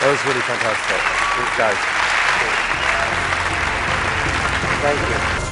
That 0.00 0.08
was 0.10 0.20
really 0.26 0.42
fantastic. 0.42 1.00
Thanks, 1.34 1.56
guys. 1.58 1.78
Thank 4.82 5.40
you. 5.40 5.45